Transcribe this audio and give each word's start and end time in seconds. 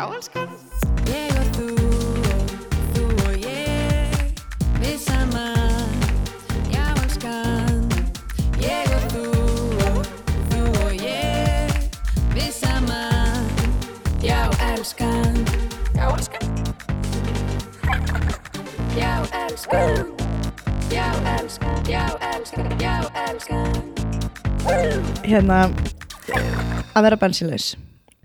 Já, 0.00 0.06
elskan. 0.16 0.48
Ég 1.12 1.28
og 1.36 1.48
þú 1.56 1.64
og 1.76 2.52
þú 2.94 3.02
og 3.20 3.34
ég 3.36 4.14
Við 4.80 4.94
saman 4.96 5.90
Já, 6.72 6.86
elskan. 7.02 7.82
Ég 8.62 8.94
og 8.96 9.04
þú 9.12 9.24
og 9.90 9.98
þú 10.54 10.62
og 10.86 10.94
ég 11.04 11.68
Við 12.32 12.48
saman 12.56 13.44
Já, 14.24 14.38
elskan. 14.70 15.36
Já, 15.92 16.06
elskan. 16.08 16.48
Já, 18.96 19.12
elskan. 19.42 20.14
Já, 20.88 21.04
elskan. 21.34 21.76
Já, 21.84 22.06
elskan. 22.30 22.72
Já, 22.80 22.96
elskan. 23.26 23.84
Hérna, 25.28 25.60
að 26.96 27.04
vera 27.04 27.20
bensinlaus. 27.20 27.74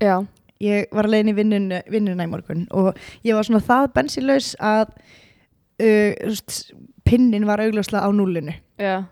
Já, 0.00 0.24
Ég 0.64 0.86
var 0.94 1.04
að 1.08 1.12
leiðin 1.16 1.32
í 1.32 1.36
vinnun, 1.36 1.66
vinnuna 1.92 2.24
í 2.24 2.30
morgun 2.32 2.62
og 2.72 2.96
ég 3.26 3.36
var 3.36 3.44
svona 3.44 3.60
það 3.66 3.90
bensinlaus 3.98 4.54
að 4.64 4.94
uh, 5.82 6.38
pinnin 7.06 7.46
var 7.46 7.60
augljóslega 7.64 8.06
á 8.06 8.10
núlinu. 8.14 8.54
já, 8.80 9.04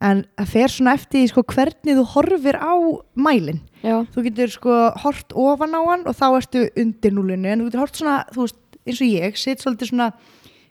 En 0.00 0.22
það 0.38 0.48
fer 0.48 0.72
svona 0.72 0.94
eftir 0.96 1.26
sko, 1.28 1.42
hvernig 1.44 1.96
þú 1.98 2.04
horfir 2.14 2.56
á 2.56 2.72
mælinn. 3.20 3.60
Þú 4.14 4.22
getur 4.24 4.48
sko 4.48 4.76
hort 5.02 5.34
ofan 5.36 5.76
á 5.76 5.80
hann 5.84 6.06
og 6.08 6.16
þá 6.16 6.26
ertu 6.38 6.62
undir 6.80 7.12
núlinu 7.12 7.50
en 7.52 7.60
þú 7.60 7.66
getur 7.68 7.82
hort 7.84 8.00
svona, 8.00 8.14
þú 8.32 8.46
veist, 8.46 8.60
eins 8.86 9.02
og 9.04 9.10
ég, 9.12 9.36
sitt 9.36 9.60
svolítið 9.60 9.90
svona 9.92 10.08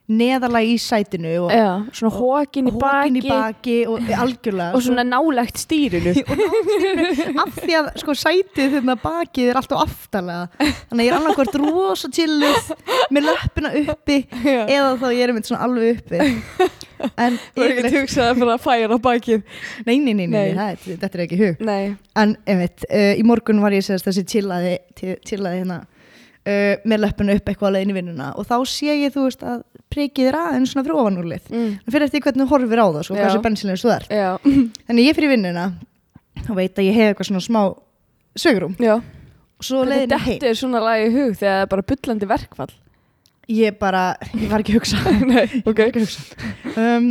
neðalega 0.09 0.65
í 0.71 0.77
sætinu 0.81 1.33
og 1.45 1.51
Já, 1.53 1.67
svona 1.93 2.11
hókin 2.15 2.69
í 2.69 2.73
baki, 2.81 3.21
baki 3.27 3.75
og 3.89 4.09
algjörlega 4.23 4.77
og 4.77 4.83
svona 4.85 5.05
nálegt 5.05 5.61
stýrinu. 5.65 6.15
Af 7.39 7.59
því 7.59 7.77
að 7.79 7.89
sko 8.01 8.15
sætið 8.17 8.77
þarna 8.79 8.97
bakið 9.03 9.51
er 9.51 9.59
alltaf 9.61 9.83
aftalega 9.85 10.47
þannig 10.59 10.99
að 10.99 11.05
ég 11.05 11.11
er 11.11 11.17
annarkvort 11.19 11.59
rosa 11.61 12.09
chilluð 12.13 12.71
með 13.13 13.29
löppina 13.29 13.73
uppi 13.83 14.19
Já. 14.43 14.63
eða 14.65 14.95
þá 15.03 15.07
ég 15.13 15.23
er 15.27 15.35
mynd 15.37 15.49
svona 15.49 15.67
alveg 15.67 15.99
uppi. 15.99 16.69
En 17.15 17.37
Þú 17.55 17.63
er 17.63 17.77
ekki 17.77 17.93
hugsað 17.95 18.31
að 18.31 18.41
fara 18.41 18.55
að 18.57 18.65
færa 18.65 18.97
bakið. 19.03 19.45
Nei, 19.87 19.95
nei, 20.03 20.13
nei, 20.17 20.25
nei. 20.27 20.49
Það, 20.57 20.89
þetta 20.89 21.15
er 21.15 21.23
ekki 21.25 21.39
hug. 21.39 21.63
Nei, 21.69 21.93
en 22.19 22.35
einmitt, 22.49 22.83
uh, 22.89 23.13
í 23.15 23.23
morgun 23.27 23.61
var 23.63 23.75
ég 23.77 23.85
sérst 23.85 24.09
þessi 24.09 24.25
chillaði, 24.33 24.75
chillaði 24.97 25.61
hérna 25.61 25.79
uh, 25.85 26.75
með 26.83 27.03
löppina 27.05 27.37
upp 27.37 27.51
eitthvað 27.51 27.71
alveg 27.71 27.85
inn 27.87 27.93
í 27.93 27.97
vinnuna. 27.99 28.33
Og 28.35 28.47
þá 28.49 28.57
sé 28.67 28.97
ég 29.05 29.15
þú 29.15 29.27
veist 29.29 29.45
að 29.47 29.63
prikið 29.89 30.27
er 30.31 30.37
aðeins 30.39 30.73
svona 30.73 30.85
fyrir 30.85 30.99
ofanúlið 31.01 31.47
mm. 31.51 31.69
það 31.85 31.93
fyrir 31.95 32.07
eftir 32.09 32.23
hvernig 32.25 32.43
þú 32.45 32.49
horfir 32.53 32.81
á 32.81 32.87
það 32.89 33.05
svo, 33.07 33.15
Já. 33.15 33.21
hvað 33.23 33.31
sem 33.35 33.45
bensinlega 33.47 33.81
svo 33.83 33.93
er 33.95 34.03
já, 34.13 34.29
þannig 34.89 35.07
ég 35.09 35.17
fyrir 35.17 35.33
vinnuna 35.35 35.65
og 36.49 36.55
veit 36.59 36.77
að 36.79 36.87
ég 36.89 36.99
hef 36.99 37.13
eitthvað 37.13 37.29
svona 37.31 37.45
smá 37.47 37.61
sögurum 38.39 38.75
Þetta 39.59 40.19
dettur 40.23 40.55
svona 40.55 40.79
lagi 40.79 41.09
hug 41.11 41.33
þegar 41.35 41.57
það 41.57 41.63
er 41.65 41.71
bara 41.73 41.83
bullandi 41.89 42.27
verkfall? 42.29 42.69
Ég 43.51 43.75
bara, 43.81 44.03
ég 44.37 44.45
var 44.51 44.61
ekki 44.61 44.75
að 44.75 44.77
hugsa. 44.77 44.99
Nei, 45.33 45.59
ok. 45.67 45.81
um, 46.79 47.09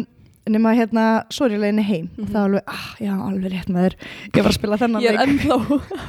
nema 0.48 0.72
hérna, 0.78 1.04
svo 1.34 1.44
er 1.44 1.56
ég 1.58 1.60
leiðinni 1.60 1.84
heim. 1.84 2.06
Og 2.14 2.22
Mhm. 2.22 2.30
það 2.30 2.38
er 2.38 2.46
alveg, 2.46 2.62
ah, 2.72 2.86
já, 3.04 3.12
alveg 3.26 3.52
rétt 3.52 3.68
maður 3.74 3.96
ég 4.32 4.38
var 4.38 4.48
að 4.48 4.56
spila 4.56 4.78
þennan 4.80 5.04
Ég 5.04 5.12
er 5.12 5.26
ennþá 5.26 5.58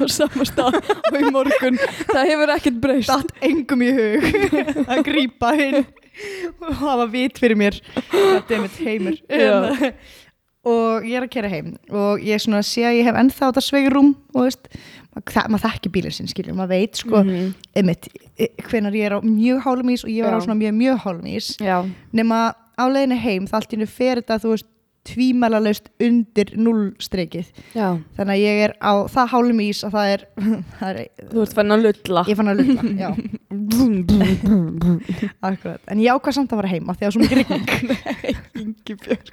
á 0.00 0.04
sama 0.16 0.46
stað 0.48 0.78
og 0.80 1.18
í 1.20 1.32
morgun. 1.34 1.76
Það 2.08 2.30
hefur 2.32 2.54
ekkert 2.56 2.80
breyst. 2.86 3.12
Datt 3.12 3.34
engum 3.50 3.84
í 3.84 3.90
hug 3.98 4.24
að 4.94 5.02
grípa 5.10 5.52
hinn 5.60 5.82
og 6.60 6.72
hafa 6.80 7.06
vit 7.12 7.38
fyrir 7.40 7.58
mér. 7.60 7.78
Þetta 8.10 8.56
er 8.56 8.64
mitt 8.64 8.80
heimur. 8.84 9.20
Já. 9.30 9.92
og 10.70 11.06
ég 11.08 11.16
er 11.16 11.24
að 11.26 11.32
kera 11.32 11.50
heim. 11.52 11.74
Og 11.88 12.20
ég 12.24 12.42
svona 12.42 12.62
sé 12.66 12.84
að 12.88 12.98
ég 13.00 13.08
hef 13.08 13.20
ennþá 13.20 13.50
þetta 13.50 13.64
sveigrúm 13.64 14.10
og 14.34 14.48
veist, 14.48 14.68
það, 15.30 15.46
maður 15.54 15.64
þekki 15.66 15.92
bílinn 15.94 16.16
sinn 16.16 16.30
skiljum, 16.30 16.58
maður 16.60 16.74
veit 16.76 17.00
sko. 17.00 17.22
Mhm. 17.24 17.54
einmitt, 17.80 18.10
hvenar 18.68 18.96
ég 18.98 19.08
er 19.08 19.16
á 19.16 19.20
mjög 19.24 19.62
hálum 19.66 19.94
ís 19.94 20.04
og 20.04 20.12
ég 20.12 20.26
var 20.26 20.36
á 20.36 20.40
Já. 20.40 20.44
svona 20.46 20.60
mjög 20.60 20.76
mjög 20.82 21.00
hálum 21.06 21.30
ís. 21.32 21.54
Já, 21.60 21.78
nema 22.12 22.42
á 22.80 22.84
leiðinni 22.88 23.20
heim 23.20 23.48
það 23.48 23.58
allt 23.60 23.72
í 23.72 23.76
hennu 23.78 23.90
fer 23.90 24.20
þetta 24.20 24.40
þú 24.44 24.54
veist 24.54 24.68
tvímælalaust 25.08 25.86
undir 26.04 26.50
nullstreikið 26.60 27.46
þannig 27.72 28.32
að 28.34 28.40
ég 28.42 28.58
er 28.66 28.72
á 28.84 28.92
það 29.08 29.30
hálum 29.32 29.60
ís 29.64 29.80
að 29.86 29.94
það 29.96 30.10
er, 30.14 30.24
það 30.80 30.88
er 30.90 30.98
Þú 31.30 31.42
ert 31.44 31.54
fann 31.56 31.72
að 31.76 31.84
lulla. 31.86 32.24
Ég 32.28 32.36
fann 32.40 32.50
að 32.52 32.60
lulla 32.60 32.82
já, 33.00 33.10
akkurat. 35.50 35.80
En 35.90 36.00
ég 36.02 36.12
ákvað 36.14 36.36
samt 36.36 36.52
að 36.52 36.60
fara 36.60 36.70
heima 36.74 36.94
því 36.96 37.06
að 37.06 37.08
það 37.08 37.08
var 37.08 37.14
svo 37.16 37.20
mikið 37.24 38.96
Björg 39.06 39.26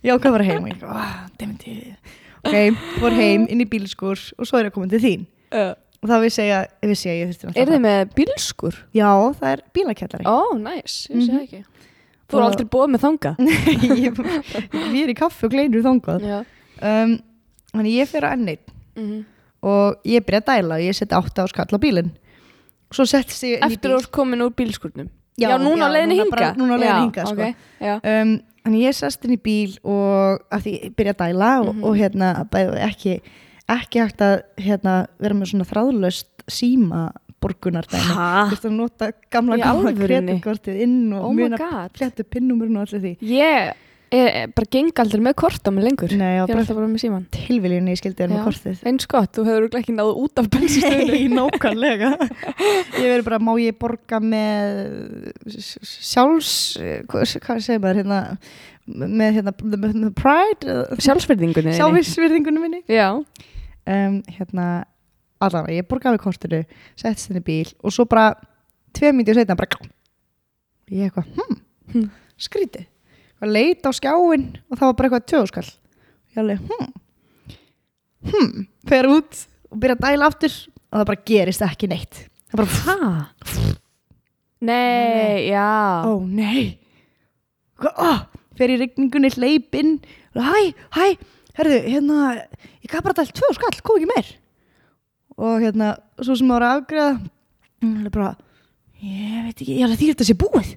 ég 0.00 0.14
ákvað 0.14 0.30
að 0.30 0.34
fara 0.36 0.48
heim 0.48 0.64
og 0.64 0.70
ég 0.70 0.78
dementi 1.40 1.74
ok, 2.40 2.56
fór 3.02 3.16
heim 3.18 3.42
inn 3.52 3.60
í 3.64 3.68
bílskur 3.68 4.18
og 4.38 4.48
svo 4.48 4.60
er 4.60 4.70
ég 4.70 4.74
komin 4.76 4.92
til 4.92 5.02
þín. 5.02 5.26
Uh, 5.50 5.72
og 6.00 6.08
það 6.08 6.22
vissi 6.24 6.44
ég 6.46 6.54
að, 6.56 6.64
vissi 6.88 7.10
ég, 7.10 7.18
að 7.26 7.34
þurfti 7.42 7.60
Er 7.60 7.72
þið 7.74 7.82
með 7.84 8.00
bílskur? 8.16 8.78
já, 8.96 9.10
það 9.40 9.50
er 9.56 9.60
bílakjallari. 9.76 10.24
Ó, 10.30 10.38
næs, 10.62 10.94
ég 11.10 11.26
sé 11.26 11.32
Mhm. 11.34 11.42
ekki 11.44 11.60
Þú 12.30 12.38
er 12.38 12.44
aldrei 12.46 12.66
búið 12.70 12.90
með 12.94 13.04
þanga 13.04 13.32
ég, 13.98 14.20
ég 14.94 15.02
er 15.04 15.12
í 15.12 15.16
kaffi 15.18 15.46
og 15.48 15.52
gleinur 15.54 15.82
þangað 15.86 16.24
Já 16.28 16.38
um, 16.80 17.16
þannig 17.74 17.96
ég 18.00 18.08
fyrir 18.10 18.28
að 18.30 18.36
ennið 18.38 18.76
Mhm. 19.00 19.18
og 19.62 20.00
ég 20.04 20.24
byrja 20.26 20.40
að 20.40 20.48
dæla 20.50 20.74
og 20.76 20.82
ég 20.82 20.96
seti 20.98 21.14
átta 21.14 21.44
á 21.44 21.46
skall 21.48 21.70
á 21.70 21.78
bílinn 21.80 22.10
Eftir 22.90 23.92
að 23.94 24.02
þú 24.04 24.10
komin 24.10 24.42
úr 24.42 24.50
bílskurnum 24.58 25.08
Já, 25.40 25.54
núna 25.62 25.86
á 25.88 25.94
leiðinni 25.94 26.16
núna 26.18 26.26
hinga 26.26 26.48
núna 26.58 26.78
Já, 26.82 26.94
hingað, 27.00 27.28
sko. 27.30 27.32
ok, 27.32 27.54
já. 27.80 27.94
um, 28.02 28.32
þannig 28.64 28.82
ég 28.84 28.96
sest 28.98 29.24
inn 29.24 29.36
í 29.36 29.38
bíl 29.40 29.76
og 29.86 30.42
ég 30.66 30.90
byrja 30.98 31.14
að 31.14 31.20
dæla 31.22 31.50
og, 31.62 31.74
Mhm. 31.74 31.84
og 31.84 31.96
hérna 31.96 32.32
ekki 32.90 33.20
ekki 33.70 34.00
hægt 34.02 34.20
að 34.26 34.42
hérna, 34.58 35.06
vera 35.20 35.34
með 35.34 35.52
svona 35.52 35.68
þráðlöst 35.70 36.44
síma 36.50 37.12
borgunar 37.40 37.86
dæmi 37.90 38.16
Ha? 38.16 38.30
þú 38.48 38.56
veist 38.56 38.66
að 38.70 38.74
nota 38.78 39.10
gamla 39.32 39.58
alvörinni? 39.74 40.38
kreditkortið 40.40 40.82
inn 40.86 40.98
og 41.12 41.28
Oh 41.30 41.36
muna 41.36 41.60
fléttu 41.96 42.26
pinnumurinn 42.28 42.76
og 42.80 42.88
allir 42.88 43.04
því. 43.06 43.14
Ég 43.30 43.72
er 44.10 44.48
bara 44.50 44.66
geng 44.74 44.88
aldrei 44.98 45.20
með 45.22 45.36
kort 45.38 45.62
á 45.62 45.70
mig 45.70 45.84
lengur. 45.86 46.10
Nei, 46.18 46.32
Ég 46.40 46.48
er 46.50 46.56
alltaf 46.58 46.74
bara 46.74 46.88
með 46.90 47.02
síman 47.04 47.26
tilviljunni 47.30 47.92
ég 47.94 48.00
skildi 48.00 48.24
þér 48.24 48.32
með 48.32 48.40
kortið. 48.48 48.80
Eins 48.90 49.06
gott, 49.06 49.30
þú 49.36 49.44
hefur 49.46 49.78
ekki 49.78 49.94
náðu 49.94 50.16
út 50.24 50.40
af 50.42 50.48
bensinstöðinu 50.56 51.14
Nei, 51.14 51.28
nákvæmlega. 51.36 52.08
Ég 52.98 53.06
verður 53.06 53.26
bara, 53.28 53.38
má 53.38 53.52
ég 53.62 53.78
borga 53.78 54.18
með 54.18 55.30
sjálfs 55.54 56.52
hvað, 57.06 57.36
hvað 57.44 57.62
segir 57.68 57.82
maður 57.84 58.00
hérna 58.02 58.20
með 58.90 59.36
hérna, 59.38 59.52
með, 59.62 59.94
með 60.02 60.12
pride? 60.18 60.76
Sjálfsverðingunni 60.98 61.70
þinni. 61.70 61.78
sjálfisvirðingunum 61.78 62.64
minni. 62.66 62.80
Já, 62.90 63.12
um, 63.14 64.16
hérna, 64.34 64.64
allavega, 65.40 65.76
ég 65.80 65.88
borgaði 65.88 66.20
kortinu 66.22 66.62
settist 67.00 67.30
inn 67.30 67.40
í 67.40 67.44
bíl 67.44 67.68
og 67.82 67.94
svo 67.94 68.06
bara 68.10 68.34
tvei 68.96 69.12
mítið 69.16 69.40
setna 69.40 69.56
bara 69.58 69.90
ég 70.90 71.06
eitthvað, 71.10 71.28
hm, 71.36 71.60
Hm. 71.90 72.08
skrítið. 72.38 72.86
Og 73.42 73.48
leit 73.48 73.82
á 73.86 73.90
skjáin 73.90 74.48
og 74.70 74.78
það 74.78 74.86
var 74.86 74.94
bara 74.98 75.08
eitthvað 75.08 75.28
tjóðskall. 75.30 75.70
Ég 76.30 76.42
alveg, 76.42 76.58
hm 76.70 76.90
hm, 78.30 78.66
fer 78.88 79.08
út 79.10 79.46
og 79.70 79.80
byrja 79.80 79.96
að 79.96 80.04
dæla 80.04 80.28
aftur 80.28 80.56
og 80.90 80.98
það 80.98 81.06
bara 81.10 81.24
gerist 81.30 81.64
ekki 81.66 81.88
neitt. 81.90 82.24
Það 82.50 82.60
bara, 82.60 82.68
Hæ? 82.84 83.66
Nei, 84.60 85.48
já. 85.48 86.04
Ó 86.04 86.20
nei. 86.26 86.78
Ó, 87.80 88.10
fer 88.58 88.74
í 88.74 88.76
rigningunni 88.82 89.30
hleypinn 89.32 89.94
hæ, 90.36 90.74
hæ, 90.92 91.06
herðu, 91.56 91.78
hérna 91.86 92.18
ég 92.84 92.90
gaf 92.92 93.06
bara 93.06 93.16
dælt 93.22 93.32
tvö 93.38 93.54
skall, 93.56 93.78
kom 93.80 93.96
ekki 93.96 94.10
meir 94.10 94.28
og 95.40 95.58
hérna 95.64 95.94
svo 96.20 96.36
sem 96.38 96.52
ára 96.54 96.74
afgreða 96.76 97.14
hún 97.80 98.06
er 98.06 98.12
bara, 98.14 98.34
ég 99.00 99.46
veit 99.48 99.56
ekki, 99.56 99.76
ég 99.78 99.84
er 99.86 99.92
að 99.94 100.00
því 100.02 100.10
þetta 100.12 100.28
sé 100.28 100.36
búið. 100.40 100.74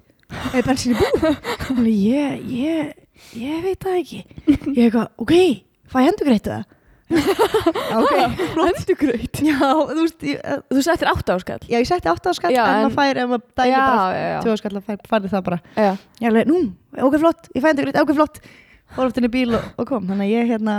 Er 0.56 0.64
bensinni 0.66 0.96
búið. 0.98 1.40
Hún 1.68 1.82
alveg, 1.82 1.98
ég, 2.00 2.46
ég, 2.48 2.94
ég 3.38 3.60
veit 3.66 3.84
það 3.84 3.98
ekki. 4.00 4.22
Ég 4.48 4.86
eitthvað, 4.88 5.10
ok, 5.20 5.34
fæ 5.92 5.98
ég 6.04 6.08
endur 6.14 6.30
greitt 6.32 6.48
það 6.48 6.64
ok, 7.14 8.12
flott. 8.54 8.70
Endurgröyt 8.80 9.40
já, 9.44 9.58
þú 9.60 9.98
veist, 10.00 10.22
ég, 10.24 10.40
Þú 10.72 10.82
settir 10.86 11.10
átta 11.10 11.36
á 11.36 11.38
skall? 11.42 11.60
Já, 11.68 11.76
ég 11.76 11.88
setti 11.88 12.08
átt 12.10 12.24
á 12.26 12.32
skall 12.34 12.54
Já, 12.54 12.62
en 12.64 12.74
en- 12.78 12.86
maður 12.88 12.96
fær, 12.96 13.20
ef 13.20 13.28
maður 13.30 13.44
dælir 13.60 13.74
Já, 13.74 13.82
bara 13.84 14.06
já, 14.16 14.24
já. 14.32 14.38
tvö 14.46 14.54
skall, 14.62 14.80
þá 14.80 15.08
færði 15.12 15.30
það 15.34 15.44
bara. 15.50 15.58
Já, 15.76 15.90
ég 16.24 16.28
alveg, 16.30 16.48
nú, 16.50 16.60
ok, 17.08 17.16
flott, 17.22 17.50
ég 17.54 17.64
fæ 17.64 17.68
endur 17.70 17.86
greitt, 17.88 18.00
ok, 18.02 18.14
flott. 18.18 18.40
Fór 18.96 19.10
oft 19.10 19.20
inn 19.20 19.28
í 19.28 19.32
bíl 19.36 19.54
og, 19.58 19.68
og 19.80 19.88
kom. 19.92 20.08
Þannig 20.08 20.26
að 20.26 20.32
ég 20.32 20.50
hérna, 20.54 20.78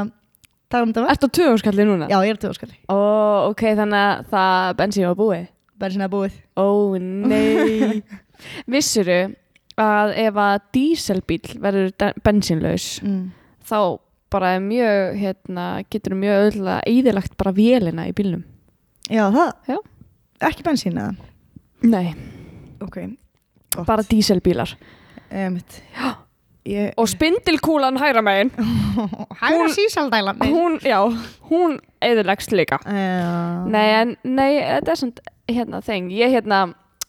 tala 0.76 0.86
um 0.88 0.94
þetta 0.94 1.16
Ertu 1.16 1.32
á 1.32 1.36
tvö 1.40 1.50
á 1.52 1.56
skalli 1.64 1.88
núna? 1.88 2.12
já, 2.12 2.18
ég 2.22 2.36
er 2.36 2.40
tvö 2.44 2.54
skall, 2.58 2.76
Ó, 2.92 3.00
ok, 3.50 3.66
þannig 3.80 4.06
að 4.06 4.32
það 4.36 4.78
bensín 4.82 5.10
var 5.10 5.20
búið. 5.20 5.46
Bensinna 5.80 6.08
búið. 6.12 6.36
Ó, 6.56 6.96
nei. 7.00 8.00
Vissuru 8.72 9.20
að 9.80 10.14
ef 10.24 10.40
að 10.40 10.56
díselbíl 10.76 11.44
verður 11.60 12.14
bensínlaus 12.24 12.88
mm. 13.04 13.24
þá 13.68 13.80
bara 14.32 14.56
er 14.56 14.64
mjög, 14.64 15.18
hérna, 15.20 15.66
getur 15.92 16.16
mjög 16.20 16.48
öðla 16.50 16.80
eðilagt 16.88 17.36
bara 17.40 17.56
vélina 17.56 18.08
í 18.10 18.16
bílnum? 18.16 18.44
Já, 19.12 19.28
það, 19.36 19.52
Já. 19.70 19.78
ekki 20.50 20.66
bensin 20.66 21.00
eða? 21.00 21.32
Nei, 21.86 22.16
ok, 22.84 23.02
gott. 23.76 23.88
bara 23.88 24.08
díselbílar 24.08 24.78
Einmitt. 25.30 25.82
Ég, 26.66 26.94
Og 26.98 27.08
spindilkúlan 27.10 27.98
hægra 28.02 28.22
megin 28.26 28.52
hægra 29.42 29.58
hún- 29.58 29.74
sísaldælan 29.76 30.40
hún, 30.42 30.80
já, 30.82 31.00
hún 31.50 31.80
eðilegst 32.02 32.52
líka 32.52 32.80
já. 32.86 33.66
Nei, 33.70 33.88
en, 34.02 34.16
nei, 34.24 34.60
þetta 34.62 34.92
er 34.92 34.96
samt 35.04 35.20
hérna 35.50 35.82
þeng, 35.86 36.10
ég 36.12 36.32
hérna 36.34 36.64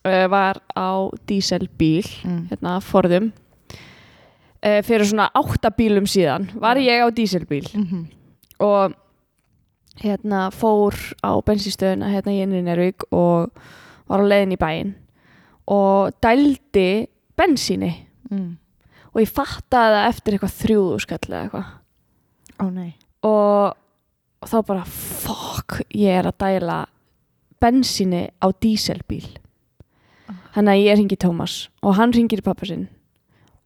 uh, 0.04 0.26
var 0.30 0.60
á 0.76 1.08
díselbíl 1.26 2.04
Mm. 2.24 2.48
hérna 2.50 2.80
forðum 2.84 3.32
uh, 4.64 4.82
fyrir 4.82 5.06
svona 5.08 5.30
átta 5.34 5.70
bílum 5.70 6.06
síðan 6.06 6.50
var 6.60 6.76
ég 6.76 7.00
á 7.04 7.08
díselbíl 7.10 7.66
Mhm. 7.74 8.06
og 8.60 8.92
hérna 10.02 10.50
fór 10.52 10.92
á 11.24 11.32
bensinstöðuna 11.40 12.10
hérna 12.12 12.32
í 12.34 12.42
Innrinervík 12.44 13.04
og 13.12 13.50
var 14.08 14.20
á 14.20 14.26
leiðin 14.28 14.52
í 14.52 14.58
bæinn 14.60 14.94
og 15.66 16.12
dældi 16.22 17.06
bensíni 17.38 17.94
Mm. 18.30 18.56
Og 19.16 19.24
ég 19.24 19.32
fattaði 19.32 19.96
það 19.96 20.10
eftir 20.10 20.36
eitthvað 20.36 20.56
þrjúðu 20.60 21.00
skall 21.00 21.24
eða 21.30 21.40
eitthvað. 21.46 21.72
Nei. 22.76 22.90
Og, 23.24 23.72
og 24.44 24.50
þá 24.52 24.56
bara 24.68 24.84
fuck, 24.92 25.80
ég 25.96 26.20
er 26.20 26.28
að 26.28 26.38
dæla 26.44 26.78
bensíni 27.62 28.26
á 28.36 28.46
díselbíl 28.52 29.24
þannig 30.52 30.72
að 30.72 30.82
ég 30.82 30.98
ringi 31.00 31.18
Tómas 31.20 31.54
og 31.80 31.96
hann 31.96 32.12
ringir 32.12 32.42
í 32.42 32.44
pappa 32.44 32.68
sinn. 32.68 32.86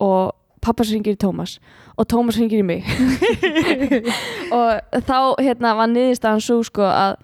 Og 0.03 0.31
pappa 0.63 0.87
sinn 0.87 1.01
ringir 1.01 1.19
í 1.19 1.21
Tómas 1.21 1.59
og 1.99 2.07
Tómas 2.11 2.39
ringir 2.39 2.63
í 2.63 2.67
mig. 2.67 2.87
Og 4.57 5.03
þá 5.07 5.19
hérna 5.43 5.75
var 5.79 5.91
niðurstaðan 5.91 6.43
svo 6.45 6.61
sko 6.67 6.87
að 6.87 7.19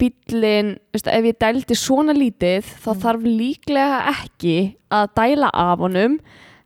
bíllinn, 0.00 0.74
veist, 0.94 1.08
ef 1.12 1.26
ég 1.28 1.36
dældi 1.40 1.76
svona 1.76 2.14
lítið 2.16 2.68
þá 2.80 2.90
þarf 3.02 3.26
líklega 3.26 3.98
ekki 4.14 4.54
að 4.88 5.10
dæla 5.18 5.50
af 5.52 5.82
honum 5.84 6.16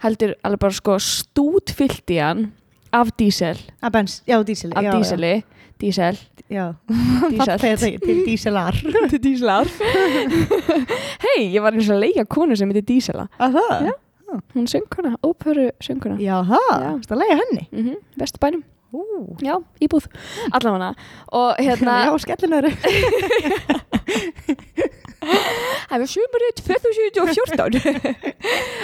heldur 0.05 0.35
alveg 0.45 0.61
bara 0.61 0.77
sko 0.77 0.99
stútfyllt 1.01 2.13
í 2.13 2.21
hann 2.21 2.47
af 2.95 3.11
dísel. 3.19 3.59
Að 3.83 3.97
bens, 3.97 4.21
já, 4.29 4.39
dísel 4.47 4.73
af 4.77 4.85
já, 4.87 4.93
díseli, 4.95 5.35
dísel. 5.83 6.21
Já, 6.53 6.75
Dísel. 7.33 7.39
Pappa 7.41 7.57
þetta 7.63 7.89
til 8.05 8.19
díselar. 8.27 8.77
Til 9.11 9.21
díslar 9.25 9.71
hei, 11.25 11.49
ég 11.55 11.63
var 11.65 11.73
eins 11.73 11.89
og 11.89 11.97
að 11.97 12.03
leika 12.05 12.27
konu 12.29 12.57
sem 12.59 12.69
heitir 12.69 12.85
dísela. 12.91 13.25
Að 13.41 13.57
það? 13.57 13.89
Já. 13.89 13.95
hún 14.55 14.67
sönguna, 14.69 15.15
óperu 15.25 15.71
sönguna 15.85 16.19
Já, 16.21 16.37
það, 16.49 16.85
Já. 16.85 16.93
það 17.09 17.21
leiði 17.23 17.37
henni? 17.41 17.65
Mm 17.71 17.85
-hmm, 17.85 17.99
bestu 18.19 18.39
bænum, 18.43 18.63
Ú. 18.93 19.03
já, 19.43 19.57
íbúð 19.81 20.07
allavega 20.53 20.95
og 21.33 21.57
hérna 21.59 21.95
Já, 22.07 22.19
skellinöru 22.19 22.71
það 25.91 26.05
er 26.05 26.11
sumarið 26.15 26.63
2014 26.63 27.79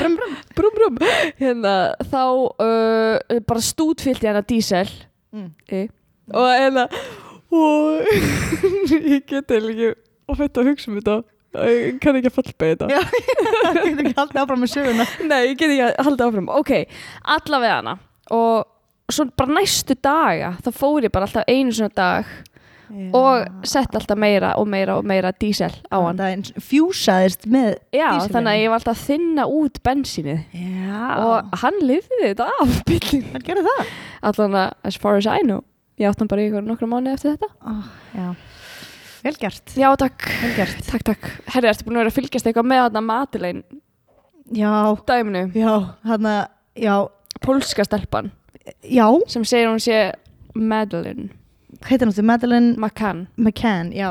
Brum, 0.01 0.17
brum. 0.19 0.37
Brum 0.57 0.77
brum. 0.77 1.01
Hérna, 1.41 1.75
þá 2.11 2.23
uh, 2.65 3.41
bara 3.49 3.65
stútfyllt 3.65 4.25
ég 4.25 4.33
hana 4.33 4.45
dísel. 4.47 4.91
Mm. 5.31 5.51
e. 5.71 5.85
og 6.35 6.47
hérna 6.51 6.89
og 7.55 8.01
ég 9.15 9.23
get 9.29 9.53
ekki 9.55 9.93
og 10.31 10.39
þetta 10.39 10.63
að 10.63 10.73
hugsa 10.73 10.91
um 10.91 10.99
þetta. 10.99 11.21
Ég 11.67 11.97
kann 12.03 12.19
ekki 12.19 12.31
að 12.31 12.37
fallbeða 12.37 12.75
þetta. 12.75 13.15
Það 13.51 13.81
getur 13.87 14.05
ekki 14.05 14.19
haldið 14.19 14.43
áfram 14.45 14.61
með 14.63 14.73
söguna. 14.75 15.07
Nei, 15.27 15.41
ég 15.49 15.57
get 15.59 15.73
ekki 15.73 15.87
að 15.89 15.97
halda 16.07 16.29
áfram. 16.29 16.53
Ok, 16.55 16.75
allavega 17.37 17.81
hana. 17.81 17.97
Og 18.31 19.11
svo 19.11 19.27
bara 19.35 19.57
næstu 19.59 19.97
daga 19.99 20.53
þá 20.63 20.71
fór 20.77 21.07
ég 21.07 21.15
bara 21.15 21.27
alltaf 21.27 21.49
einu 21.51 21.75
svona 21.75 21.95
dag 21.97 22.31
og 23.15 23.65
sett 23.69 23.95
alltaf 23.95 24.19
meira 24.19 24.53
og 24.59 24.67
meira 24.71 24.97
og 24.99 25.05
meira 25.07 25.31
dísel 25.33 25.73
á 25.93 25.99
hann. 26.03 26.43
fjúsaðist 26.59 27.47
með 27.47 27.77
Já, 27.95 28.09
dísilinn. 28.17 28.33
þannig 28.35 28.53
að 28.53 28.61
ég 28.63 28.71
var 28.73 28.81
alltaf 28.81 28.97
að 28.99 29.07
þinna 29.11 29.47
út 29.61 29.81
bensínið. 29.87 30.41
Já. 30.59 31.09
Og 31.25 31.59
hann 31.63 31.79
lifði 31.83 32.21
þetta 32.25 32.49
af 32.61 32.77
bílinn 32.89 33.27
Hann 33.33 33.47
gerði 33.47 33.67
það? 33.69 33.93
Allan 34.31 34.57
að 34.65 34.73
as 34.91 34.97
far 35.01 35.17
as 35.21 35.27
I 35.31 35.41
know. 35.47 35.63
Ég 36.01 36.09
átt 36.11 36.19
hann 36.23 36.29
bara 36.33 36.43
í 36.47 36.51
nokkra 36.65 36.89
mánu 36.89 37.13
eftir 37.15 37.37
þetta. 37.37 37.51
Oh, 37.67 37.91
Já. 38.17 38.31
Vel 39.21 39.35
gert. 39.37 39.75
Já, 39.77 39.91
takk, 40.01 40.25
Vel 40.41 40.55
gert. 40.57 40.79
Takk, 40.89 41.03
takk. 41.05 41.27
Herri, 41.53 41.69
ertu 41.69 41.85
búin 41.85 41.99
að 41.99 42.07
vera 42.07 42.13
að 42.15 42.17
fylgjast 42.17 42.47
eitthvað 42.49 42.69
með 42.71 42.79
þarna 42.87 43.03
matilein 43.05 43.59
Já, 44.57 44.71
dæminu, 45.07 45.43
já, 45.55 45.75
hann 46.09 46.27
að 46.27 46.41
Já, 46.81 46.95
pólska 47.45 47.85
stelpan. 47.85 48.31
Já. 48.83 49.05
Sem 49.29 49.45
segir 49.45 49.69
hún 49.69 49.79
sé 49.83 49.99
Madeline 50.57 51.29
heitir 51.89 52.07
hann 52.07 52.13
þetta? 52.15 52.27
Madeleine 52.29 52.75
McCann. 52.77 53.27
McCann, 53.37 53.93
já. 53.97 54.11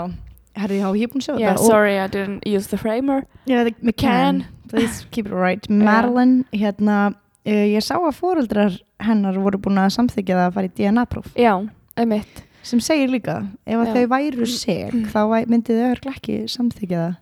Herri, 0.60 0.80
já, 0.82 0.90
ég 0.98 1.04
er 1.08 1.12
búin 1.14 1.22
að 1.24 1.28
sjá 1.30 1.36
Yeah, 1.40 1.54
þetta. 1.56 1.68
Sorry 1.70 1.96
I 2.00 2.08
didn't 2.08 2.46
use 2.48 2.68
the 2.68 2.78
framer. 2.78 3.24
Er 3.48 3.70
McCann. 3.82 4.46
Please 4.70 5.06
keep 5.12 5.26
it 5.28 5.34
right. 5.34 5.70
Madeline, 5.90 6.44
hérna 6.54 6.98
uh, 7.14 7.66
Ég 7.70 7.82
sá 7.86 7.96
að 7.98 8.18
fóreldrar 8.18 8.76
hennar 9.02 9.38
voru 9.40 9.58
búin 9.62 9.80
að 9.82 9.94
samþykja 9.96 10.36
það 10.36 10.46
að 10.50 10.54
fara 10.58 10.70
í 10.70 10.74
DNA-próf 10.78 11.32
Já, 11.40 11.54
einmitt. 11.98 12.44
Sem 12.68 12.82
segir 12.84 13.10
líka, 13.10 13.38
ef 13.66 13.80
að 13.80 13.88
Já. 13.88 13.94
þau 13.96 14.10
væru 14.12 14.46
seg 14.52 14.96
þá 15.14 15.20
væ- 15.32 15.48
myndi 15.50 15.74
þau 15.78 15.88
örglega 15.94 16.18
ekki 16.20 16.36
samþykja 16.52 17.00
það. 17.06 17.18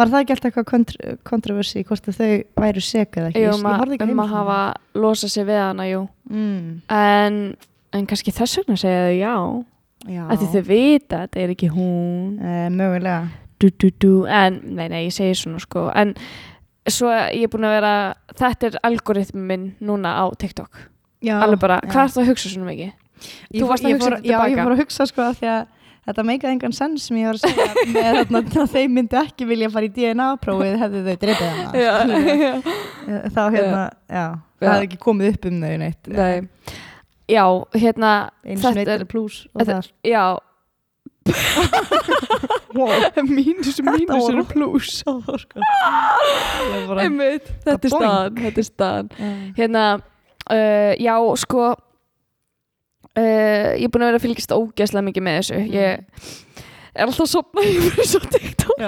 Var 0.00 0.08
það 0.10 0.22
ekki 0.24 0.32
alltaf 0.34 0.48
eitthvað 0.50 0.66
kontr 0.72 1.16
kontroversi 1.28 1.82
hvort 1.86 2.08
þau 2.16 2.30
væru 2.64 2.82
seg 2.82 3.16
eða 3.20 3.30
ekki? 3.30 3.44
Jú, 3.44 3.52
um, 3.54 3.68
að- 3.70 4.32
hafa 4.32 4.58
losa 4.98 5.28
sig 5.28 5.46
við 5.46 5.60
hana, 5.62 5.86
jú. 5.86 6.02
Mm. 6.32 6.80
en, 6.90 7.38
en 7.92 8.06
kannski 8.10 8.32
þess 8.34 8.58
vegna 8.58 8.76
segja 8.80 9.06
þau 9.06 9.16
Já, 9.20 9.34
að 10.06 10.40
því 10.42 10.48
þau 10.54 10.62
vita 10.68 11.16
að 11.18 11.26
þetta 11.26 11.42
er 11.44 11.52
ekki 11.54 11.68
hún 11.74 12.38
uh, 12.42 12.68
mögulega 12.74 13.28
du, 13.62 13.68
du, 13.70 13.90
du. 14.02 14.12
en, 14.26 14.56
nei, 14.74 14.88
nei, 14.90 15.04
ég 15.06 15.14
segi 15.14 15.36
svona 15.38 15.60
sko 15.62 15.84
en 15.94 16.14
svo 16.90 17.12
ég 17.12 17.44
er 17.46 17.52
búin 17.52 17.68
að 17.68 17.76
vera 17.76 17.92
þetta 18.34 18.66
er 18.72 18.80
algoritmi 18.88 19.44
minn 19.52 19.68
núna 19.86 20.16
á 20.18 20.24
TikTok 20.34 20.80
já, 21.22 21.36
alveg 21.38 21.60
bara, 21.62 21.76
já. 21.84 21.92
hvað 21.92 22.02
er 22.08 22.16
það 22.16 22.24
að 22.24 22.32
hugsa 22.32 22.50
svona 22.56 22.70
mikið? 22.72 22.90
Þú 23.54 23.68
varst 23.70 23.84
að 23.86 23.92
hugsa 23.94 24.08
þetta 24.10 24.26
Já, 24.26 24.34
ég 24.34 24.42
tilbaka. 24.50 24.64
fór 24.66 24.74
að 24.74 24.80
hugsa 24.82 25.06
sko 25.06 25.22
af 25.28 25.36
því 25.38 25.50
að 25.52 25.60
þetta 26.02 26.22
meikaði 26.26 26.54
engan 26.56 26.72
sens 26.74 27.04
sem 27.06 27.18
ég 27.20 27.28
var 27.30 27.38
að 27.38 27.44
segja 27.44 27.66
með 27.94 28.08
þarna 28.18 28.62
að 28.64 28.72
þeir 28.72 28.88
myndu 28.96 29.18
ekki 29.20 29.46
vilja 29.46 29.68
fara 29.70 29.86
í 29.86 29.92
DNA-prófið 29.94 30.74
hefðu 30.82 31.02
þau 31.06 31.14
dreipið 31.22 31.52
hana 31.52 31.84
já, 31.84 31.92
Eh, 33.02 33.28
þá 33.34 33.42
hérna, 33.54 33.84
já, 34.10 34.24
það 34.58 34.66
Já. 34.66 34.72
hefði 34.72 34.88
ekki 34.88 34.98
komið 35.06 35.30
upp 35.36 35.46
um 35.52 35.62
þau 35.62 35.76
neitt 35.84 36.10
nei 36.10 36.34
já, 37.30 37.44
hérna 37.74 38.12
einu 38.44 38.58
þetta 38.60 38.72
sem 38.72 38.88
er- 38.88 39.04
pluss 39.10 39.44
og 39.54 39.66
það 39.68 39.92
já, 40.06 40.24
mínus 43.28 43.78
og 43.78 43.86
mínus 43.86 44.28
eru 44.32 44.44
pluss. 44.48 45.02
Ég 45.06 46.98
Einmitt, 47.04 47.46
þetta 47.64 47.86
er 47.86 47.92
staðan 47.94 48.40
þetta 48.40 48.62
er 48.62 48.66
staðan. 48.66 49.08
Hérna, 49.58 49.84
uh, 50.50 50.92
já 50.98 51.14
sko 51.44 51.62
uh, 53.18 53.70
ég 53.76 53.86
er 53.86 53.92
búin 53.92 54.04
að 54.04 54.10
vera 54.12 54.20
að 54.20 54.26
fylgjast 54.26 54.56
ógeðslega 54.56 55.06
mikið 55.10 55.26
með 55.28 55.38
þessu. 55.40 55.60
Ég 55.76 55.88
er 56.92 57.06
alltaf 57.06 57.24
að 57.26 57.32
sopna 57.36 57.60
í 57.66 57.78
fyrir 57.86 58.10
svo 58.12 58.20
TikTok. 58.26 58.78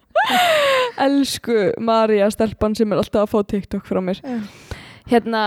Elsku 1.06 1.58
Marja 1.80 2.28
stelpan 2.34 2.74
sem 2.76 2.90
er 2.92 3.00
alltaf 3.00 3.24
að 3.24 3.32
fá 3.32 3.38
TikTok 3.54 3.86
frá 3.88 4.00
mér. 4.04 4.20
Hérna 5.10 5.44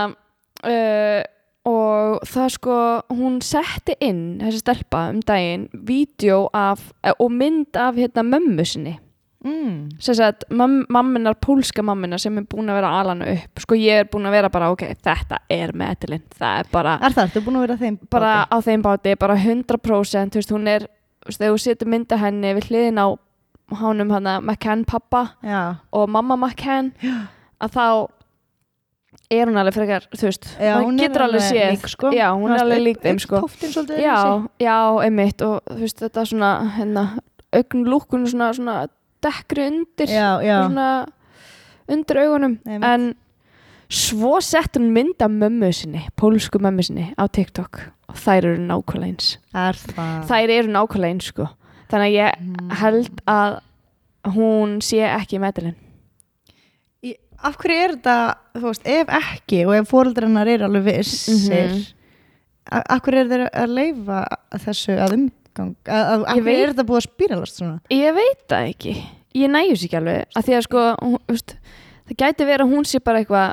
uh, 0.64 1.20
og 1.68 2.24
það 2.28 2.50
sko 2.58 2.76
hún 3.16 3.38
setti 3.44 3.96
inn 4.04 4.40
þessi 4.42 4.60
stelpa 4.60 5.06
um 5.12 5.22
daginn 5.24 5.68
vídeo 5.86 6.48
af 6.52 6.90
eh, 7.02 7.14
og 7.18 7.32
mynd 7.32 7.76
af 7.80 7.96
hérna 7.96 8.26
mömmu 8.26 8.66
sinni. 8.68 8.98
Mm. 9.44 9.90
sem 10.00 10.14
sagt 10.14 10.44
mam 10.48 10.86
mamminar, 10.88 11.34
pólska 11.34 11.82
mamminar 11.84 12.18
sem 12.18 12.38
er 12.38 12.46
búin 12.48 12.70
að 12.72 12.78
vera 12.78 12.92
alana 13.00 13.26
upp. 13.28 13.60
Sko 13.60 13.76
ég 13.76 14.00
er 14.00 14.06
búin 14.08 14.24
að 14.24 14.38
vera 14.38 14.48
bara 14.48 14.70
ok, 14.72 14.86
þetta 15.04 15.42
er 15.52 15.74
metilinn, 15.76 16.22
það 16.32 16.62
er 16.62 16.70
bara 16.72 16.94
Er 17.04 17.12
það, 17.12 17.34
að 17.74 17.82
þeim 17.82 17.98
bara 18.08 18.32
á 18.48 18.56
þeim 18.64 18.84
báti, 18.86 19.14
bara 19.20 19.36
100% 19.36 20.32
þú 20.32 20.40
veist, 20.40 20.54
hún 20.56 20.70
er, 20.72 20.86
þegar 21.28 21.52
þú 21.52 21.60
setur 21.60 21.92
mynda 21.92 22.20
henni 22.24 22.54
við 22.56 22.70
hliðin 22.70 23.02
á 23.04 23.06
hánum 23.82 24.14
hana 24.16 24.38
McCann 24.40 24.86
pappa 24.88 25.26
Já, 25.44 25.76
og 25.92 26.08
mamma 26.08 26.38
McCann 26.40 26.94
að 27.60 27.76
þá 27.76 27.86
er 29.42 29.46
hún 29.50 29.56
alveg 29.60 29.74
frekar, 29.74 30.06
þú 30.14 30.26
veist 30.28 30.46
Já, 30.60 30.74
hún 30.82 30.96
getur 30.98 31.22
alveg 31.26 31.40
séð. 31.42 31.70
lík, 31.74 31.88
sko. 31.88 32.10
já, 32.12 32.28
hún 32.34 32.52
er 32.54 32.60
alveg 32.62 32.82
lík 32.82 33.00
þeim 33.02 33.18
sko. 33.20 33.40
já, 33.98 34.16
já, 34.60 34.76
einmitt 35.04 35.42
og 35.42 35.60
þú 35.70 35.80
veist, 35.80 35.98
þetta 36.02 36.24
svona, 36.30 36.52
hérna 36.76 37.04
augn 37.54 37.84
lúkun 37.86 38.26
svona, 38.26 38.52
svona 38.54 38.88
dekkri 39.22 39.66
undir 39.70 40.08
Já, 40.10 40.38
svona 40.42 41.06
undir 41.88 42.16
augunum. 42.24 42.58
Einmitt. 42.66 42.84
en 42.84 43.14
svo 43.88 44.40
sett 44.42 44.76
hún 44.76 44.90
mynd 44.92 45.20
af 45.22 45.30
mömmu 45.30 45.72
sinni, 45.72 46.06
pólsku 46.16 46.58
mömmu 46.58 46.82
sinni 46.82 47.14
á 47.18 47.28
TikTok. 47.30 47.80
Og 48.08 48.16
þær 48.16 48.44
eru 48.44 48.58
nákvæmlega 48.68 49.06
eins. 49.12 49.38
Er 49.54 49.72
það? 49.74 50.26
Þær 50.28 50.50
eru 50.58 50.68
nákvæmlega 50.74 51.12
eins 51.14 51.24
sko. 51.30 51.48
Þannig 51.90 52.10
að 52.10 52.16
ég 52.18 52.32
Mm. 52.40 52.70
held 52.80 53.20
að 53.28 53.60
hún 54.34 54.78
sé 54.82 54.98
ekki 55.04 55.38
Í- 55.38 55.74
Af 57.44 57.56
hverju 57.60 57.76
er 57.84 57.92
þetta, 57.96 58.14
þú 58.56 58.62
veist, 58.70 58.86
ef 58.88 59.10
ekki 59.18 59.58
og 59.66 59.74
ef 59.76 59.88
fóreldrannar 59.90 60.48
er 60.48 60.62
alveg 60.64 60.84
vissir 60.86 61.68
Mhm. 61.68 61.82
a- 62.72 62.84
af 62.94 63.02
hverju 63.02 63.20
er 63.20 63.28
þeir 63.32 63.42
að 63.50 63.74
leifa 63.74 64.20
þessu 64.64 64.94
að 64.96 65.12
umgang 65.18 65.74
að, 65.84 66.04
að, 66.14 66.24
af 66.24 66.38
hverju 66.38 66.62
er 66.62 66.72
þetta 66.72 66.86
búið 66.88 67.00
að 67.02 67.08
spýralast 67.10 67.58
svona? 67.60 67.80
Ég 67.90 68.14
veit 68.16 68.46
það 68.48 68.70
ekki. 68.70 68.94
Ég 69.34 69.50
næjus 69.50 69.84
ekki 69.84 69.98
alveg 69.98 70.24
að 70.36 70.44
því 70.48 70.56
að 70.56 70.62
sko 70.68 70.84
hún, 71.02 71.18
veist, 71.28 71.56
það 72.08 72.16
gæti 72.22 72.46
verið 72.48 72.64
að 72.64 72.72
hún 72.74 72.84
sé 72.88 72.98
bara 73.04 73.18
eitthvað 73.20 73.52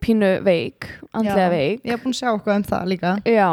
pínu 0.00 0.32
veik, 0.42 0.88
andlega 1.14 1.46
Já, 1.46 1.50
veik. 1.52 1.82
Ég 1.84 1.90
hef 1.92 2.02
búin 2.02 2.14
að 2.16 2.20
sjá 2.22 2.28
eitthvað 2.32 2.56
um 2.56 2.62
það 2.72 2.86
líka. 2.88 3.22
Já. 3.28 3.50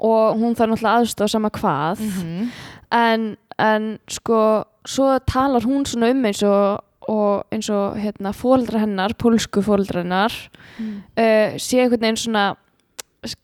Og 0.00 0.36
hún 0.40 0.56
þarf 0.58 0.72
náttúrulega 0.72 0.98
aðstofa 0.98 1.30
sama 1.30 1.50
hvað. 1.50 1.98
-hmm. 2.00 2.48
en 2.90 3.36
en 3.58 3.98
sko 4.08 4.64
svo 4.84 5.18
talar 5.26 5.62
hún 5.62 5.84
svona 5.86 6.10
um 6.10 6.24
eins 6.24 6.42
og, 6.42 6.80
og 7.08 7.44
eins 7.52 7.68
og 7.70 7.96
hérna 8.00 8.32
fóreldra 8.32 8.80
hennar, 8.84 9.14
pólsku 9.18 9.62
fóreldra 9.62 10.02
hennar 10.02 10.32
Mm. 10.78 11.02
uh, 11.16 11.54
sé 11.60 11.78
einhvern 11.82 12.00
veginn 12.00 12.16
svona 12.16 12.56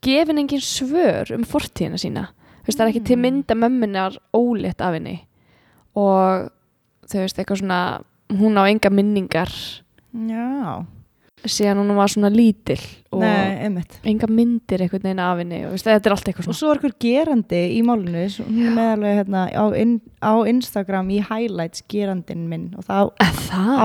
gefin 0.02 0.38
engin 0.38 0.60
svör 0.60 1.30
um 1.34 1.44
fortíðina 1.44 1.98
sína. 2.00 2.28
Veist, 2.66 2.78
það 2.78 2.86
er 2.86 2.92
ekki 2.92 3.04
til 3.06 3.18
mynda 3.18 3.54
mömmunar 3.54 4.16
ólétt 4.34 4.80
af 4.80 4.94
henni. 4.94 5.20
Og 5.94 6.50
þau 7.08 7.20
veist 7.20 7.38
eitthvað 7.38 7.62
svona 7.62 8.02
hún 8.30 8.58
á 8.60 8.64
enga 8.68 8.90
minningar. 8.90 9.50
Já, 10.14 10.84
síðan 11.48 11.78
hún 11.80 11.94
var 11.96 12.10
svona 12.12 12.28
lítil 12.32 12.78
og 13.12 13.22
enga 13.24 14.28
myndir 14.28 14.82
einhvern 14.84 15.02
veginn 15.06 15.22
af 15.24 15.38
henni 15.40 15.60
og 15.66 15.72
þetta 15.80 16.10
er 16.10 16.14
allt 16.14 16.28
eitthvað 16.28 16.44
Og 16.44 16.48
svona. 16.50 16.58
svo 16.60 16.70
er 16.72 16.78
eitthvað 16.80 16.98
gerandi 17.04 17.60
í 17.78 17.80
er 18.66 18.74
meðalveg 18.76 19.16
hérna 19.22 19.44
á, 19.48 19.64
in, 19.80 19.94
á 20.20 20.32
Instagram 20.52 21.10
í 21.16 21.20
highlights 21.30 21.82
gerandin 21.88 22.46
minn 22.50 22.68
og 22.76 22.84
þá 22.84 22.96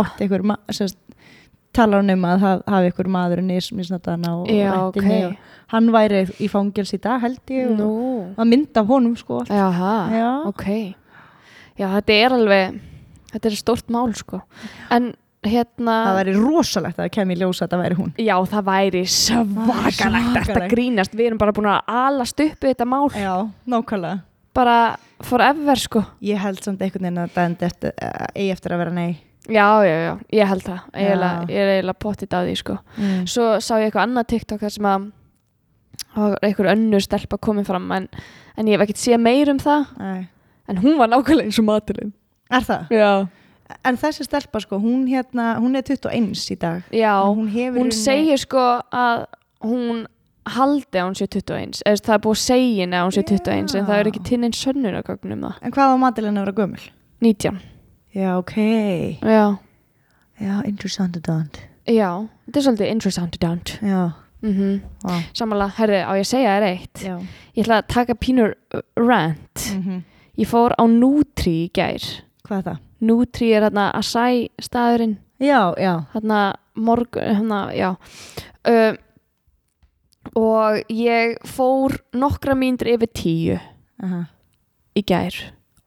átti 0.02 0.26
einhver 0.28 0.44
talar 1.76 2.00
hún 2.04 2.14
um 2.14 2.28
að 2.28 2.44
hafi 2.72 2.90
einhver 2.92 3.10
maður 3.12 3.42
misnataðan 3.76 4.28
á 4.28 4.34
Já, 4.52 4.70
ok. 4.88 4.96
rættinni 4.96 5.22
og 5.26 5.36
hann 5.74 5.90
væri 5.96 6.22
í 6.40 6.48
fangils 6.52 6.94
í 6.96 7.02
dag 7.04 7.20
held 7.24 7.42
ég 7.52 7.72
og 7.74 7.80
Nú, 7.80 7.90
að 8.40 8.52
mynda 8.52 8.84
af 8.84 8.88
honum 8.92 9.16
sko. 9.20 9.42
Jaha, 9.50 9.96
Já. 10.14 10.30
ok. 10.52 10.66
Já, 11.76 11.88
þetta 11.98 12.14
er 12.22 12.36
alveg 12.38 12.78
þetta 13.34 13.50
er 13.50 13.56
stórt 13.60 13.90
mál 13.92 14.14
sko. 14.16 14.40
En 14.96 15.14
hérna 15.52 15.96
það 16.06 16.18
væri 16.20 16.36
rosalegt 16.38 17.00
að 17.00 17.04
það 17.04 17.12
kemur 17.18 17.36
í 17.36 17.40
ljós 17.42 17.62
að 17.64 17.74
það 17.74 17.84
væri 17.84 17.98
hún. 18.00 18.14
Já, 18.22 18.36
það 18.52 18.68
væri 18.70 19.04
svakalegt 19.16 20.40
Þetta 20.50 20.70
grínast, 20.72 21.16
við 21.16 21.30
erum 21.30 21.42
bara 21.42 21.56
búin 21.56 21.70
að 21.72 21.94
alast 22.02 22.44
upp 22.46 22.66
við 22.66 22.74
þetta 22.74 22.88
mál. 22.90 23.06
Já, 23.14 23.34
nákvæmlega. 23.72 24.20
Bara 24.56 24.78
forever 25.26 25.82
sko. 25.82 26.04
Ég 26.24 26.40
held 26.40 26.62
samt 26.64 26.84
einhvern 26.84 27.08
veginn 27.10 27.24
að 27.26 27.34
það 27.36 27.50
endi 27.50 27.68
eftir, 27.70 27.96
eigi 28.34 28.52
eftir 28.56 28.76
að 28.76 28.84
vera 28.84 28.96
nei. 28.96 29.10
Já, 29.46 29.68
já, 29.86 29.96
já, 30.02 30.14
ég 30.34 30.50
held 30.50 30.64
það. 30.66 30.86
Ég 30.98 31.60
er 31.62 31.74
eiginlega 31.76 32.00
pottit 32.02 32.34
á 32.34 32.42
því 32.42 32.56
sko. 32.62 32.78
Mm. 32.98 33.26
Svo 33.30 33.50
sá 33.62 33.76
ég 33.78 33.90
eitthvað 33.90 34.08
annað 34.08 34.30
TikTok 34.32 34.64
sem 34.66 34.88
að 34.90 35.10
það 36.16 36.24
var 36.24 36.48
einhver 36.48 36.72
önnur 36.72 37.04
stelpa 37.04 37.38
komið 37.38 37.68
fram 37.70 37.92
en, 37.94 38.08
en 38.56 38.72
ég 38.72 38.78
hef 38.78 38.88
ekkert 38.88 39.04
séð 39.04 39.22
meir 39.22 39.52
um 39.52 39.60
það. 39.62 39.92
Nei. 40.02 40.24
en 40.68 40.82
hún 40.82 40.98
var 40.98 41.12
nákvæmlega 41.12 41.50
eins 41.50 41.60
og 41.62 41.68
maturinn. 41.68 42.14
Er 42.54 42.66
það? 42.66 42.94
Já, 42.94 43.12
En 43.86 43.98
þessi 43.98 44.26
stelpa 44.28 44.60
sko, 44.62 44.78
hún 44.82 45.08
hérna, 45.10 45.56
hún 45.62 45.78
er 45.78 45.86
21 45.88 46.36
í 46.54 46.58
dag. 46.62 46.84
Já 46.94 47.14
Og 47.24 47.40
hún 47.40 47.50
hún 47.50 47.92
segir 47.92 48.38
sko 48.38 48.62
að 48.94 49.26
hún 49.66 50.04
haldi 50.46 51.00
að 51.02 51.08
hún 51.08 51.16
sé 51.18 51.26
21 51.28 51.80
eða 51.86 52.02
það 52.06 52.16
er 52.16 52.22
búið 52.22 52.36
að 52.36 52.44
segja 52.44 52.84
henni 52.84 52.98
að 53.00 53.06
hún 53.08 53.16
sé 53.16 53.24
21 53.26 53.56
en 53.56 53.82
Já. 53.82 53.86
það 53.88 54.00
er 54.00 54.10
ekki 54.12 54.24
til 54.28 54.40
neinn 54.42 54.54
sönnunagögn 54.54 55.34
um 55.34 55.46
það. 55.48 55.56
En 55.66 55.74
hvað 55.74 55.94
á 55.94 55.96
Madeleine 56.04 56.42
að 56.42 56.46
vera 56.46 56.58
gömul? 56.60 56.84
19, 57.26 57.62
Já, 58.16 58.30
ok. 58.38 58.56
Já, 59.26 59.46
Já, 60.36 60.54
interessant 60.68 61.18
og 61.18 61.24
dant 61.24 61.62
já 61.86 62.10
þetta 62.46 62.60
er 62.60 62.64
svolítið 62.66 62.92
interessant 62.92 63.36
dant 63.42 63.74
Já, 63.82 64.02
mm 64.42 64.82
vá. 65.06 65.16
Samanlega, 65.38 65.74
herði, 65.80 66.02
á 66.06 66.12
ég 66.18 66.26
að 66.26 66.30
segja 66.32 66.56
þér 66.56 66.68
eitt? 66.70 67.04
Já. 67.06 67.16
Ég 67.56 67.64
ætla 67.66 67.78
að 67.82 67.90
taka 67.94 68.16
pínur 68.20 68.56
uh, 68.76 68.82
rant. 69.00 69.66
Mm 69.80 70.04
ég 70.36 70.50
fór 70.52 70.74
á 70.76 70.84
Nutri 70.84 71.54
í 71.64 71.68
gær 71.72 72.04
Hvað 72.46 72.60
er 72.60 72.68
það? 72.68 72.84
Nutri 73.06 73.50
er 73.54 73.66
hérna 73.66 73.88
Asai 73.98 74.50
staðurinn. 74.62 75.18
Já, 75.42 75.74
já. 75.82 75.94
Hérna 76.14 76.42
morgun 76.76 77.36
hérna, 77.40 77.60
já. 77.76 77.96
Uh, 78.66 78.94
og 80.36 80.80
ég 80.90 81.38
fór 81.48 81.98
nokkra 82.18 82.56
mínútur 82.58 82.90
yfir 82.96 83.12
tíu 83.14 83.58
Aha. 84.04 84.24
í 84.98 85.04
gær 85.06 85.36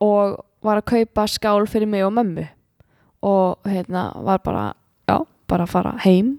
og 0.01 0.39
var 0.65 0.81
að 0.81 0.91
kaupa 0.93 1.27
skál 1.31 1.67
fyrir 1.71 1.91
mig 1.91 2.07
og 2.07 2.15
mömmu. 2.15 2.47
Og 3.27 3.67
hérna 3.67 4.13
var 4.23 4.43
bara 4.45 4.73
já, 5.09 5.19
bara 5.49 5.67
að 5.67 5.75
fara 5.75 5.97
heim 6.05 6.39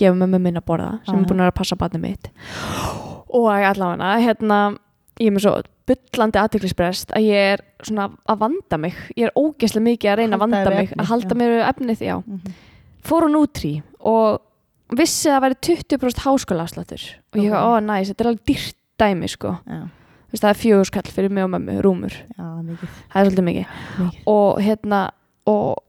gefa 0.00 0.16
mömmu 0.18 0.40
minn 0.42 0.58
að 0.58 0.66
borða 0.66 0.90
sem 1.04 1.20
er 1.20 1.28
búin 1.28 1.44
að 1.44 1.54
passa 1.58 1.78
barnið 1.78 2.02
mitt. 2.02 2.30
Og 3.28 3.50
allavega 3.50 4.16
hérna 4.22 4.58
ég 5.20 5.28
er 5.28 5.36
með 5.36 5.46
svo 5.46 5.54
bullandi 5.88 6.40
aðtiklisbrest 6.40 7.12
að 7.16 7.26
ég 7.28 7.50
er 7.54 7.62
svona 7.84 8.08
að 8.30 8.38
vanda 8.40 8.78
mig. 8.80 8.94
Ég 9.18 9.28
er 9.28 9.34
ógeðslega 9.36 9.84
mikið 9.88 10.10
að 10.12 10.18
reyna 10.20 10.38
að 10.38 10.40
Halda 10.40 10.46
vanda 10.46 10.70
við 10.70 10.76
mig 10.76 10.86
efnið, 10.88 11.02
að 11.02 11.10
halda 11.12 11.38
mér 11.40 11.56
efnið, 11.68 12.04
já. 12.04 12.16
Mhm. 12.24 12.54
fór 13.04 13.26
á 13.26 13.28
Nutri 13.28 13.74
og 14.00 14.40
vissi 14.96 15.28
að 15.28 15.34
það 15.34 15.44
væri 15.44 15.58
20% 15.68 16.22
háskóla 16.24 16.64
afsláttur 16.64 17.02
og 17.34 17.40
ég 17.42 17.50
var, 17.52 17.66
ó 17.68 17.70
næs, 17.84 18.08
þetta 18.08 18.24
er 18.24 18.30
alveg 18.30 18.46
dýrt 18.48 18.76
dæmi 19.00 19.28
sko, 19.28 19.52
veist, 20.30 20.42
það 20.42 20.50
er 20.50 20.60
fjögur 20.62 20.88
skall 20.88 21.10
fyrir 21.12 21.30
mig 21.30 21.44
og 21.44 21.50
mömmu, 21.50 21.80
rúmur. 21.84 22.14
Já, 22.38 22.46
það 23.12 23.20
er 23.20 23.28
svolítið 23.28 23.48
mikið. 23.50 23.66
Mikið. 23.98 24.22
og 24.26 24.60
hérna 24.64 25.00
og 25.46 25.82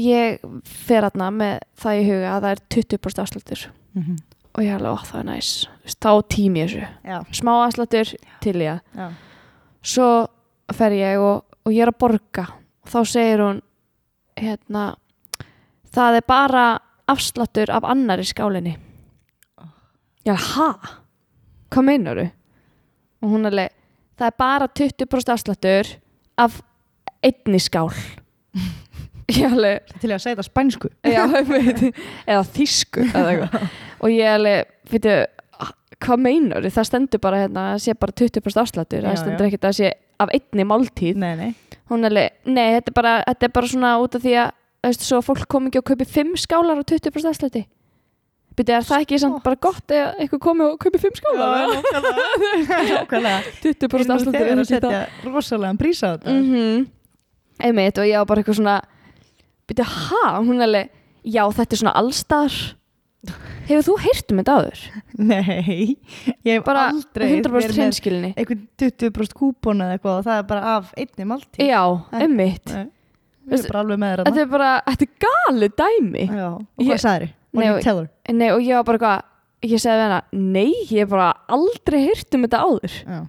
ég 0.00 0.40
fer 0.64 1.06
hérna 1.06 1.30
með 1.30 1.60
það 1.78 2.00
í 2.00 2.06
huga 2.08 2.34
að 2.34 2.42
það 2.42 2.50
er 2.50 2.64
20% 2.74 3.22
afsláttur. 3.22 3.66
Mhm. 3.94 4.16
og 4.54 4.64
ég 4.64 4.74
alveg, 4.74 4.90
ó 4.90 4.98
það 5.06 5.20
er 5.20 5.24
næs 5.30 5.68
Þú 5.90 5.96
þá 6.00 6.28
tími 6.30 6.64
þessu, 6.64 6.86
Já, 7.04 7.16
smá 7.34 7.52
afsláttur 7.64 8.12
til 8.44 8.56
ég, 8.62 8.80
já. 8.94 9.08
Svo 9.82 10.10
fer 10.76 10.94
ég 10.94 11.18
og, 11.18 11.44
og 11.66 11.74
ég 11.74 11.82
er 11.82 11.90
að 11.90 11.98
borga. 11.98 12.46
Og 12.84 12.92
þá 12.92 13.00
segir 13.10 13.42
hún 13.42 13.60
hérna 14.38 14.84
það 15.90 16.20
er 16.20 16.26
bara 16.28 16.64
afsláttur 17.10 17.72
af 17.74 17.88
annari 17.90 18.24
skálinni. 18.28 18.76
Ég 20.28 20.34
er, 20.36 20.48
ha? 20.54 20.70
hvað 21.70 21.86
meinar 21.86 22.20
og 22.20 23.30
hún 23.30 23.46
er 23.46 23.54
alveg 23.54 23.76
það 24.18 24.26
er 24.26 24.36
bara 24.42 24.68
20% 24.80 25.32
afsláttur 25.34 25.90
af 26.40 26.60
einni 27.24 27.60
skál. 27.62 27.92
Ég 29.30 29.46
alveg 29.46 29.92
Til 30.02 30.10
að 30.10 30.22
segja 30.24 30.34
þetta 30.34 30.46
spænsku? 30.48 30.88
Já, 31.06 31.22
eða 32.26 32.40
þýsku 32.50 33.04
eða 33.14 33.60
og 34.02 34.10
ég 34.10 34.32
alveg, 34.34 34.72
veitu 34.90 35.12
hvað 36.04 36.22
meinar 36.26 36.68
það 36.74 36.88
stendur 36.88 37.22
bara 37.22 37.42
hérna 37.44 37.66
að 37.74 37.82
sé 37.86 37.96
bara 37.98 38.16
20% 38.20 38.62
afsláttur. 38.62 39.02
Já, 39.02 39.08
það 39.08 39.20
stendur 39.22 39.44
já. 39.44 39.50
ekkert 39.50 39.68
að 39.70 39.76
sé 39.80 39.90
af 40.20 40.32
einni 40.36 40.66
máltíð. 40.68 41.20
Nei, 41.20 41.34
nei. 41.38 41.50
Hún 41.90 42.04
er 42.04 42.12
alveg, 42.12 42.38
nei, 42.46 42.66
þetta 42.76 42.92
er 42.92 42.96
bara, 43.00 43.16
þetta 43.26 43.48
er 43.48 43.52
bara 43.58 43.72
svona 43.74 43.92
út 44.02 44.16
af 44.16 44.24
því 44.24 44.38
að, 44.44 44.54
þú 44.80 44.92
veist, 44.92 45.04
svo 45.08 45.20
fólk 45.26 45.50
kom 45.50 45.68
ekki 45.70 45.82
og 45.82 45.90
kaupi 45.90 46.08
5 46.08 46.32
skálar 46.44 46.80
á 46.80 46.84
20% 46.84 47.32
afslætti. 47.32 47.64
Byrju, 48.58 48.76
er 48.76 48.86
það 48.86 49.04
ekki 49.04 49.18
samt 49.22 49.44
bara 49.44 49.58
gott 49.62 49.92
ef 49.94 50.20
eitthvað 50.20 50.40
komi 50.44 50.64
og 50.66 50.78
kaupi 50.82 51.00
5 51.00 51.20
skálar? 51.20 51.74
Nákvæmlega. 52.90 53.36
20% 53.64 54.16
afslætti 54.16 54.40
Þegar 54.40 54.64
að 54.64 54.72
setja 54.72 55.04
rosalega 55.24 55.78
prísa 55.80 56.10
á 56.10 56.18
þetta. 56.18 56.38
Mm 56.40 56.88
einmitt 57.64 58.00
og 58.00 58.08
ég 58.08 58.20
var 58.20 58.28
bara 58.28 58.42
eitthvað 58.42 58.60
svona 58.60 58.76
byrju, 59.70 59.86
ha, 59.86 60.24
hún 60.40 60.60
er 60.60 60.66
alveg 60.66 60.90
já, 61.24 61.42
þetta 61.44 61.76
er 61.76 61.82
svona 61.82 61.96
allstar 62.00 62.58
hefur 63.68 63.84
þú 63.86 63.96
heyrt 64.04 64.32
um 64.32 64.40
þetta 64.40 64.54
áður? 64.56 64.84
Nei, 65.30 65.96
ég 66.46 66.54
hef 66.54 66.64
bara 66.66 66.86
aldrei 66.90 67.26
100% 67.28 67.50
verið 67.52 67.66
með 67.68 67.76
hreinskilni. 67.76 68.30
einhvern 68.36 68.62
20% 68.80 69.36
kúpon 69.36 69.84
eða 69.84 69.98
eitthvað 69.98 70.20
og 70.20 70.28
það 70.28 70.40
er 70.40 70.46
bara 70.54 70.76
af 70.76 70.94
einni 70.96 71.28
máltíð 71.28 71.68
já, 71.68 71.82
þér 72.14 72.32
þetta 74.30 74.42
er 74.44 74.50
bara, 74.52 74.70
þetta 74.86 75.06
er 75.06 75.12
gali 75.26 75.68
dæmi. 75.80 76.24
Já, 76.30 76.48
og 76.54 76.86
hvað 76.86 77.04
þér? 77.04 77.28
What 77.50 77.64
Nei, 77.64 77.70
og-? 77.74 78.08
Nei, 78.30 78.48
og 78.54 78.60
ég 78.62 78.78
var 78.78 78.86
bara 78.86 78.98
eitthvað 79.00 79.70
ég 79.70 79.82
segði 79.82 80.04
hana, 80.06 80.20
nei, 80.32 80.68
ég 80.88 81.02
hef 81.02 81.10
bara 81.12 81.30
aldrei 81.52 82.00
heyrt 82.06 82.36
um 82.36 82.44
þetta 82.46 82.60
áður. 82.64 82.98
Já, 83.04 83.20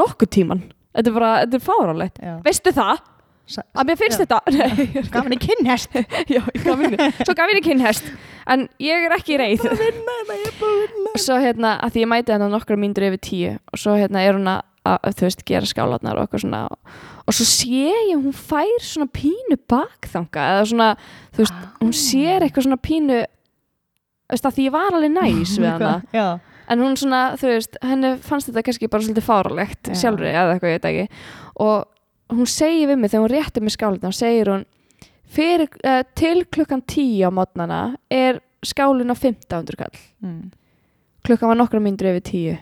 nokkuð 0.00 0.30
tíman, 0.36 0.62
þetta 0.96 1.10
er 1.10 1.16
bara, 1.18 1.32
þetta 1.44 1.58
er 1.58 1.64
fárálegt 1.66 2.20
já. 2.22 2.34
Veistu 2.46 2.74
það, 2.76 3.02
að 3.58 3.88
mér 3.88 3.98
finnst 4.00 4.20
Já. 4.20 4.24
þetta 4.24 4.40
Gaf 5.14 5.26
henni 5.26 5.38
kinnhest. 5.40 5.96
Já, 6.30 6.40
ég 6.40 6.64
gaf 6.64 6.82
henni 6.84 7.10
svo 7.20 7.34
gaf 7.34 7.50
henni 7.50 7.62
kynhest, 7.64 8.10
en 8.50 8.66
ég 8.82 9.06
er 9.06 9.14
ekki 9.16 9.38
reið. 9.40 9.64
Vinna, 9.80 10.16
það 10.28 10.34
er 10.36 10.58
bara 10.60 10.72
að 10.72 10.82
vinna. 10.84 11.14
Svo 11.26 11.38
hérna, 11.42 11.72
að 11.84 11.94
því 11.94 12.04
ég 12.04 12.12
mæti 12.14 12.34
hérna 12.34 12.50
nokkra 12.52 12.78
mínútur 12.80 13.08
yfir 13.10 13.22
tíu 13.26 13.54
og 13.58 13.82
svo 13.82 13.96
hérna 13.98 14.22
er 14.26 14.38
hún 14.38 14.50
að, 14.50 14.62
að 14.90 15.18
þú 15.18 15.28
veist, 15.28 15.46
gera 15.50 15.70
skálatnar 15.72 16.20
og 16.20 16.26
eitthvað 16.28 16.44
svona 16.46 16.62
og 17.30 17.36
svo 17.36 17.46
sé 17.46 17.82
ég, 17.90 18.14
hún 18.18 18.34
fær 18.34 18.70
svona 18.82 19.10
pínu 19.14 19.58
bakþanga, 19.70 20.46
eða 20.54 20.70
svona 20.72 20.88
þú 21.34 21.44
veist, 21.44 21.60
hún 21.82 21.92
sér 21.94 22.46
eitthvað 22.46 22.66
svona 22.66 22.80
pínu 22.82 23.18
þú 24.30 24.36
veist, 24.36 24.46
að 24.46 24.56
því 24.56 24.66
ég 24.68 24.74
var 24.74 24.96
alveg 24.96 25.12
næs 25.14 25.56
við 25.58 25.70
hana. 25.74 25.92
Já, 26.16 26.26
en 26.70 26.82
hún 26.84 26.98
svona, 26.98 27.22
þú 27.38 27.54
veist, 27.54 27.78
henni 27.82 28.12
fannst 28.22 28.50
þetta 28.50 28.62
kannski 28.66 28.90
bara 28.90 29.06
svolítið 29.06 29.26
fáralegt 29.26 29.90
Já. 29.90 29.96
sjálfri 30.04 30.30
eða 30.30 30.54
eitthvað, 30.54 30.74
ég 30.74 30.78
veit 30.78 30.90
ekki. 30.90 31.24
Og 31.66 31.88
hún 32.30 32.48
segir 32.50 32.88
við 32.90 33.00
mig 33.00 33.12
þegar 33.12 33.24
hún 33.26 33.34
réttir 33.34 33.64
mig 33.64 33.74
skálina 33.74 34.10
þá 34.10 34.18
segir 34.20 34.50
hún 34.52 34.64
fyrir, 35.30 35.68
uh, 35.86 36.02
til 36.18 36.44
klukkan 36.50 36.82
10 36.82 37.26
á 37.26 37.30
mótnana 37.34 37.80
er 38.10 38.40
skálin 38.66 39.12
á 39.12 39.16
1500 39.16 39.78
kall. 39.78 40.00
Mm. 40.24 40.50
klukkan 41.26 41.52
var 41.52 41.60
nokkra 41.60 41.80
myndur 41.80 42.10
yfir 42.10 42.26
10 42.26 42.58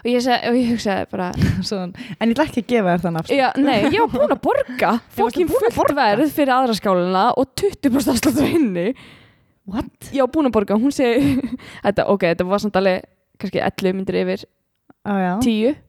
og 0.00 0.08
ég, 0.08 0.22
seg, 0.24 0.46
og 0.48 0.56
ég 0.56 0.70
hugsaði 0.72 1.08
bara 1.12 1.30
Svona, 1.68 2.06
En 2.18 2.30
ég 2.30 2.34
ætla 2.34 2.46
ekki 2.48 2.62
að 2.64 2.70
gefa 2.72 2.94
þér 2.94 3.04
þann 3.04 3.18
afslut 3.20 3.38
já, 3.38 3.48
nei, 3.60 3.78
ég 3.92 3.98
var 4.00 4.12
búin 4.14 4.34
að 4.34 4.42
borga 4.46 4.92
fokkin 5.18 5.50
fullt 5.50 5.94
verð 5.98 6.32
fyrir 6.34 6.54
aðra 6.56 6.76
skálina 6.78 7.24
og 7.36 7.52
20% 7.60 8.14
afsláttur 8.14 8.48
á 8.48 8.48
hinni 8.48 8.88
What? 9.64 10.10
var 10.12 10.28
búin 10.32 10.50
að 10.50 10.56
borga, 10.58 10.76
hún 10.80 10.92
segi 10.92 11.38
þetta, 11.86 12.08
ok, 12.12 12.28
þetta 12.34 12.48
var 12.48 12.64
samt 12.64 12.78
alveg 12.80 13.06
kannski 13.40 13.60
11 13.64 13.96
myndir 13.98 14.20
yfir 14.20 14.44
já. 14.44 15.32
10 15.40 15.74
en 15.74 15.82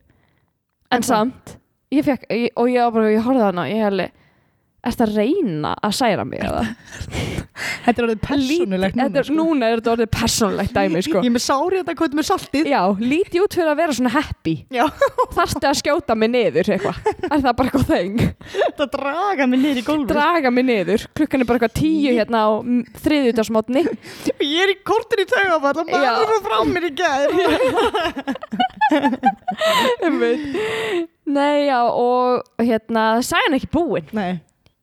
En 0.96 1.04
samt, 1.04 1.58
ég 1.96 2.06
fekk, 2.06 2.28
ég, 2.32 2.52
og 2.56 2.70
ég, 2.72 3.00
ég 3.16 3.26
horfði 3.26 3.44
á 3.44 3.50
hana 3.50 3.68
ég 3.72 3.84
hefði 3.86 4.10
Ertu 4.86 5.02
að 5.02 5.16
reyna 5.18 5.72
að 5.82 5.94
særa 5.98 6.24
mig 6.28 6.44
eða? 6.46 6.62
Þetta 7.86 7.96
er 7.96 8.06
orðið 8.06 8.20
persónulegt 8.26 8.98
Þetta 9.00 9.10
núna 9.10 9.22
er, 9.22 9.30
núna 9.40 9.70
er 9.72 9.80
þetta 9.80 9.94
orðið 9.96 10.10
persónulegt 10.14 10.76
dæmi 10.76 11.02
sko. 11.06 11.22
Ég 11.24 11.30
er 11.30 11.34
með 11.34 11.44
sári 11.46 11.80
þetta 11.80 11.96
hvað 12.02 12.18
með 12.20 12.28
saltið? 12.30 12.70
Já, 12.70 12.82
líti 13.02 13.42
út 13.42 13.58
fyrir 13.58 13.72
að 13.72 13.80
vera 13.82 13.96
svona 13.98 14.14
happy. 14.14 14.56
Já, 14.76 14.86
Þarftu 15.38 15.70
að 15.72 15.80
skjóta 15.82 16.18
mig 16.20 16.30
niður 16.36 16.70
eitthvað? 16.76 16.98
Er 17.26 17.34
það 17.34 17.58
bara 17.58 17.66
eitthvað 17.66 17.88
þeng? 17.90 18.18
þetta 18.56 18.90
draga 18.94 19.50
mig 19.50 19.64
niður 19.64 19.82
í 19.82 19.86
gólfið. 19.90 20.14
Draga 20.14 20.50
mig 20.54 20.68
niður. 20.70 21.08
Klukkan 21.18 21.42
er 21.42 21.50
bara 21.50 21.58
eitthvað 21.62 21.78
tíu 21.82 22.14
hérna 22.16 22.46
á 22.46 22.50
þriðjúdagsmótni 23.06 23.86
Ég 24.46 24.62
er 24.66 24.74
í 24.74 24.78
kortin 24.86 25.24
í 25.24 25.28
taugafall 25.30 25.82
og 25.82 25.92
maður 25.92 26.34
er 26.36 26.42
frá 26.46 26.58
mér 26.70 26.88
í 26.90 26.92
gæð 26.96 27.24
Nei, 31.26 31.66
já, 31.66 31.80
og 31.90 32.62
hérna 32.62 33.06
Sæðan 33.26 33.58
ekki 33.58 33.72
búin 33.74 34.12
Nei 34.16 34.34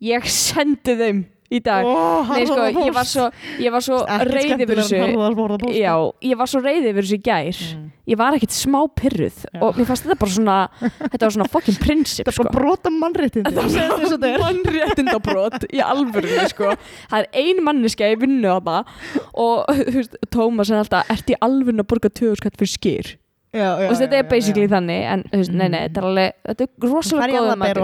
Ég 0.03 0.27
sendi 0.27 0.97
þeim 0.99 1.21
í 1.53 1.59
dag 1.63 1.85
Ó, 1.85 1.93
Nei, 2.33 2.47
sko, 2.49 2.65
ég 2.81 2.95
var 2.97 3.05
svo, 3.07 3.27
ég 3.61 3.73
var 3.75 3.85
svo 3.85 3.99
Ekkert 4.09 4.31
reyði 4.33 4.67
fyrir 4.67 4.81
þessu. 4.81 5.75
Já, 5.77 5.93
ég 6.25 6.39
var 6.41 6.49
svo 6.51 6.63
reyði 6.65 6.93
fyrir 6.97 7.07
þessu 7.07 7.19
í 7.19 7.25
gær 7.29 7.61
Mm. 7.73 7.89
Ég 8.11 8.19
var 8.19 8.35
ekkit 8.35 8.51
smá 8.57 8.81
pyrruð 8.99 9.37
Já. 9.47 9.61
Og 9.63 9.77
mér 9.79 9.87
fannst 9.87 10.03
þetta 10.09 10.17
bara 10.19 10.33
svona 10.35 10.57
Þetta 10.81 11.21
var 11.23 11.35
svona 11.37 11.47
fucking 11.53 11.79
prinsip 11.79 12.27
Þetta 12.27 12.33
er 12.33 12.49
bara 12.49 12.55
brota 12.57 12.91
að 12.91 14.09
þetta 14.11 14.33
er. 14.33 14.43
mannréttindabrót 14.43 15.67
í 15.71 15.83
alvörunni 15.87 16.49
sko. 16.51 16.73
það 17.13 17.19
er 17.21 17.29
ein 17.45 17.63
manneska 17.69 18.11
í 18.11 18.19
vinnu 18.19 18.51
að 18.57 18.73
það 18.73 19.29
og 19.45 20.09
Tómas 20.35 20.73
er 20.73 20.81
alltaf 20.83 21.13
ert 21.15 21.31
í 21.31 21.39
alvörunni 21.39 21.85
að 21.85 21.91
borga 21.93 22.11
2000 22.11 22.41
skatt 22.43 22.59
fyrir 22.59 22.75
skýr 22.75 23.13
Já, 23.53 23.67
já, 23.83 23.89
og 23.91 23.99
þetta 24.01 24.17
er 24.17 24.29
basically 24.31 24.69
þannig 24.73 25.03
en 25.13 25.23
þú 25.29 25.39
veist, 25.43 25.53
nei, 25.53 25.67
nei, 25.69 25.81
þetta 25.85 26.01
er 26.01 26.07
alveg 26.09 26.37
þetta 26.49 26.65
er 26.65 26.87
rosalega 26.89 27.33
góða 27.43 27.57
matur 27.61 27.81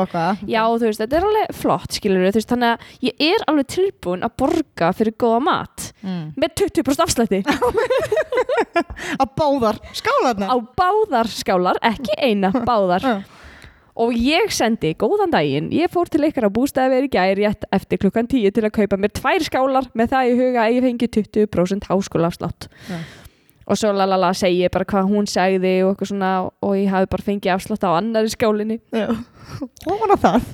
já, 0.49 0.61
þú 0.65 0.87
veist, 0.89 1.03
þetta 1.03 1.19
er 1.19 1.27
alveg 1.29 1.51
flott, 1.59 1.97
skilur 1.99 2.23
þú 2.25 2.39
veist, 2.39 2.49
þannig 2.55 2.71
að 2.71 2.95
ég 3.09 3.25
er 3.29 3.45
alveg 3.53 3.69
tilbúin 3.75 4.25
að 4.25 4.33
borga 4.41 4.89
fyrir 4.97 5.17
góða 5.21 5.43
mat 5.51 5.91
Mm. 5.99 6.29
með 6.39 6.53
20% 6.61 7.03
afslætti. 7.03 7.41
Að 9.23 9.31
báðar 9.37 9.79
Skálarna 9.99 10.47
á 10.47 10.57
báðar 10.79 11.29
skálar, 11.33 11.81
ekki 11.85 12.15
eina, 12.23 12.53
báðar. 12.69 13.07
Og 13.99 14.15
ég 14.15 14.53
sendi 14.55 14.93
góðan 14.95 15.33
daginn, 15.35 15.73
ég 15.75 15.91
fór 15.91 16.07
til 16.07 16.23
ykkar 16.29 16.47
á 16.47 16.51
bústæði 16.55 17.01
í 17.03 17.11
gær 17.11 17.35
rétt 17.41 17.67
eftir 17.75 17.99
klukkan 17.99 18.29
10 18.31 18.55
til 18.55 18.63
að 18.69 18.77
kaupa 18.79 18.97
mér 19.03 19.11
tvær 19.19 19.43
skálar 19.43 19.89
með 19.99 20.13
það 20.15 20.29
í 20.31 20.37
huga 20.39 20.67
að 20.69 20.77
ég 20.77 20.87
fengi 20.87 21.09
20% 21.19 21.89
háskólaafslátt. 21.91 22.69
Já. 22.87 23.01
Og 23.69 23.77
svo 23.77 23.91
lalala 23.93 24.31
segi 24.37 24.63
ég 24.65 24.73
bara 24.73 24.87
hvað 24.89 25.11
hún 25.11 25.27
sagði 25.29 25.75
og 25.85 25.93
eitthvað 25.93 26.11
svona 26.13 26.31
og 26.49 26.73
ég 26.79 26.89
hafi 26.93 27.11
bara 27.13 27.27
fengið 27.27 27.53
afslátt 27.55 27.85
á 27.85 27.91
annari 27.99 28.33
skálinni 28.33 28.79
Já. 28.95 29.11
Hún 29.85 30.01
var 30.03 30.17
það. 30.23 30.49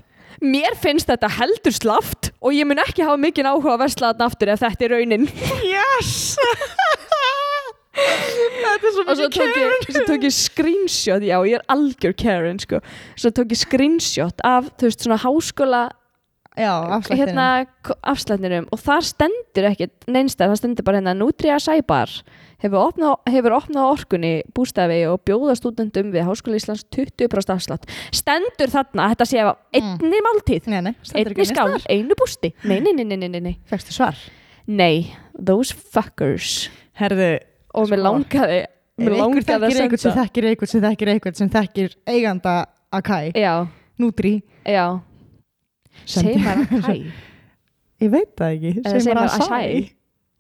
Mér 0.45 0.75
finnst 0.83 1.09
þetta 1.09 1.31
heldur 1.39 1.73
slaft 1.75 2.33
og 2.43 2.53
ég 2.57 2.67
mun 2.69 2.83
ekki 2.83 3.05
hafa 3.07 3.17
mikið 3.23 3.49
áhuga 3.53 3.77
að 3.77 3.83
versla 3.87 4.11
þetta 4.13 4.27
aftur 4.29 4.51
ef 4.53 4.65
þetta 4.65 4.85
er 4.89 4.95
raunin. 4.97 5.29
Yes! 5.65 6.35
Þetta 7.95 8.89
er 8.89 8.95
svo 8.95 9.05
og 9.05 9.21
mikið 9.21 9.35
tók, 9.39 9.59
ég, 9.61 9.85
svo 9.95 10.03
tók 10.09 10.25
ég 10.27 10.35
screenshot 10.35 11.23
já 11.25 11.37
ég 11.47 11.59
er 11.61 11.67
algjör 11.71 12.15
Karen 12.19 12.59
sko. 12.63 12.81
Svo 13.15 13.31
tók 13.35 13.55
ég 13.55 13.61
screenshot 13.63 14.43
af 14.47 14.73
þú 14.75 14.89
veist 14.91 15.05
svona 15.07 15.21
háskóla 15.23 15.83
Já, 16.55 16.71
afslættinum. 16.99 17.19
hérna 17.19 17.47
afslættinum. 18.03 18.67
Og 18.75 18.79
þar 18.83 19.07
stendur 19.07 19.69
ekkert 19.71 20.05
neinstæð, 20.07 20.53
það 20.53 20.61
stendur 20.61 20.87
bara 20.87 21.01
hérna 21.01 21.15
Nutria 21.19 21.57
Sæbar 21.63 22.11
hefur 22.65 22.81
opnað, 22.81 23.17
hefur 23.31 23.57
opnað 23.59 23.91
orkunni 23.93 24.33
bústafi 24.57 25.01
og 25.11 25.21
bjóða 25.29 25.57
stúdendum 25.59 26.13
við 26.15 26.27
Háskóla 26.29 26.59
Íslands 26.61 26.85
20% 26.95 27.55
afslátt. 27.55 27.89
Stendur 28.15 28.73
þarna, 28.73 29.07
að 29.07 29.15
þetta 29.15 29.29
sé 29.31 29.43
af 29.45 29.59
einni 29.77 30.23
máltíð. 30.25 30.71
Nei, 30.73 30.81
nei, 30.89 30.95
einni 31.21 31.49
skál, 31.49 31.77
einu 31.93 32.19
bústi. 32.19 32.55
Nei, 32.65 32.79
nei, 32.85 32.95
nei, 32.97 33.19
nei, 33.21 33.29
nei, 33.37 33.57
Fækstu 33.71 33.97
svar? 33.97 34.19
Nei 34.67 35.13
those 35.35 35.75
fuckers. 35.75 36.71
Herðu, 36.99 37.35
og 37.75 37.91
mér 37.91 38.05
langaði 38.05 38.61
mér 39.03 39.17
langaði 39.19 39.57
að 39.57 39.65
einhvern 39.69 39.99
sem 39.99 40.13
senda 40.13 40.23
þekkir 40.23 40.49
einhvern 40.53 40.71
sem 40.71 40.83
þekkir 40.85 41.11
einhvern 41.15 41.39
sem 41.41 41.51
þekkir 41.51 41.97
eiganda 42.07 42.55
Akai, 42.95 43.33
já, 43.35 43.67
Nutri 43.99 44.37
já, 44.63 45.01
maður 46.15 46.39
að 46.47 46.87
hæ 46.87 46.97
Ég 48.05 48.11
veit 48.13 48.33
það 48.37 48.55
ekki. 48.57 48.73
Eða 48.83 49.01
Segir 49.01 49.21
segir 49.33 49.93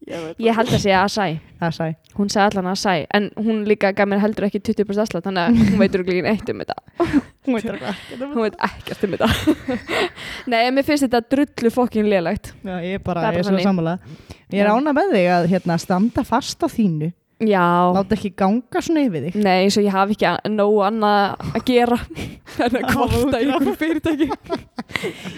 Ég 0.04 0.40
ég 0.44 0.56
held 0.56 0.68
að 0.68 0.82
segja 0.82 1.02
Asai. 1.06 1.38
Asai. 1.64 1.94
Hún 2.18 2.28
sagði 2.32 2.58
allan 2.58 2.70
Asai 2.74 3.06
en 3.16 3.30
hún 3.40 3.62
líka 3.68 3.92
gaf 3.96 4.08
mér 4.10 4.20
heldur 4.20 4.46
ekki 4.48 4.60
20% 4.60 5.00
afslátt 5.04 5.24
þannig 5.28 5.46
að 5.46 5.62
hún 5.70 5.80
veitur 5.80 6.04
ekki 6.04 6.18
eitt 6.28 6.52
um 6.52 6.60
þetta. 6.60 6.76
Hún 7.44 7.58
veit 7.58 7.66
það 7.68 7.82
ekki 7.90 8.18
hún 8.24 8.44
veit 8.46 8.54
ekkert 8.64 9.02
um 9.04 9.14
þetta. 9.14 9.26
Nei, 10.52 10.60
en 10.62 10.76
mér 10.76 10.86
finnst 10.86 11.04
þetta 11.04 11.20
drullu 11.34 11.72
fokkin 11.74 12.08
lélegt. 12.08 12.54
Já, 12.64 12.78
ég 12.80 12.96
er 12.96 13.02
bara, 13.04 13.26
er 13.28 13.36
ég 13.36 13.42
er 13.42 13.50
bara 13.50 13.58
svo 13.58 13.66
sammála. 13.66 13.98
Ég 14.48 14.62
er 14.62 14.70
Já. 14.70 14.72
ána 14.72 14.94
með 14.96 15.12
þig 15.12 15.28
að 15.34 15.48
hérna, 15.52 15.76
standa 15.82 16.24
fast 16.24 16.64
á 16.64 16.68
þínu 16.72 17.10
já, 17.48 17.64
Láta 17.94 18.16
ekki 18.16 18.30
ganga 18.38 18.82
svona 18.84 19.04
yfir 19.06 19.26
þig. 19.26 19.38
Nei, 19.44 19.64
eins 19.64 19.76
og 19.80 19.86
ég 19.86 19.94
hafi 19.94 20.16
ekki 20.16 20.52
nógu 20.54 20.80
annað 20.86 21.44
að 21.50 21.66
gera 21.68 21.98
en 22.66 22.78
að 22.80 22.88
kvarta 22.90 23.40
í 23.40 23.48
einhverju 23.48 23.76
fyrirtæki. 23.82 24.28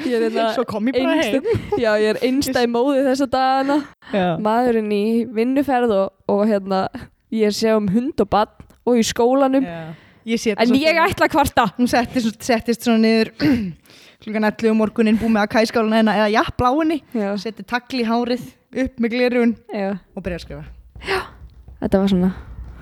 Ég 0.07 0.17
er 0.17 0.27
þetta 0.29 0.47
Svo 0.57 0.67
kom 0.69 0.91
ég 0.91 0.99
bara 1.01 1.19
heim. 1.21 1.51
já, 1.81 1.91
ég 2.03 2.09
er 2.15 2.23
einstæð 2.29 2.71
móði 2.73 3.05
þessa 3.11 3.31
dagana. 3.37 3.79
Já, 4.13 4.27
maðurinn 4.43 4.93
í 4.95 5.05
vinnuferð 5.37 5.95
og, 6.01 6.17
og 6.33 6.43
hérna 6.51 6.87
ég 7.35 7.51
er 7.51 7.57
séð 7.57 7.81
um 7.81 7.91
hund 7.95 8.25
og 8.25 8.33
bann 8.33 8.69
og 8.87 9.01
í 9.01 9.07
skólanum. 9.07 9.67
Já. 9.67 9.95
Ég 10.27 10.43
en 10.59 10.73
ég 10.75 10.99
ætla 10.99 11.29
að 11.29 11.37
kvarta. 11.37 11.69
Hún 11.77 11.87
settist, 11.87 12.41
settist 12.43 12.83
svona 12.83 12.99
niður 13.05 13.31
klukkan 14.27 14.49
11 14.49 14.73
um 14.73 14.81
morgunin 14.81 15.19
búið 15.21 15.35
með 15.37 15.45
að 15.45 15.53
kæskáluna 15.55 16.01
hennar 16.01 16.21
eða 16.25 16.33
já, 17.15 17.31
setti 17.39 17.63
tagli 17.63 18.03
í 18.03 18.09
hárið 18.09 18.49
upp 18.83 19.01
með 19.01 19.15
glerun 19.15 19.57
já, 19.71 19.97
og 20.17 20.25
byrja 20.25 20.41
að 20.41 20.47
skrifa 20.47 21.25
þetta 21.83 22.03
var 22.03 22.13
svona 22.13 22.33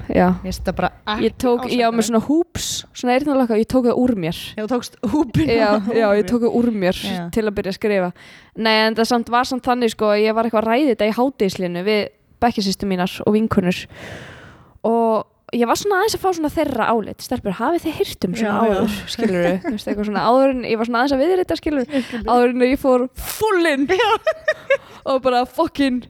já 0.09 0.27
Ég 0.45 0.53
ekki 0.53 1.25
Ég 1.25 1.37
tók, 1.41 1.67
já, 1.73 1.87
með 1.93 2.09
svona 2.09 2.21
húps, 2.27 2.69
svona 2.93 3.15
eyrnalokka, 3.17 3.59
ég 3.61 3.69
tók 3.71 3.89
það 3.89 4.01
úr 4.03 4.15
mér. 4.21 4.39
Já, 4.57 4.65
tókst 4.69 4.99
húpin 5.13 5.49
Já, 5.49 5.81
já, 5.93 6.07
ég 6.19 6.29
tók 6.29 6.45
það 6.45 6.57
úr 6.61 6.71
mér 6.73 6.99
Já. 6.99 7.29
til 7.33 7.45
að 7.45 7.55
byrja 7.57 7.73
að 7.73 7.79
skrifa. 7.79 8.11
Nei, 8.57 8.75
en 8.87 8.99
það 8.99 9.11
samt, 9.11 9.33
var 9.33 9.49
samt 9.49 9.65
þannig, 9.65 9.95
sko, 9.95 10.13
ég 10.21 10.37
var 10.37 10.49
eitthvað 10.49 10.65
að 10.65 10.71
ræði 10.71 10.91
þetta 10.93 11.09
í 11.09 11.15
háteislinu 11.19 11.85
við 11.87 12.03
bekkjasýstu 12.45 12.89
mínar 12.89 13.15
og 13.25 13.37
vinkunur. 13.37 13.81
Og 14.85 15.55
ég 15.55 15.69
var 15.71 15.79
svona 15.79 16.01
aðeins 16.01 16.17
að 16.19 16.25
fá 16.25 16.29
svona 16.35 16.53
þeirra 16.53 16.89
álit. 16.93 17.25
Stelpur, 17.25 17.57
hafið 17.61 17.87
þið 17.87 17.99
hýrt 18.01 18.27
um 18.29 18.37
svona 18.39 18.65
áður, 18.65 18.97
skilur 19.15 19.45
þú? 19.45 19.75
veist, 19.75 19.89
eitthvað 19.89 20.09
svona 20.11 20.25
áður 20.29 20.55
en, 20.55 20.65
ég 20.69 20.81
var 20.81 20.91
svona 20.91 21.03
aðeins 21.03 21.17
að 21.17 21.25
viðrita, 21.25 21.59
skilur 21.61 21.87
áður 22.29 22.55
en 22.55 22.67
ég 22.69 22.83
fór 22.83 23.07
fullin 23.33 23.87
og 25.05 25.21
bara 25.25 25.45
fucking 25.49 26.05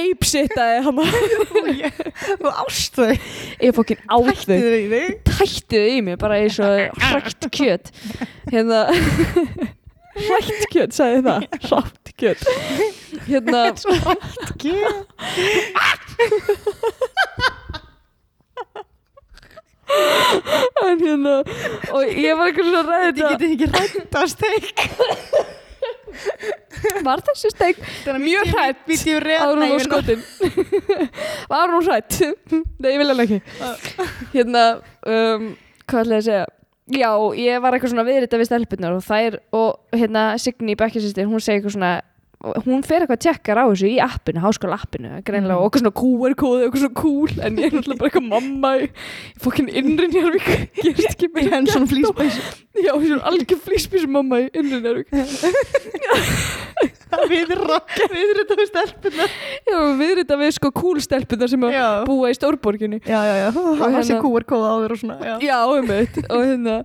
apeshitaði 0.00 0.80
hann 0.86 1.00
Þú 2.40 2.52
ást 2.64 2.98
þau. 2.98 3.14
Ég 3.62 3.74
fokkin 3.76 4.00
á 4.06 4.16
þau. 4.16 4.28
Hættu 4.30 4.58
þau 4.60 4.76
í 4.78 4.88
þig. 4.92 5.14
Tættuðu 5.30 5.94
í 5.94 6.00
mig 6.08 6.18
bara 6.22 6.40
eins 6.42 6.58
og 6.62 7.00
hrækt 7.08 7.48
kjöt. 7.54 7.90
Hérna 8.52 8.84
hrækt 10.28 10.68
kjöt, 10.72 10.96
sagði 10.96 11.24
það. 11.28 11.48
Hrækt 11.68 12.14
kjöt. 12.20 12.46
Hérna, 13.28 13.66
Svo 13.82 13.96
hrætt 14.04 14.40
ekki 14.48 14.74
en 20.84 21.00
hérna 21.00 21.34
og 21.94 22.02
ég 22.08 22.34
var 22.38 22.48
eitthvað 22.48 22.70
svona 22.70 22.82
ræðið 22.88 23.18
Ég 23.20 23.28
geti 23.34 23.50
ekki 23.52 23.66
rættast 23.74 24.40
þeik 24.42 24.76
var 27.06 27.22
þessi 27.26 27.52
steik? 27.52 27.80
Mjög 28.20 28.50
hrætt 28.52 28.82
áður 28.88 29.60
hún 29.60 29.74
var 29.74 29.84
skotin. 29.86 30.24
Var 31.52 31.72
hún 31.74 31.86
hrætt 31.88 32.18
nei, 32.82 32.90
ég 32.90 33.00
vil 33.00 33.10
hann 33.12 33.24
ekki. 33.24 33.40
Hérna, 34.34 34.64
um, 35.06 35.48
hvað 35.84 36.04
ætla 36.04 36.18
ég 36.18 36.22
að 36.22 36.28
segja? 36.28 36.44
Já, 36.84 37.10
ég 37.40 37.62
var 37.64 37.72
eitthvað 37.72 37.94
svona 37.94 38.04
viðrita 38.04 38.38
við 38.40 38.48
stelpunar 38.50 38.96
og 38.98 39.04
þær, 39.06 39.38
og 39.56 39.96
hérna 39.96 40.24
Signý 40.40 40.74
Bekkjasistir, 40.76 41.28
hún 41.30 41.40
segi 41.40 41.62
eitthvað 41.62 41.78
svona 41.78 41.92
hún 42.66 42.82
fer 42.84 43.00
eitthvað 43.04 43.16
að 43.16 43.22
tjekkar 43.24 43.60
á 43.60 43.64
þessu 43.70 43.88
í 43.88 43.96
appinu 44.04 44.42
háskóla 44.44 44.78
appinu, 44.84 45.10
greinlega, 45.24 45.54
Mhm. 45.54 45.62
og 45.64 45.70
eitthvað 45.70 45.82
svona 45.82 45.98
QR-kóði 46.00 46.60
og 46.60 46.64
eitthvað 46.66 46.82
svona 46.84 47.00
cool, 47.00 47.30
en 47.46 47.56
ég 47.56 47.64
er 47.64 47.76
náttúrulega 47.78 47.98
bara 47.98 48.10
eitthvað 48.10 48.28
mamma 48.28 48.72
fokkin 49.40 49.68
innri 49.72 50.08
njárvík 50.12 50.48
gerst 50.82 51.08
ekki 51.14 51.30
Í 51.44 51.50
henn 51.50 51.66
svona 51.66 51.88
flýspæs 51.90 52.36
já, 52.84 52.92
svona 52.92 53.22
algjör 53.30 53.60
flýspísum 53.64 54.12
mamma 54.18 54.42
í 54.44 54.50
innri 54.54 54.80
njárvík 54.84 55.08
Viðra 57.30 57.78
Viðrita 58.14 58.56
við 58.58 58.68
stelpunar 58.72 59.34
já, 59.68 59.76
viðrita 60.00 60.36
við 60.40 60.50
sko 60.56 60.70
cool 60.74 60.98
stelpunar 61.04 61.48
sem 61.52 61.62
að 61.68 61.74
Já. 61.76 61.86
búa 62.08 62.30
í 62.32 62.34
stórborginni. 62.36 62.98
Já, 63.06 63.20
já, 63.22 63.34
já. 63.44 63.48
Það 63.54 63.84
hérna- 63.84 64.02
sér 64.08 64.18
kúarkóða 64.24 64.72
áður 64.74 64.94
og 64.96 65.00
svona 65.00 65.18
Já, 65.22 65.34
Já, 65.46 65.58
um 65.70 65.92
eitt 65.94 66.18
og 66.26 66.42
hérna 66.42 66.76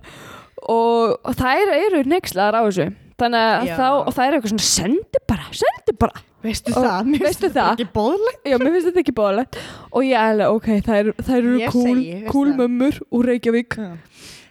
og, 0.60 1.16
og 1.24 1.34
þær 1.40 1.72
eru 1.74 2.02
nexlaðar 2.14 2.60
á 2.60 2.62
þessu 2.68 2.86
þannig 3.20 3.46
að 3.46 3.70
þá, 3.78 3.86
og 4.00 4.10
það 4.16 4.24
er 4.26 4.36
eitthvað 4.38 4.52
svona 4.54 4.66
sendi 4.70 5.22
bara, 5.30 5.46
sendi 5.60 5.94
bara. 6.00 6.22
Veistu 6.40 6.72
Og- 6.72 6.84
það? 6.86 7.08
Mér 7.12 7.24
finnst 7.26 7.42
þetta 7.44 7.60
það? 7.60 7.72
Ekki 7.76 7.88
bóðlegt 7.96 8.46
já, 8.48 8.56
mér 8.62 8.72
finnst 8.74 8.88
þetta 8.88 9.02
ekki 9.04 9.14
báðalegt 9.20 9.58
og 9.92 10.06
ég 10.08 10.14
er 10.16 10.30
alveg, 10.30 10.54
ok, 10.56 10.68
þær, 10.86 11.10
þær 11.20 11.36
eru 11.40 11.58
Ég 11.60 11.74
cool, 11.74 11.84
segi, 11.90 12.06
veistu 12.14 12.30
cool 12.32 12.48
það? 12.48 12.60
mömmur 12.62 13.00
úr 13.18 13.28
Reykjavík. 13.30 13.76
Já. 13.76 13.90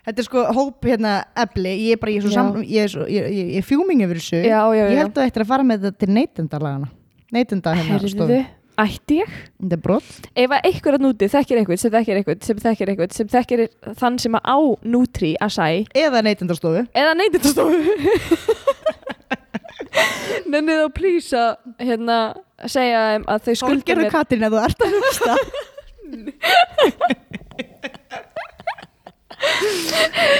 Þetta 0.10 0.22
er 0.24 0.26
sko 0.30 0.44
hóp 0.56 0.86
hérna 0.90 1.16
efli, 1.38 1.74
ég 1.90 1.98
er 1.98 2.00
bara, 2.02 2.12
ég 2.14 2.22
er 2.22 2.28
svo, 2.28 2.30
Já. 2.30 2.38
sam, 2.38 2.62
ég 2.62 2.86
er, 2.86 3.10
ég 3.10 3.58
er 3.60 3.66
fjúming 3.68 4.00
yfir 4.06 4.22
þessu 4.22 4.40
Já, 4.46 4.62
Ég 4.78 4.96
held 4.98 5.12
að 5.18 5.26
þetta 5.28 5.42
er 5.42 5.44
að 5.44 5.52
fara 5.52 5.66
með 5.70 5.84
þetta 5.90 6.00
til 6.06 6.14
neytendalagana 6.16 6.90
Neytenda 7.36 7.74
hérna 7.78 8.46
ætti 8.84 9.15
ég? 9.20 9.30
Þetta 9.60 9.76
er 9.76 9.82
brot. 9.84 10.10
Ef 10.34 10.50
að 10.56 10.65
einhver 10.70 10.94
að 10.98 11.04
núti 11.06 11.26
þekkir 11.34 11.58
eitthvað 11.62 11.80
sem 11.84 11.94
þekkir 11.96 12.15
eitthvað 12.22 12.38
sem 12.48 12.58
þekkir 12.63 12.88
eitthvað 12.94 13.10
sem 13.18 13.28
þekkir 13.34 13.60
þann 14.00 14.15
sem 14.24 14.34
að 14.39 14.44
á 14.50 14.58
Nutri 14.96 15.32
Asai 15.44 15.76
Eða 15.98 16.20
neytendastofu. 16.28 16.82
Eða 16.94 17.13
neytindastofu 17.20 17.80
Nennið 20.50 20.78
þá 20.84 20.88
please 20.96 21.38
að 21.38 21.52
hérna 21.86 22.18
segja 22.70 23.00
þeim 23.13 23.24
að 23.30 23.38
þau 23.46 23.54
skulda 23.56 23.74
Hálgerðu 23.74 24.04
mér. 24.06 24.13
Katrín 24.15 24.46
að 24.46 24.52
þú 24.56 24.60
ert 24.65 24.80
að 24.86 24.92
hlusta 25.00 25.34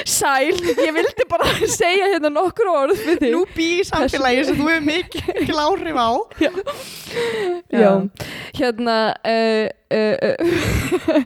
Sæl, 0.10 0.56
ég 0.80 0.92
vildi 0.96 1.26
bara 1.30 1.48
segja 1.70 2.10
hérna 2.14 2.32
nokkur 2.34 2.70
orð 2.72 3.00
við 3.06 3.22
þig. 3.24 3.34
Nú 3.36 3.44
bý 3.56 3.68
í 3.80 3.86
samfélagi 3.88 4.46
sem 4.50 4.58
þú 4.60 4.68
hefur 4.70 4.86
mikil, 4.88 5.58
áhrif 5.64 6.00
á. 6.00 6.10
Já, 7.74 7.92
hérna 8.60 8.98
uh, 9.24 9.66
uh, 9.96 10.16
uh, 10.30 11.24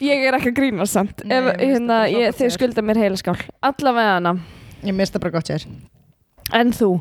Ég 0.00 0.22
er 0.24 0.36
ekki 0.38 0.48
að 0.54 0.56
grína 0.56 0.86
samt. 0.88 1.20
Nei, 1.28 1.36
Ef, 1.36 1.48
hérna, 1.60 1.96
ég, 2.08 2.32
þér. 2.38 2.52
skulda 2.56 2.84
mér 2.84 3.00
heila 3.02 3.18
skál. 3.20 3.36
Allavega 3.68 4.14
hana. 4.16 4.34
Ég 4.80 4.96
mista 4.96 5.20
bara 5.20 5.34
gott 5.34 5.50
sér 5.50 5.66
En 6.56 6.70
þú, 6.72 6.94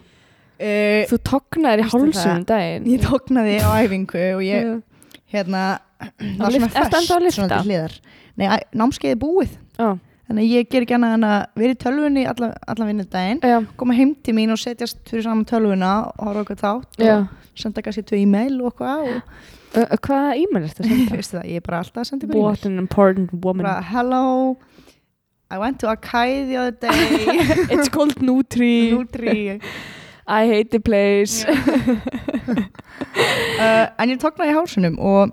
þú 0.60 1.18
tognaðir 1.26 1.86
í 1.86 1.86
hálsum 1.88 2.12
það? 2.14 2.42
daginn. 2.50 2.90
Ég 2.92 3.06
tóknaði 3.06 3.54
á 3.64 3.70
æfingu 3.80 4.26
og 4.36 4.44
ég 4.44 4.68
Já. 4.68 4.74
hérna 5.34 5.64
var 6.40 6.56
lyft- 6.56 7.34
svona 7.36 7.60
hliðar. 7.66 7.94
Nei, 8.40 8.48
námskeiði 8.76 9.18
búið. 9.20 9.58
Já, 9.80 9.98
Þannig 10.30 10.46
að 10.46 10.52
ég 10.54 10.68
ger 10.70 10.84
ekki 10.86 10.94
annað 10.94 11.14
en 11.18 11.24
að 11.26 11.40
vera 11.58 11.74
í 11.74 11.78
tölvunni 11.82 12.24
allan, 12.30 12.52
allan 12.70 12.90
vinnudaginn 12.92 13.40
koma 13.82 13.96
heim 13.98 14.12
til 14.22 14.36
mín 14.38 14.52
og 14.54 14.60
setjast 14.62 15.00
fyrir 15.10 15.24
saman 15.26 15.42
tölvuna 15.50 15.90
og 16.12 16.20
horfa 16.28 16.44
okkur 16.44 16.60
þátt 16.60 17.00
já. 17.02 17.16
og 17.24 17.58
senda 17.58 17.82
kannski 17.82 18.04
tvö 18.06 18.20
e-mail 18.22 18.60
og 18.62 18.70
eitthvað 18.76 19.24
Uh, 19.70 19.86
Hvaða 20.02 20.32
e-mail 20.34 20.64
er 20.66 20.72
þetta 20.72 20.82
senda? 20.90 21.12
veistu 21.16 21.36
það, 21.38 21.44
ég 21.46 21.60
er 21.60 21.64
bara 21.68 21.78
alltaf 21.84 22.02
að 22.02 22.08
senda 22.10 22.26
ykkur 22.26 22.40
What 22.42 22.64
e-mail. 22.66 22.74
an 22.74 22.80
important 22.82 23.30
woman. 23.46 23.66
Bara 23.68 23.84
hello 23.86 24.58
I 25.52 25.58
went 25.62 25.78
to 25.82 25.88
Akai 25.92 26.46
the 26.48 26.58
other 26.58 26.72
day. 26.72 27.38
It's 27.76 27.90
called 27.90 28.16
Nutri. 28.22 28.92
Nutri. 28.94 29.62
I 30.28 30.46
hate 30.48 30.70
the 30.72 30.80
place. 30.80 31.44
Uh, 31.46 31.52
en 34.02 34.10
ég 34.14 34.18
tóknaði 34.22 34.54
hálsunum 34.58 34.98
og 35.02 35.32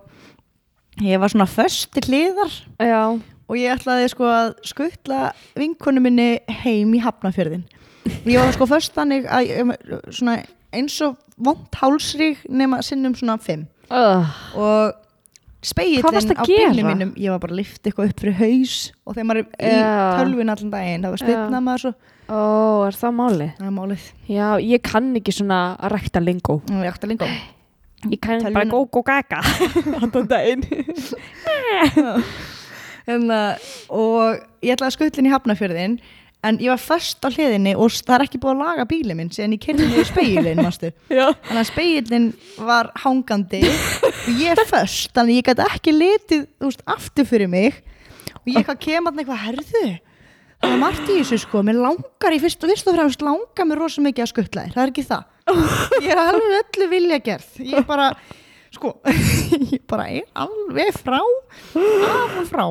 ég 1.05 1.21
var 1.21 1.29
svona 1.33 1.47
föst 1.51 1.91
til 1.93 2.03
hliðar. 2.09 2.53
Já, 2.81 3.03
og 3.49 3.57
ég 3.61 3.75
ætlaði 3.77 4.09
sko 4.11 4.25
að 4.31 4.55
skuttla 4.67 5.33
vinkonu 5.57 6.01
minni 6.03 6.39
heim 6.65 6.95
í 6.97 7.01
Hafnafjörðin 7.05 7.65
ég 8.27 8.39
var 8.39 8.53
sko 8.55 8.67
föst 8.71 8.95
þannig 8.95 9.27
að 9.27 9.49
ég- 9.51 10.13
svona 10.15 10.37
eins 10.73 11.01
og 11.03 11.17
vond 11.39 11.67
hálsrík 11.75 12.45
nema 12.49 12.79
sinnum 12.83 13.15
svona 13.19 13.37
fimm. 13.43 13.67
Uh, 13.91 14.25
og 14.55 14.95
Hvað 15.67 15.71
speillin 15.73 16.03
varstu 16.05 16.35
á 16.35 16.39
að 16.43 16.47
gera? 16.47 16.71
bílnum 16.71 16.87
mínum 16.93 17.15
ég 17.19 17.31
var 17.33 17.41
bara 17.43 17.53
að 17.53 17.59
lifta 17.59 17.91
eitthvað 17.91 18.11
upp 18.13 18.21
fyrir 18.23 18.37
haus. 18.39 18.75
Og 19.07 19.15
þegar 19.17 19.27
maður 19.27 19.41
er 19.59 19.73
í 19.73 19.81
Já. 19.81 20.19
tölvun 20.21 20.53
allan 20.55 20.71
daginn 20.71 21.03
það 21.07 21.11
var 21.17 21.23
styrna 21.25 21.61
maður 21.67 21.83
svo. 21.83 21.93
Ó, 22.27 22.39
er 22.87 22.99
það 22.99 23.15
máli? 23.19 23.49
það 23.59 23.67
er 23.67 23.75
málið. 23.81 24.07
Já, 24.29 24.47
ég 24.63 24.83
kann 24.83 25.11
ekki 25.19 25.35
svona 25.35 25.59
að 25.79 25.93
rækta 25.97 26.23
lingó. 26.23 26.61
Og 26.63 26.83
ég 26.87 26.93
ætti 26.93 27.07
að 27.07 27.13
lingó 27.15 27.31
Ég 28.13 28.21
kann 28.23 28.41
Tölvuna- 28.43 28.55
bara 28.55 28.71
go 28.71 28.85
go 28.87 29.03
gaga 29.07 29.41
Handan 30.01 30.29
daginn. 30.33 30.63
Hérna, 33.07 33.41
og 33.95 34.39
ég 34.67 34.73
ætlaði 34.75 34.89
að 34.91 34.95
skuttla 34.97 35.23
inn 35.23 35.29
í 35.29 35.35
Hafnafjörðin 35.35 35.93
en 36.47 36.57
ég 36.63 36.71
var 36.73 36.81
först 36.83 37.23
á 37.23 37.29
hliðinni 37.31 37.73
og 37.79 37.91
það 37.95 38.15
er 38.17 38.25
ekki 38.27 38.41
búið 38.43 38.53
að 38.57 38.63
laga 38.65 38.87
bílinn 38.91 39.19
minn 39.19 39.31
síðan 39.35 39.55
ég 39.57 39.63
kyrði 39.63 39.87
niður 39.91 40.09
speilin 40.11 40.63
þannig 40.67 41.61
að 41.63 41.69
speilin 41.71 42.27
var 42.67 42.91
hangandi 43.03 43.63
og 43.67 44.27
ég 44.43 44.59
först 44.71 45.15
þannig 45.15 45.33
að 45.33 45.39
ég 45.39 45.47
gæti 45.51 45.67
ekki 45.71 45.95
litið 45.95 46.43
þú 46.59 46.71
veist, 46.71 46.83
aftur 46.97 47.29
fyrir 47.31 47.51
mig. 47.51 47.79
Og 48.43 48.51
ég 48.55 48.69
kem 48.83 49.07
að 49.11 49.23
eitthvað 49.23 49.43
herðu 49.47 49.85
það 49.87 50.71
er 50.73 50.79
margt 50.83 51.07
í 51.11 51.17
þessu 51.21 51.39
sko, 51.45 51.63
mér 51.67 51.79
langar 51.83 52.35
í 52.35 52.43
fyrst 52.43 52.63
og 52.67 52.71
fyrst 52.73 52.91
og 52.91 52.95
fremst 52.99 53.23
langar 53.27 53.67
mér 53.71 53.83
rosa 53.83 54.03
mikið 54.03 54.25
að 54.27 54.31
skuttla 54.33 54.67
þér, 54.67 54.75
það 54.77 54.83
er 54.87 54.93
ekki 54.95 55.07
það 55.07 55.25
ég 56.05 56.11
er 56.11 56.21
alveg 56.23 56.59
öllu 56.61 56.89
vilja 56.91 57.21
gerð 57.23 57.61
ég 57.63 57.79
er 57.81 57.87
bara, 57.87 58.11
sko 58.75 58.93
ég 59.73 59.81
bara 59.89 60.09
er 60.11 60.27
alveg 60.35 60.99
frá 60.99 61.21
af 61.21 62.37
og 62.43 62.47
frá. 62.51 62.65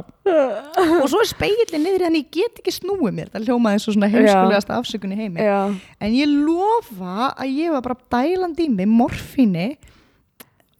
Og 1.00 1.08
svo 1.12 1.22
er 1.24 1.30
speilin 1.30 1.84
niður 1.84 2.08
en 2.10 2.20
ég 2.20 2.30
get 2.34 2.62
ekki 2.62 2.74
snúið 2.76 3.16
mér. 3.16 3.32
Það 3.34 3.50
hljómaði 3.50 3.80
eins 3.80 3.88
og 3.90 3.96
svona 3.98 4.12
heimskulegasta 4.12 4.80
afsökun 4.80 5.16
í 5.16 5.20
heimi. 5.20 5.44
Já. 5.46 5.60
En 6.04 6.16
ég 6.16 6.32
lofa 6.32 7.32
að 7.34 7.54
ég 7.56 7.76
var 7.76 7.86
bara 7.86 8.00
dælandi 8.18 8.68
í 8.68 8.74
mig 8.74 8.90
morfíni 8.92 9.70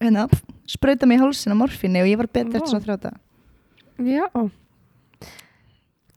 hérna, 0.02 0.26
sprauta 0.68 1.08
mig 1.08 1.18
í 1.18 1.24
hálsina 1.24 1.56
morfíni 1.58 2.02
og 2.02 2.10
ég 2.10 2.20
var 2.20 2.28
betur 2.28 2.60
eftir 2.60 2.74
svona 2.74 2.84
þrjóta 2.84 3.14
Já. 4.04 4.28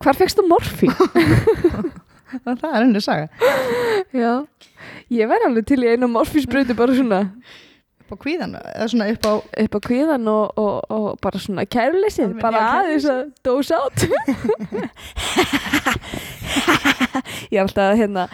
Hvar 0.00 0.16
fegst 0.16 0.40
þú 0.40 0.46
morfín? 0.48 0.92
það 2.60 2.68
er 2.70 2.84
henni 2.84 3.02
saga. 3.04 3.28
Já. 4.16 4.32
Ég 5.12 5.30
væri 5.30 5.48
alveg 5.48 5.66
til 5.68 5.82
í 5.84 5.90
einu 5.90 6.08
morfínsbröðu 6.10 6.76
bara 6.78 6.94
svona. 6.96 7.20
Upp 8.00 8.14
á 8.14 8.22
kvíðan, 8.24 8.56
eða 8.58 8.86
svona 8.90 9.06
upp 9.12 9.26
á 9.26 9.32
upp 9.38 9.74
á 9.76 9.80
kvíðan 9.86 10.24
og, 10.32 10.58
og, 10.58 10.76
og 10.90 11.04
bara 11.22 11.38
svona 11.42 11.62
kæruleysið, 11.70 12.32
Alveg, 12.32 12.40
bara 12.42 12.62
aðeins 12.80 13.06
að 13.06 13.20
dósa 13.46 13.78
átt 13.84 14.00
Ég 17.52 17.60
er 17.60 17.62
alltaf 17.62 17.84
að 17.84 18.00
hérna 18.00 18.24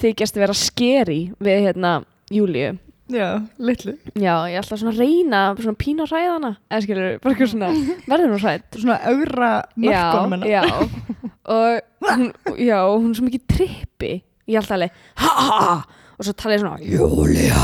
þykjast 0.00 0.38
vera 0.38 0.54
skeri 0.56 1.18
við 1.42 1.66
hérna 1.66 1.96
Júlíu. 2.30 2.76
Já, 3.10 3.42
litlu. 3.58 3.96
Já, 4.14 4.46
ég 4.46 4.60
alltaf 4.60 4.78
svona 4.78 4.94
að 4.94 5.00
reyna 5.02 5.42
svona 5.58 5.80
pína 5.82 6.06
ræðana, 6.06 6.52
eða 6.70 6.84
skilur, 6.86 7.18
bara 7.24 7.50
svona 7.50 7.72
verður 8.12 8.30
nú 8.30 8.38
hrætt 8.44 8.78
svona 8.78 9.00
augra 9.10 9.50
mörkunum 9.74 10.38
hennar. 10.38 10.46
já, 10.46 10.62
já 10.62 11.29
og 11.48 11.80
hún, 12.04 12.26
já, 12.60 12.78
hún 12.90 13.10
er 13.12 13.16
svo 13.18 13.28
mikið 13.28 13.46
trippi 13.54 14.12
ég 14.50 14.58
alltaf 14.60 14.76
alveg 14.76 14.90
ha 15.24 15.32
ha 15.50 15.78
og 16.18 16.26
svo 16.26 16.34
tala 16.36 16.56
ég 16.58 16.64
svona 16.64 16.82
Júlia 16.84 17.62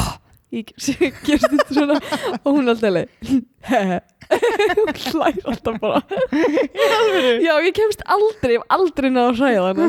ég 0.57 0.71
gerst 1.27 1.51
þetta 1.51 1.75
svona. 1.75 1.97
Og 2.47 2.55
hún 2.57 2.71
alltaf 2.71 2.89
alveg 2.89 3.09
he 3.69 3.81
hún 4.77 4.89
hlær 4.91 5.37
alltaf 5.47 5.77
bara. 5.83 6.01
Já, 7.43 7.53
ég 7.63 7.75
kemst 7.77 8.01
aldrei 8.11 8.57
ég 8.57 8.63
hef 8.63 8.73
aldrei 8.75 9.11
náða 9.13 9.29
að 9.31 9.37
hræða 9.39 9.67
hana. 9.69 9.89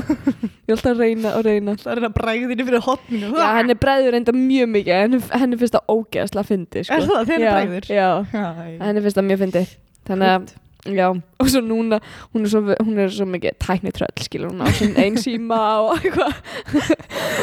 Ég 0.67 0.73
alltaf 0.75 0.91
að 0.91 1.01
reyna 1.01 1.31
og 1.39 1.45
reyna. 1.47 1.73
Það 1.81 1.93
er 1.93 2.05
að 2.05 2.13
bræðinni 2.19 2.67
fyrir 2.67 2.83
hotninu 2.85 3.31
já, 3.33 3.47
henni 3.57 3.77
bregður 3.81 4.13
reynda 4.17 4.35
mjög 4.37 4.69
mikið. 4.75 4.93
Henni, 5.05 5.21
henni 5.41 5.59
finnst 5.61 5.77
það 5.79 5.95
ógeðslega 5.95 6.49
fyndi 6.51 6.83
sko. 6.85 6.99
Er 6.99 7.07
það? 7.09 7.23
Þér 7.31 7.45
Já, 7.47 7.49
bregður? 7.55 7.89
já, 7.97 8.07
já, 8.35 8.45
henni 8.83 9.05
finnst 9.07 9.21
það 9.21 9.29
mjög 9.31 9.41
fyndi 9.45 9.63
þannig 10.11 10.33
að 10.35 10.47
Já, 10.85 11.07
og 11.11 11.49
svo 11.51 11.59
núna, 11.65 11.97
hún 12.33 12.45
er 12.45 12.51
svo, 12.53 12.61
hún 12.85 12.99
er 13.01 13.09
svo 13.11 13.25
mikið 13.27 13.57
tæknitröll, 13.59 14.21
skilur 14.23 14.51
hún 14.53 14.61
á 14.63 14.69
sinn 14.77 14.93
einn 15.03 15.17
síma 15.19 15.57
og 15.83 15.97
eitthvað. 15.97 16.37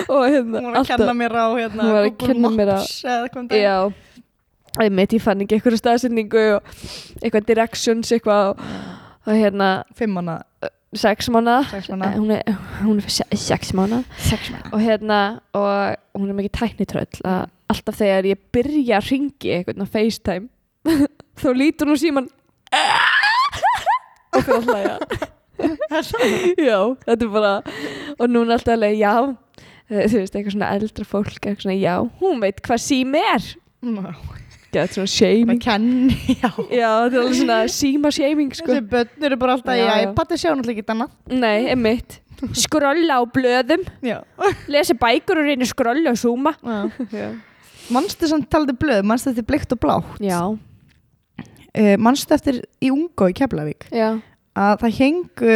Og 0.09 0.23
hérna, 0.31 0.61
hún 0.63 0.71
var 0.71 0.79
að 0.81 0.89
kenna 0.93 1.15
mér 1.19 1.35
á 1.37 1.47
hérna, 1.59 1.89
Google 2.15 2.55
Maps 2.79 2.95
eða 3.05 3.29
hvað 3.35 3.43
um. 3.43 3.51
Já, 3.59 4.85
ég 4.87 4.95
meit, 4.97 5.13
ég 5.19 5.23
fann 5.23 5.43
ekki 5.45 5.59
eitthvað 5.59 5.77
staðsendingu 5.83 6.45
og 6.57 6.71
eitthvað 7.21 7.49
directions 7.51 8.13
eitthvað 8.17 8.55
og, 8.55 9.35
hérna, 9.35 9.69
fimm 9.99 10.17
manna, 10.17 10.39
sex 10.95 11.29
manna 11.29 11.59
hún 12.17 12.31
er, 12.39 12.57
hún 12.85 13.03
er 13.03 13.11
se- 13.11 13.29
sex 13.37 13.75
manna 13.75 14.01
og 14.73 14.81
hérna, 14.81 15.21
og 15.53 15.97
hún 16.17 16.31
er 16.33 16.39
mikið 16.39 16.55
tæknitröll 16.63 17.21
að 17.27 17.51
alltaf 17.75 17.97
þegar 17.99 18.29
ég 18.31 18.41
byrja 18.55 18.99
að 19.03 19.11
ringi 19.11 19.53
eitthvað 19.59 19.89
FaceTime 19.91 20.49
þá 21.43 21.47
lítur 21.57 21.91
hún 21.93 21.99
síman 22.01 22.29
og 24.35 24.45
fyrir 24.47 24.61
að 24.61 24.69
hlæja. 24.71 24.99
Já, 26.69 26.79
þetta 27.07 27.25
er 27.25 27.31
bara 27.31 27.53
og 28.19 28.25
núna 28.31 28.57
alltaf 28.57 28.75
alveg, 28.75 28.97
já. 28.99 29.13
Eh, 29.91 30.07
þú 30.11 30.21
veist, 30.23 30.35
eitthvað 30.35 30.55
svona 30.57 30.71
eldra 30.75 31.05
fólk 31.07 31.35
eitthvað 31.37 31.61
svona, 31.67 31.77
já, 31.79 31.95
hún 32.21 32.41
veit 32.43 32.59
hvað 32.65 32.83
sími 32.83 33.21
er. 33.35 33.47
Gæt 34.75 34.97
svona 34.97 35.05
Bara 35.05 35.13
shaming 35.15 35.61
kenni, 35.63 36.17
já. 36.41 36.51
Já, 36.73 36.91
þetta 37.05 37.15
er 37.15 37.21
alveg 37.21 37.39
svona 37.39 37.59
síma 37.71 38.11
shaming 38.17 38.51
sko. 38.59 38.73
Þessi 38.73 38.87
börn 38.91 39.29
eru 39.29 39.39
bara 39.39 39.55
alltaf 39.55 39.79
Já, 39.79 39.85
já. 39.87 40.09
iPad 40.09 40.35
sjá 40.35 40.51
náttúrulega 40.51 40.83
ekki 40.83 40.95
annað 40.97 41.41
nei, 41.45 41.69
emitt 41.77 42.21
skrolla 42.59 43.21
á 43.21 43.23
blöðum. 43.31 43.85
Lesa 44.73 44.97
bækur 44.99 45.39
og 45.41 45.47
reyna 45.47 45.69
skrolla 45.69 46.11
og 46.11 46.19
zooma 46.21 46.53
já, 46.59 47.29
Manstu 47.95 48.27
samt 48.29 48.49
taldi 48.51 48.75
blöð, 48.81 49.05
manstu 49.07 49.31
eftir 49.31 49.47
blikt 49.47 49.73
og 49.77 49.81
blátt? 49.85 50.19
Já, 50.25 50.41
uh, 51.79 51.95
Manstu 52.01 52.35
eftir 52.37 52.63
í 52.85 52.91
Ungó 52.95 53.29
í 53.31 53.37
Keflavík? 53.37 53.89
Já. 53.95 54.15
að 54.55 54.75
það 54.85 54.99
hengu 55.01 55.55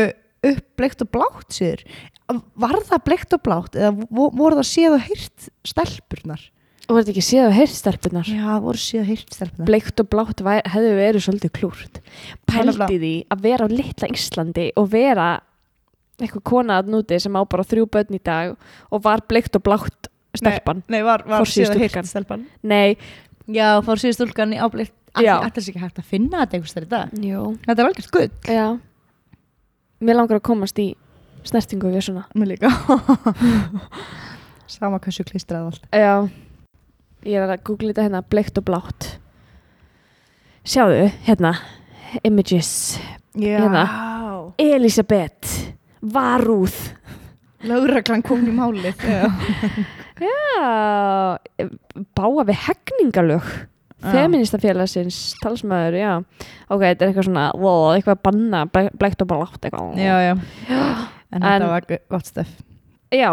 upp 0.49 0.65
blikt 0.79 1.03
og 1.05 1.11
blátt 1.15 1.51
sér 1.55 1.83
Var 2.29 2.75
það 2.85 3.05
blikt 3.07 3.33
og 3.33 3.41
blátt 3.47 3.77
eða 3.79 3.91
vo- 4.13 4.31
voru 4.37 4.59
það 4.61 4.67
séð 4.69 4.97
og 4.99 5.05
hýrt 5.09 5.47
stelpurnar? 5.65 6.43
og 6.89 6.95
var 6.97 7.03
þetta 7.05 7.13
ekki 7.13 7.25
séð 7.27 7.47
á 7.49 7.59
heyrðstelpunar 7.59 8.29
Já, 8.33 8.53
voru 8.65 8.81
séð 8.81 9.01
og 9.03 9.09
hýrt 9.11 9.35
stelpurnar. 9.37 9.67
Bleikt 9.69 10.01
og 10.01 10.07
blátt 10.09 10.39
hefði 10.73 10.93
verið 10.97 11.25
svolítið 11.27 11.51
klúrt. 11.59 11.99
Pældi 12.49 12.87
því 13.03 13.11
að 13.35 13.43
vera 13.45 13.67
á 13.67 13.69
litla 13.69 14.09
Íslandi 14.15 14.65
og 14.81 14.87
vera 14.95 15.27
eitthvað 16.19 16.45
kona 16.49 16.79
að 16.81 16.89
núti 16.95 17.19
sem 17.21 17.37
á 17.37 17.43
bara 17.45 17.67
þrjú 17.69 17.85
börn 17.93 18.17
í 18.17 18.23
dag 18.25 18.55
og 18.89 19.03
var 19.05 19.21
bleikt 19.29 19.57
og 19.61 19.65
blátt 19.69 20.09
stelpan 20.41 20.81
Nei, 20.89 21.03
var, 21.05 21.25
var 21.29 21.45
Forsíðu 21.45 21.69
síðan 21.69 21.77
stúlkan. 21.77 22.03
hirt 22.05 22.13
stelpan. 22.13 22.47
Nei, 22.63 22.97
Já, 23.49 23.69
fór 23.85 24.01
síðan 24.01 24.17
stúlkan 24.19 24.57
í 24.57 24.59
áblikt 24.61 24.97
Ætla 25.17 25.63
sér 25.63 25.73
ekki 25.73 25.83
hægt 25.83 26.01
að 26.03 26.09
finna 26.11 26.43
þetta 26.43 26.59
einhvers 26.59 26.77
þar 26.77 26.87
í 26.87 26.91
dag. 26.93 27.15
Jú. 27.25 27.45
Þetta 27.67 27.83
er 27.83 27.91
algjört 27.91 28.11
gull. 28.17 28.29
Já. 28.49 28.67
Mér 30.05 30.19
langar 30.21 30.39
að 30.39 30.47
komast 30.51 30.79
í 30.83 30.89
snertingu 31.49 31.91
við 31.93 32.05
svona. 32.09 32.27
Mér 32.39 32.53
líka. 32.55 32.71
Sama 34.79 35.01
hversu 35.03 35.25
klistrað 35.27 35.71
allt. 35.71 35.89
Já. 35.91 36.29
Ég 37.27 37.41
er 37.41 37.49
að 37.49 37.65
googla 37.67 37.95
þetta 37.95 38.07
hérna 38.07 38.23
bleikt 38.31 38.61
og 38.61 38.69
blátt. 38.69 39.09
Sjáðu, 40.69 41.09
hérna 41.27 41.55
Images. 42.27 42.99
Já. 43.39 43.59
Hérna. 43.63 43.87
Elisabeth 44.59 45.75
Varúð 46.01 46.75
Lögreglan 47.67 48.23
kom 48.23 48.45
í 48.47 48.53
málið. 48.55 49.01
Já, 49.03 49.27
Já 50.29 51.67
Báa 52.15 52.45
við 52.47 52.61
hegningalög. 52.69 53.49
Feministafélagsins 54.05 55.17
talsmaður, 55.43 55.97
já. 55.99 56.13
Ok, 56.71 56.83
þetta 56.85 57.05
er 57.05 57.11
eitthvað 57.11 57.27
svona 57.29 57.47
wow, 57.59 57.89
eitthvað 57.97 58.15
að 58.19 58.23
banna, 58.29 58.61
bleikt 58.71 59.25
og 59.25 59.31
blátt 59.33 59.65
eitthvað. 59.67 59.97
Já, 59.99 60.17
já. 60.29 60.35
En, 60.39 61.43
En- 61.43 61.49
þetta 61.49 61.71
var 61.73 61.89
gott 62.15 62.31
stöf 62.31 62.53
Já. 63.13 63.33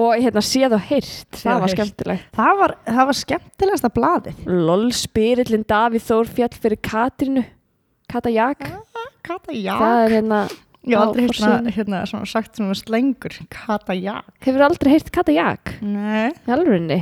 Og 0.00 0.14
hérna 0.22 0.40
séð 0.46 0.76
og 0.78 0.84
heyrt. 0.86 1.34
Það 1.42 1.60
var 1.64 1.72
skemmtilegt. 1.74 2.26
Það 2.38 2.58
var, 2.60 2.74
það 2.86 3.08
var 3.10 3.18
skemmtilegasta 3.18 3.90
blaðið. 3.92 4.42
LOL 4.46 4.84
spyrillin 4.94 5.64
Davíð 5.68 6.04
Þór 6.06 6.30
fjall 6.38 6.52
fyrir 6.62 6.80
Katrínu. 6.86 7.42
Kata 8.10 8.30
Jak. 8.32 8.64
Kata 9.26 9.52
já 9.54 9.74
Það 9.78 10.00
er 10.06 10.12
hérna 10.16 10.38
Ég 10.88 10.94
hef 10.96 11.02
aldrei 11.04 11.26
forsíðunni. 11.28 11.72
hérna, 11.76 11.98
svona 12.08 12.26
sagt 12.26 12.56
svona 12.56 12.74
slengur 12.78 13.34
Kata 13.52 13.92
já 13.94 14.14
Hefur 14.40 14.64
aldrei 14.64 14.94
heyrt 14.94 15.10
Kata 15.12 15.34
Jak? 15.36 15.74
Nei. 15.84 16.30
Í 16.32 16.54
alvörinni 16.54 16.96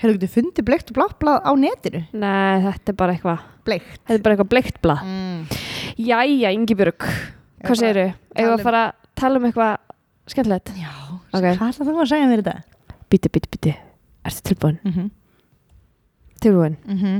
Hefur 0.00 0.18
þú 0.18 0.28
fundið 0.34 0.66
bleikt 0.66 0.90
og 0.90 0.98
blátt 0.98 1.16
blað 1.22 1.38
á 1.46 1.52
netinu? 1.58 2.02
Nei, 2.12 2.62
þetta 2.64 2.92
er 2.92 2.96
bara 2.98 3.14
eitthvað 3.14 3.44
Bleikt 3.64 4.00
Þetta 4.02 4.16
er 4.16 4.24
bara 4.24 4.36
eitthvað 4.36 4.50
bleikt 4.52 4.80
blað 4.84 5.04
mm. 5.06 5.40
Jæja, 6.04 6.52
Ingibjörg 6.56 7.06
Hvað? 7.64 7.84
Eigum 8.34 8.50
við 8.50 8.54
tala 8.54 8.56
að 8.58 8.64
fara 8.66 8.82
að 8.84 8.92
tala 9.16 9.40
um 9.40 9.46
eitthvað 9.48 9.74
skemmtilegt? 10.32 10.72
Já, 10.76 10.92
Ok. 11.34 11.44
hvað 11.44 11.68
er 11.68 11.76
það 11.78 11.88
þú 11.88 11.94
að 12.02 12.10
segja 12.10 12.30
mér 12.30 12.42
þetta? 12.42 12.56
Bíti, 13.12 13.28
bíti, 13.32 13.48
bíti 13.54 13.72
Ertu 14.24 14.40
tilbúin? 14.50 14.78
Mm 14.84 14.92
-hmm. 14.92 15.08
Tilbúin 16.40 16.76
Mm 16.84 16.98
-hmm. 16.98 17.18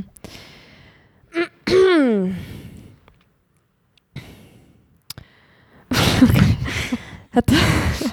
Þetta 7.35 7.55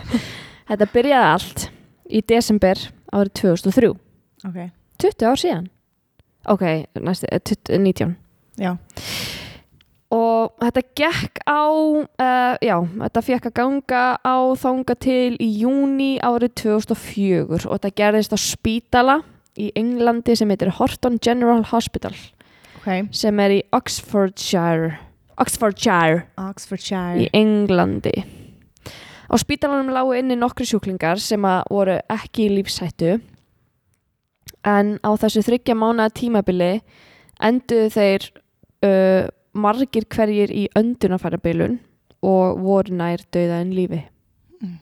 Þetta 0.72 0.88
byrjaði 0.94 1.28
allt 1.34 1.72
í 2.08 2.22
desember 2.28 2.80
árið 3.12 3.34
2003 3.42 3.92
Ok, 4.48 4.72
20 5.02 5.28
ár 5.28 5.40
síðan. 5.42 5.68
Ok, 6.50 6.64
næstu, 6.98 7.28
eh, 7.32 7.40
20 7.40 7.78
19 7.78 8.16
já. 8.58 8.78
Og 10.12 10.52
þetta 10.60 10.82
gekk 10.96 11.40
á 11.48 11.64
uh, 11.72 12.56
já, 12.60 12.78
þetta 12.84 13.22
fekk 13.24 13.46
að 13.48 13.54
ganga 13.56 14.04
á 14.20 14.38
þanga 14.60 14.96
til 15.00 15.38
í 15.40 15.48
júni 15.62 16.18
árið 16.20 16.56
2004 16.66 17.64
og 17.70 17.78
þetta 17.78 17.94
gerðist 17.96 18.36
á 18.36 18.40
spítala 18.42 19.22
í 19.56 19.72
Englandi 19.76 20.36
sem 20.36 20.52
heitir 20.52 20.74
Horton 20.76 21.20
General 21.24 21.64
Hospital 21.72 22.16
Ok, 22.82 23.08
sem 23.16 23.40
er 23.40 23.56
í 23.56 23.64
Oxfordshire 23.72 24.98
Oxfordshire. 25.42 26.28
Oxfordshire. 26.38 27.18
Í 27.18 27.30
Englandi. 27.34 28.14
Á 29.32 29.36
spítalanum 29.40 29.94
lágu 29.96 30.14
inni 30.18 30.36
nokkru 30.36 30.68
sjúklingar 30.68 31.22
sem 31.24 31.42
voru 31.72 31.98
ekki 32.12 32.50
í 32.50 32.56
lífshættu 32.58 33.16
en 34.68 34.98
á 35.02 35.10
þessu 35.18 35.44
þryggja 35.48 35.76
mánaða 35.78 36.16
tímabili 36.22 36.72
enduðu 37.42 37.90
þeir 37.96 38.28
uh, 38.86 39.30
margir 39.54 40.06
hverjir 40.10 40.54
í 40.54 40.68
öndunafærabilun 40.78 41.80
og 42.22 42.60
voru 42.62 42.94
nær 42.96 43.24
döða 43.34 43.64
en 43.64 43.74
lífi. 43.76 44.04
Mm. 44.62 44.78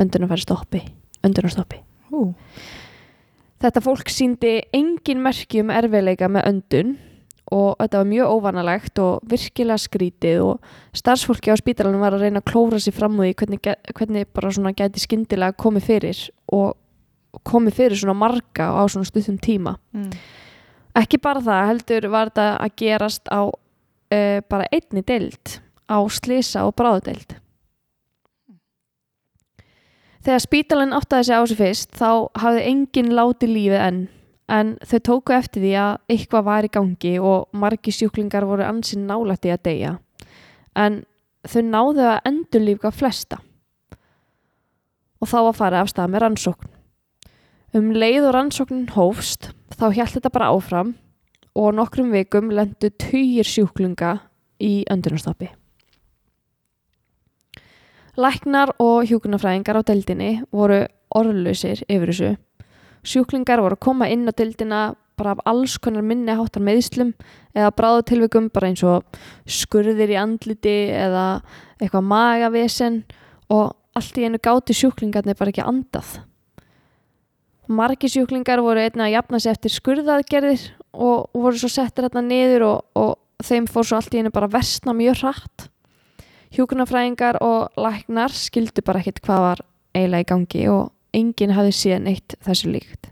öndunafæra 0.00 0.40
stoppi 0.40 0.82
öndunarstoppi. 1.26 1.82
Ú, 2.14 2.32
Þetta 3.58 3.82
fólk 3.82 4.10
síndi 4.14 4.52
engin 4.76 5.18
merki 5.18 5.64
um 5.64 5.72
erfiðleika 5.74 6.28
með 6.30 6.44
öndun 6.46 6.92
og 7.50 7.72
þetta 7.80 7.98
var 7.98 8.06
mjög 8.06 8.34
óvanalegt 8.36 9.00
og 9.02 9.24
virkilega 9.26 9.82
skrítið 9.82 10.42
og 10.44 10.68
starfsfólki 10.94 11.50
á 11.50 11.58
spítalanum 11.58 12.04
var 12.04 12.14
að 12.14 12.26
reyna 12.26 12.42
að 12.42 12.52
klóra 12.52 12.78
sér 12.78 12.94
fram 12.94 13.16
úr 13.18 13.26
því 13.26 13.32
hvernig, 13.40 13.70
hvernig 13.98 14.28
bara 14.36 14.52
svona 14.54 14.74
gæti 14.78 15.02
skyndilega 15.02 15.58
komið 15.58 15.88
fyrir 15.88 16.20
og 16.54 16.76
komið 17.46 17.78
fyrir 17.78 18.00
svona 18.00 18.16
marga 18.16 18.70
á 18.72 18.82
svona 18.88 19.08
stuttum 19.08 19.38
tíma. 19.38 19.76
mm. 19.92 20.10
Ekki 20.98 21.20
bara 21.22 21.40
það, 21.44 21.66
heldur 21.68 22.06
var 22.10 22.30
þetta 22.30 22.46
að 22.58 22.72
gerast 22.80 23.28
á 23.30 23.40
uh, 23.46 24.38
bara 24.50 24.66
einni 24.72 25.04
deild, 25.06 25.60
á 25.86 25.98
slisa 26.10 26.64
og 26.66 26.74
bráðdeild. 26.74 27.36
Þegar 30.24 30.42
spítalinn 30.42 30.96
áttaði 30.96 31.28
sig 31.28 31.38
á 31.38 31.42
þessu 31.44 31.58
fyrst 31.60 31.92
þá 31.96 32.10
hafði 32.42 32.64
enginn 32.72 33.14
látið 33.14 33.54
lífið 33.54 33.84
enn 33.84 34.00
en 34.48 34.74
þau 34.80 34.98
tóku 35.04 35.34
eftir 35.36 35.62
því 35.62 35.72
að 35.76 35.92
eitthvað 36.08 36.46
var 36.48 36.66
í 36.66 36.72
gangi 36.72 37.14
og 37.20 37.48
margi 37.52 37.92
sjúklingar 37.92 38.46
voru 38.48 38.64
ansinn 38.64 39.06
nálægt 39.08 39.46
í 39.46 39.52
að 39.52 39.64
deyja 39.68 39.92
en 40.78 41.02
þau 41.48 41.62
náðu 41.68 42.06
að 42.08 42.30
endur 42.30 42.64
lífga 42.64 42.92
flesta 42.94 43.38
og 45.18 45.30
þá 45.30 45.38
að 45.42 45.56
fara 45.58 45.82
af 45.82 45.92
stað 45.92 46.12
með 46.12 46.24
rannsókn. 46.24 46.74
Um 47.76 47.90
leið 47.92 48.30
og 48.30 48.32
rannsóknin 48.32 48.86
hófst 48.94 49.50
þá 49.76 49.90
hjælt 49.92 50.14
þetta 50.16 50.30
bara 50.32 50.52
áfram 50.54 50.94
og 51.58 51.74
nokkrum 51.76 52.14
vikum 52.14 52.48
lendu 52.54 52.88
tugir 52.96 53.44
sjúklinga 53.44 54.14
í 54.64 54.86
öndunarstoppi. 54.88 55.50
Læknar 58.18 58.72
og 58.82 59.04
hjúkunarfræðingar 59.10 59.78
á 59.78 59.82
deildinni 59.84 60.30
voru 60.50 60.80
orðlausir 61.14 61.84
yfir 61.86 62.10
þessu. 62.10 62.30
Sjúklingar 63.04 63.60
voru 63.62 63.76
að 63.76 63.84
koma 63.84 64.08
inn 64.10 64.24
á 64.24 64.32
deildina 64.32 64.80
bara 65.18 65.34
af 65.36 65.44
alls 65.50 65.76
konar 65.82 66.06
minni 66.06 66.32
háttar 66.32 66.64
meðslum 66.64 67.12
eða 67.52 67.74
bráðu 67.76 68.06
tilvikum 68.10 68.48
bara 68.54 68.70
eins 68.70 68.84
og 68.86 69.04
skurðir 69.44 70.14
í 70.14 70.18
andliti 70.18 70.76
eða 70.94 71.42
eitthvað 71.76 72.08
magavesen 72.14 73.02
og 73.52 73.76
allt 73.98 74.18
í 74.18 74.24
einu 74.24 74.40
gáti 74.40 74.76
sjúklingarnir 74.78 75.36
bara 75.36 75.52
ekki 75.52 75.66
andað. 75.66 76.16
Margi 77.68 78.08
sjúklingar 78.08 78.62
voru 78.64 78.80
einna 78.80 79.06
að 79.08 79.14
jafna 79.14 79.40
sig 79.42 79.52
eftir 79.52 79.74
skurðaðgerðir 79.74 80.62
og 80.96 81.26
voru 81.36 81.58
svo 81.60 81.68
settir 81.68 82.06
hérna 82.06 82.22
niður 82.24 82.64
og, 82.64 82.78
og 82.96 83.44
þeim 83.44 83.66
fór 83.68 83.84
svo 83.84 83.98
allt 83.98 84.14
í 84.16 84.22
einu 84.22 84.32
bara 84.32 84.48
versna 84.50 84.94
mjög 84.96 85.20
hratt. 85.20 85.66
Hjúkunarfræðingar 86.56 87.42
og 87.44 87.76
læknar 87.76 88.32
skildu 88.32 88.84
bara 88.86 89.02
ekkit 89.02 89.20
hvað 89.26 89.44
var 89.44 89.62
eiginlega 89.92 90.24
í 90.24 90.30
gangi 90.32 90.64
og 90.72 90.88
enginn 91.16 91.52
hafði 91.56 91.76
síðan 91.76 92.08
eitt 92.08 92.38
þessu 92.46 92.72
líkt. 92.72 93.10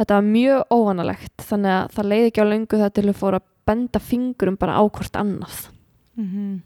Þetta 0.00 0.18
var 0.18 0.26
mjög 0.26 0.74
óvanalegt 0.74 1.46
þannig 1.46 1.76
að 1.76 1.94
það 1.94 2.10
leiði 2.10 2.28
ekki 2.32 2.42
á 2.42 2.50
löngu 2.50 2.82
það 2.82 2.92
til 2.96 3.06
að 3.06 3.18
fóra 3.22 3.38
að 3.38 3.48
benda 3.70 4.02
fingurum 4.02 4.58
bara 4.58 4.76
á 4.78 4.82
hvort 4.82 5.18
annað. 5.20 5.64
Mm 6.18 6.60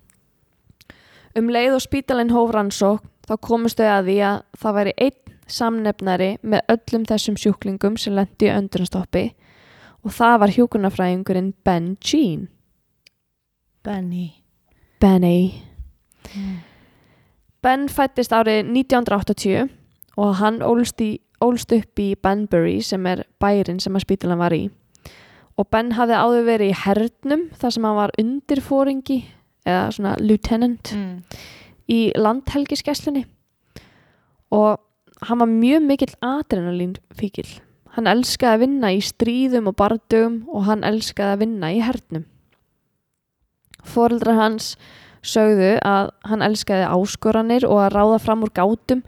Um 1.37 1.51
leið 1.53 1.75
og 1.77 1.83
spítalinn 1.85 2.33
hóf 2.33 2.49
rannsók 2.55 3.03
þá 3.29 3.35
komust 3.45 3.77
þau 3.77 3.91
að 3.93 4.07
því 4.09 4.15
að 4.25 4.37
það 4.57 4.77
væri 4.79 4.93
einn 5.05 5.26
samnefnari 5.47 6.37
með 6.43 6.73
öllum 6.75 7.05
þessum 7.09 7.37
sjúklingum 7.41 7.99
sem 8.01 8.17
lendi 8.17 8.49
í 8.49 8.55
öndunastoppi 8.55 9.29
og 10.07 10.15
það 10.15 10.41
var 10.43 10.57
hjúkunarfræðingurinn 10.57 11.55
Ben 11.67 11.95
Jean. 12.03 12.49
Benny 13.87 14.47
Benny. 15.01 15.63
Ben 17.63 17.89
fættist 17.93 18.33
árið 18.33 18.65
1980 18.73 19.69
og 20.17 20.37
hann 20.41 20.63
ólst, 20.65 21.01
í, 21.05 21.19
ólst 21.45 21.73
upp 21.77 22.01
í 22.01 22.15
Banbury 22.17 22.79
sem 22.85 23.05
er 23.11 23.27
bærin 23.43 23.81
sem 23.83 23.97
að 23.97 24.07
spítalan 24.07 24.41
var 24.41 24.57
í. 24.57 24.67
Og 25.57 25.69
Ben 25.73 25.93
hafði 25.97 26.17
áður 26.17 26.49
verið 26.49 26.73
í 26.73 26.79
hernum 26.85 27.47
þar 27.57 27.75
sem 27.75 27.87
hann 27.89 27.99
var 27.99 28.15
undirfóringi 28.21 29.19
eða 29.67 29.85
svona 29.93 30.17
lieutenant 30.23 30.93
mm. 30.95 31.15
í 31.93 32.01
landhelgiskesslunni 32.17 33.25
og 34.57 34.81
hann 35.27 35.41
var 35.43 35.51
mjög 35.51 35.87
mikill 35.87 36.15
adrenalín 36.25 36.97
fíkil. 37.17 37.49
Hann 37.97 38.09
elskaði 38.11 38.53
að 38.53 38.63
vinna 38.67 38.93
í 38.93 39.01
stríðum 39.05 39.71
og 39.71 39.77
bardugum 39.81 40.43
og 40.53 40.67
hann 40.69 40.85
elskaði 40.85 41.35
að 41.35 41.43
vinna 41.45 41.71
í 41.73 41.81
hernum. 41.85 42.27
Fóreldrar 43.87 44.39
hans 44.39 44.75
sögðu 45.27 45.77
að 45.87 46.11
hann 46.29 46.45
elskaði 46.47 46.87
áskoranir 46.91 47.67
og 47.69 47.81
að 47.87 47.95
ráða 47.97 48.21
fram 48.23 48.45
úr 48.47 48.53
gátum 48.55 49.03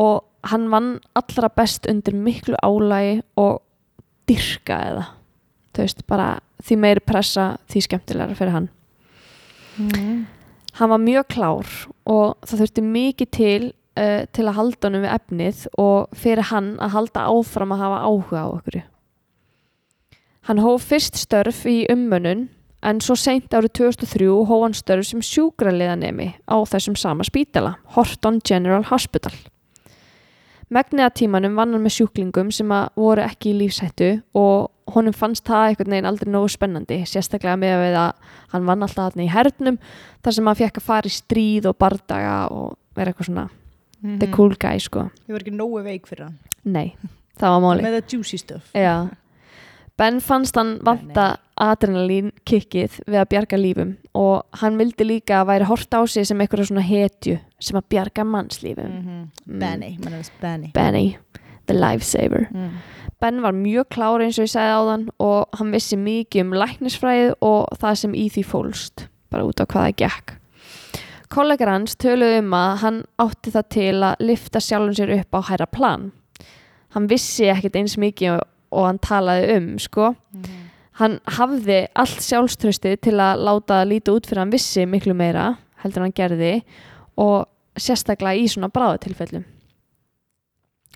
og 0.00 0.24
hann 0.50 0.68
vann 0.72 0.90
allra 1.18 1.50
best 1.52 1.86
undir 1.90 2.16
miklu 2.16 2.56
álægi 2.62 3.20
og 3.38 3.60
dyrkaði 4.30 4.96
það. 4.96 5.12
Þú 5.76 5.84
veist, 5.84 6.06
bara 6.08 6.28
því 6.64 6.78
meiri 6.80 7.02
pressa 7.04 7.46
því 7.68 7.82
skemmtilegra 7.84 8.38
fyrir 8.38 8.54
hann. 8.54 8.68
Mm. 9.76 10.24
Hann 10.76 10.92
var 10.92 11.02
mjög 11.02 11.26
klár 11.34 11.74
og 12.08 12.36
það 12.46 12.62
þurfti 12.62 12.86
mikið 12.86 13.30
til 13.36 13.60
uh, 13.96 14.26
til 14.32 14.44
að 14.46 14.58
halda 14.58 14.88
honum 14.88 15.06
við 15.06 15.14
efnið 15.16 15.64
og 15.82 16.12
fyrir 16.16 16.50
hann 16.50 16.74
að 16.82 16.94
halda 16.96 17.24
áfram 17.32 17.74
að 17.74 17.82
hafa 17.84 18.02
áhuga 18.04 18.44
á 18.44 18.48
okkur. 18.50 18.78
Hann 20.46 20.62
hóf 20.62 20.86
fyrst 20.86 21.18
störf 21.18 21.64
í 21.66 21.80
ummönnun 21.90 22.46
en 22.86 23.00
svo 23.02 23.16
seint 23.18 23.50
árið 23.50 23.72
2003 23.80 24.30
hóf 24.46 24.62
hann 24.62 24.76
störf 24.78 25.08
sem 25.08 25.24
sjúkraliðanemi 25.24 26.30
á 26.46 26.56
þessum 26.70 26.94
sama 26.98 27.26
spítala, 27.26 27.76
Horton 27.96 28.40
General 28.46 28.86
Hospital. 28.92 29.34
Megniða 30.70 31.12
tímanum 31.14 31.58
vann 31.58 31.74
hann 31.74 31.82
með 31.82 32.00
sjúklingum 32.00 32.48
sem 32.54 32.70
voru 32.98 33.22
ekki 33.22 33.52
í 33.52 33.58
lífshættu 33.60 34.16
og 34.38 34.72
honum 34.94 35.14
fannst 35.14 35.46
það 35.46 35.68
einhvern 35.70 35.94
veginn 35.94 36.08
aldrei 36.10 36.30
nógu 36.30 36.50
spennandi, 36.50 37.02
sérstaklega 37.06 37.58
með 37.58 37.84
að 37.88 38.00
að 38.00 38.32
hann 38.54 38.66
vann 38.66 38.86
alltaf 38.86 39.10
þarna 39.10 39.26
í 39.26 39.30
hernum 39.30 39.78
þar 40.22 40.36
sem 40.36 40.50
hann 40.50 40.58
fekk 40.62 40.80
að 40.80 40.88
fara 40.88 41.10
í 41.10 41.14
stríð 41.14 41.70
og 41.70 41.78
bardaga 41.78 42.36
og 42.54 42.76
vera 42.98 43.10
eitthvað 43.10 43.30
svona 43.30 43.48
the 44.02 44.26
cool 44.32 44.54
guy 44.58 44.78
sko. 44.78 45.10
Ég 45.26 45.32
var 45.36 45.44
ekki 45.44 45.54
nógu 45.56 45.82
veik 45.84 46.06
fyrir 46.06 46.28
hann 46.28 46.38
Nei, 46.64 46.96
það 47.38 47.54
var 47.54 47.62
máli. 47.64 47.82
Með 47.86 47.96
það 48.00 48.12
juicy 48.16 48.38
stuff 48.42 48.74
Já. 48.74 49.08
Ben 49.96 50.18
fannst 50.20 50.56
hann 50.58 50.74
vanta 50.84 51.38
adrenalín 51.56 52.32
kikkið 52.44 52.98
við 53.06 53.16
að 53.22 53.28
bjarga 53.32 53.56
lífum 53.56 53.94
og 54.14 54.60
hann 54.60 54.76
vildi 54.76 55.06
líka 55.08 55.38
að 55.40 55.48
væri 55.54 55.68
hort 55.70 55.94
á 55.96 56.00
sig 56.04 56.26
sem 56.28 56.40
eitthvað 56.44 56.68
svona 56.68 56.84
hetju 56.84 57.38
sem 57.58 57.78
að 57.78 57.86
bjarga 57.94 58.26
mannslífum. 58.28 58.92
mm 58.92 59.58
Benny, 59.60 59.96
mann 60.04 60.18
er 60.18 60.28
Benny 60.42 60.70
Benny, 60.74 61.16
the 61.66 61.74
lifesaver. 61.74 62.48
mm. 62.52 62.70
Ben 63.20 63.40
var 63.40 63.52
mjög 63.56 63.88
klár 63.88 64.20
eins 64.20 64.36
og 64.38 64.44
ég 64.44 64.52
sagði 64.52 64.72
áðan 64.76 65.04
og 65.18 65.48
hann 65.56 65.72
vissi 65.72 65.96
mikið 65.96 66.42
um 66.44 66.52
læknisfræðið 66.60 67.30
og 67.40 67.78
það 67.80 67.94
sem 68.02 68.12
í 68.14 68.26
því 68.34 68.42
fólst, 68.44 69.06
bara 69.32 69.46
út 69.48 69.56
á 69.56 69.64
hvað 69.64 69.86
það 69.86 69.96
gekk. 70.02 70.34
Kollegar 71.32 71.72
hans 71.72 71.96
töluðu 71.98 72.40
um 72.40 72.54
að 72.54 72.76
hann 72.82 73.00
átti 73.22 73.52
það 73.54 73.66
til 73.74 73.94
að 74.06 74.22
lifta 74.28 74.62
sjálfum 74.62 74.94
sér 74.98 75.14
upp 75.16 75.38
á 75.38 75.40
hæra 75.48 75.66
plan. 75.66 76.10
Hann 76.94 77.08
vissi 77.10 77.48
ekkert 77.50 77.76
eins 77.80 77.96
mikið 78.00 78.36
og, 78.36 78.44
og 78.70 78.86
hann 78.88 79.00
talaði 79.02 79.56
um, 79.56 79.66
sko. 79.82 80.12
Hann 80.96 81.18
hafði 81.38 81.82
allt 81.98 82.22
sjálfströstið 82.24 83.00
til 83.04 83.16
að 83.20 83.42
láta 83.44 83.80
það 83.80 83.90
líta 83.90 84.14
út 84.14 84.28
fyrir 84.28 84.40
að 84.40 84.46
hann 84.46 84.54
vissi 84.54 84.86
miklu 84.88 85.16
meira, 85.18 85.50
heldur 85.82 86.06
hann 86.06 86.14
gerði, 86.16 86.54
og 87.20 87.50
sérstaklega 87.76 88.40
í 88.40 88.46
svona 88.48 88.70
bráðutilfellum. 88.72 89.44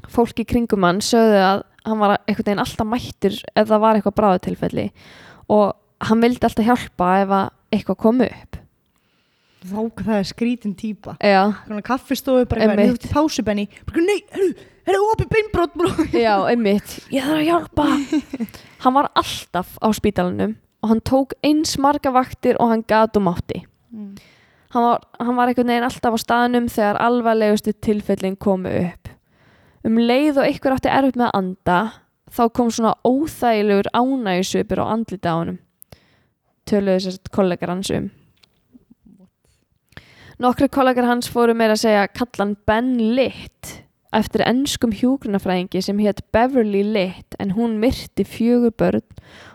Fólk 0.09 0.40
í 0.40 0.47
kringum 0.49 0.87
hann 0.87 1.03
sögðu 1.05 1.43
að 1.45 1.66
hann 1.85 2.01
var 2.01 2.16
einhvern 2.23 2.47
veginn 2.47 2.62
alltaf 2.62 2.88
mættur 2.88 3.37
ef 3.53 3.69
það 3.69 3.83
var 3.83 3.99
eitthvað 3.99 4.16
bráðutilfelli 4.21 4.87
og 5.53 6.07
hann 6.09 6.25
vildi 6.25 6.47
alltaf 6.47 6.66
hjálpa 6.66 7.11
ef 7.25 7.35
að 7.37 7.47
eitthvað 7.75 8.01
kom 8.05 8.25
upp. 8.25 8.60
Þá 9.61 9.81
það 10.01 10.16
er 10.16 10.29
skrítin 10.29 10.75
Svona 11.66 11.85
kaffistofu 11.85 12.46
bara 12.49 12.64
eitthvað 12.64 12.79
Einmitt. 12.79 12.94
Nú 12.94 13.03
til 13.03 13.12
pásu 13.12 13.44
Benny 13.44 13.66
bara, 13.85 14.05
Nei, 14.07 14.18
herru, 14.33 14.49
herru, 14.88 15.01
opið 15.12 15.31
beinbrot 15.35 15.75
bro 15.77 15.90
já, 16.14 16.35
einmitt. 16.49 16.96
Ég 17.12 17.27
þarf 17.27 17.42
að 17.42 17.49
hjálpa. 17.51 17.87
hann 18.85 18.96
var 18.96 19.11
alltaf 19.20 19.75
á 19.85 19.88
spítalanum 19.96 20.57
og 20.81 20.92
hann 20.94 21.03
tók 21.05 21.35
eins 21.44 21.77
marga 21.77 22.12
vaktir 22.14 22.57
og 22.57 22.73
hann 22.73 22.85
gat 22.88 23.18
um 23.20 23.29
átti. 23.29 23.64
Mm. 23.92 24.14
Hann 24.73 24.87
var, 24.87 25.03
hann 25.20 25.37
var 25.37 25.51
einhvern 25.51 25.73
veginn 25.75 25.88
alltaf 25.88 26.16
á 26.16 26.18
staðnum 26.23 26.68
þegar 26.70 27.01
alvarlegustu 27.05 27.75
tilfellin 27.85 28.38
komu 28.40 28.70
upp. 28.85 29.11
Um 29.85 29.99
leið 30.01 30.38
og 30.40 30.46
einhver 30.46 30.77
átti 30.77 30.92
erfitt 30.92 31.18
með 31.18 31.27
að 31.29 31.37
anda, 31.40 31.81
þá 32.31 32.42
kom 32.57 32.70
svona 32.73 32.94
óþægilegur 33.05 33.90
ánægjusvipur 33.92 34.81
á 34.81 34.92
andlita 34.94 35.35
á 35.35 35.40
honum. 35.40 35.61
Töluðu 36.70 37.05
sérst 37.05 37.33
kollegar 37.35 37.75
hans 37.75 37.90
um. 37.92 38.09
Nokkri 40.40 40.70
kollegar 40.72 41.05
hans 41.05 41.26
fóru 41.29 41.53
meira 41.53 41.74
að 41.76 41.83
segja 41.83 42.07
kallan 42.16 42.55
Ben 42.64 42.94
Litt 43.12 43.74
eftir 44.16 44.40
ennskum 44.46 44.94
hjúgrunafræðingi 44.96 45.83
sem 45.85 45.98
hétt 46.00 46.22
Beverly 46.33 46.81
Litt 46.94 47.35
en 47.37 47.50
hún 47.59 47.74
myrti 47.83 48.24
fjögur 48.24 48.72
börn 48.72 49.05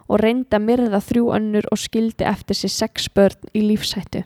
og 0.06 0.20
reyndi 0.22 0.54
að 0.54 0.68
myrða 0.68 1.00
þrjú 1.02 1.32
önnur 1.34 1.66
og 1.74 1.80
skildi 1.82 2.28
eftir 2.30 2.60
sér 2.60 2.74
sex 2.76 3.08
börn 3.10 3.50
í 3.58 3.64
lífshættu. 3.66 4.22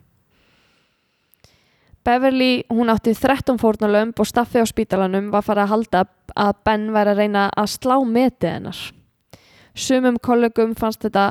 Beverly, 2.03 2.65
hún 2.67 2.91
átti 2.91 3.13
13 3.15 3.55
fórnalömb 3.61 4.19
og 4.19 4.27
staffi 4.27 4.59
á 4.59 4.67
spítalanum 4.67 5.29
var 5.31 5.45
farið 5.47 5.63
að 5.63 5.71
halda 5.73 6.01
að 6.35 6.59
Ben 6.67 6.89
væri 6.91 7.13
að 7.13 7.21
reyna 7.21 7.45
að 7.55 7.69
slá 7.77 7.95
metið 8.03 8.57
hennar. 8.57 8.81
Sumum 9.79 10.19
kollegum 10.19 10.75
fannst 10.75 11.07
þetta 11.07 11.29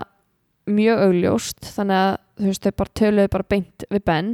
mjög 0.72 1.04
augljóst 1.04 1.68
þannig 1.74 2.00
að 2.00 2.56
þau 2.64 2.72
bara 2.80 2.96
töluðu 3.02 3.32
bara 3.36 3.48
beint 3.52 3.86
við 3.92 4.04
Ben 4.08 4.32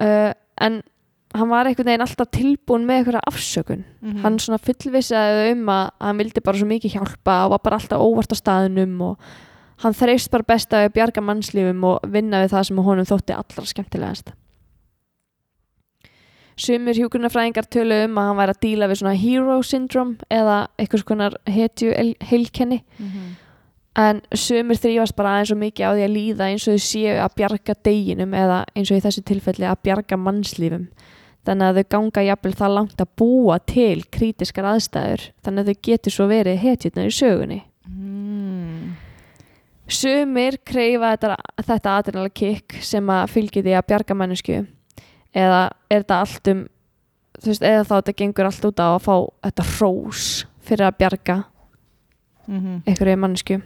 uh, 0.00 0.32
en 0.60 0.82
hann 1.34 1.48
var 1.50 1.66
einhvern 1.66 1.86
veginn 1.90 2.04
alltaf 2.06 2.28
tilbúin 2.30 2.84
með 2.86 3.00
einhverja 3.00 3.20
afsökun 3.26 3.84
Mhm. 4.02 4.20
hann 4.22 4.38
svona 4.38 4.58
fullvissaði 4.62 5.52
um 5.52 5.66
að 5.66 5.90
hann 6.00 6.18
vildi 6.18 6.40
bara 6.44 6.58
svo 6.58 6.66
mikið 6.70 6.94
hjálpa 6.94 7.44
og 7.46 7.50
var 7.50 7.58
bara 7.64 7.76
alltaf 7.80 7.98
óvart 8.00 8.30
á 8.32 8.36
staðunum 8.38 9.00
og 9.02 9.18
hann 9.82 9.92
þreist 9.92 10.30
bara 10.30 10.44
best 10.46 10.70
að 10.70 10.92
bjarga 10.94 11.20
mannslífum 11.20 11.82
og 11.84 12.00
vinna 12.06 12.44
við 12.44 12.52
það 12.54 12.66
sem 12.68 12.76
honum 12.78 13.04
þótti 13.04 13.34
allra 13.34 13.66
skemmtilegast 13.66 14.30
Sumir 16.56 16.94
hjúgrunafræðingar 16.94 17.66
tölu 17.66 17.96
um 18.06 18.14
að 18.20 18.28
hann 18.28 18.36
væri 18.38 18.52
að 18.54 18.60
díla 18.62 18.86
við 18.86 18.98
svona 19.00 19.14
hero 19.18 19.56
syndrome 19.66 20.20
eða 20.30 20.58
eitthvað 20.78 21.02
svona 21.02 21.30
hetju 21.50 21.88
heilkenni 22.30 22.78
Mhm. 23.00 23.32
En 23.96 24.20
sumir 24.34 24.78
þrýfast 24.80 25.14
bara 25.16 25.36
aðeins 25.36 25.50
svo 25.52 25.56
mikið 25.60 25.86
á 25.86 25.90
því 25.94 26.04
að 26.06 26.14
líða 26.14 26.48
eins 26.50 26.66
og 26.66 26.74
þau 26.74 26.84
séu 26.86 27.14
að 27.22 27.34
bjarga 27.38 27.74
deginum 27.86 28.34
eða 28.34 28.64
eins 28.74 28.90
og 28.90 28.98
í 28.98 29.04
þessu 29.04 29.22
tilfelli 29.28 29.68
að 29.70 29.82
bjarga 29.86 30.18
mannslífum. 30.18 30.88
Þannig 31.44 31.68
að 31.68 31.78
þau 31.78 31.88
ganga 31.94 32.24
jafnvel 32.24 32.54
það 32.56 32.74
langt 32.78 33.00
að 33.04 33.10
búa 33.20 33.58
til 33.68 34.02
krítiskar 34.10 34.64
aðstæður. 34.64 35.26
Þannig 35.44 35.60
að 35.60 35.70
þau 35.70 35.80
getur 35.88 36.14
svo 36.14 36.26
verið 36.30 36.62
hetjurnar 36.62 37.10
í 37.10 37.14
sögunni. 37.14 37.58
Mm. 37.84 38.94
Sumir 39.84 40.56
kreifa 40.64 41.10
þetta, 41.12 41.34
þetta 41.68 41.96
adrenal 42.00 42.30
kick 42.32 42.78
sem 42.80 43.10
að 43.12 43.26
fylgir 43.34 43.66
því 43.66 43.74
að 43.76 43.86
bjarga 43.90 44.16
mannesku 44.16 44.62
eða 45.36 45.58
er 45.92 46.00
þetta 46.06 46.20
allt 46.24 46.50
um 46.54 46.62
þú 47.34 47.50
veist, 47.50 47.66
eða 47.66 47.82
þá 47.84 47.92
þetta 47.98 48.14
gengur 48.22 48.48
allt 48.48 48.64
út 48.70 48.80
á 48.80 48.88
að 48.94 49.02
fá 49.04 49.14
þetta 49.44 49.66
hrós 49.74 50.22
fyrir 50.64 50.86
að 50.88 50.98
bjarga 51.02 51.36
Mhm. 52.44 52.82
einhverju 52.86 53.16
mannesku 53.20 53.56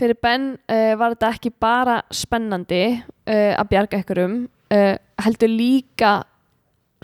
fyrir 0.00 0.18
Ben 0.22 0.50
uh, 0.56 0.94
var 1.00 1.14
þetta 1.14 1.30
ekki 1.36 1.52
bara 1.60 2.00
spennandi 2.14 2.82
uh, 2.96 3.52
að 3.54 3.70
bjarga 3.70 4.00
einhverjum 4.00 4.36
uh, 4.48 4.96
heldur 5.24 5.52
líka 5.52 6.14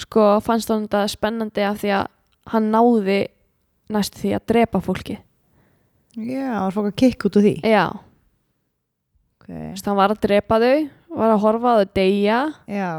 sko 0.00 0.36
fannst 0.44 0.72
hann 0.72 0.86
þetta 0.86 1.06
spennandi 1.12 1.64
af 1.66 1.80
því 1.82 1.94
að 2.00 2.10
hann 2.52 2.70
náði 2.72 3.20
næstu 3.92 4.24
því 4.24 4.34
að 4.38 4.48
drepa 4.52 4.82
fólki 4.84 5.20
Já, 6.16 6.48
það 6.48 6.62
var 6.64 6.74
fólk 6.78 6.90
að 6.90 7.00
kikk 7.02 7.28
út 7.28 7.36
úr 7.36 7.44
því 7.44 7.54
já, 7.60 7.84
okay. 9.36 9.72
Hann 9.76 9.98
var 9.98 10.14
að 10.14 10.22
drepa 10.24 10.60
þau 10.62 10.76
var 11.16 11.32
að 11.34 11.42
horfa 11.44 11.72
á 11.72 11.78
þau 11.80 11.94
deyja 11.96 12.40
Já 12.72 12.90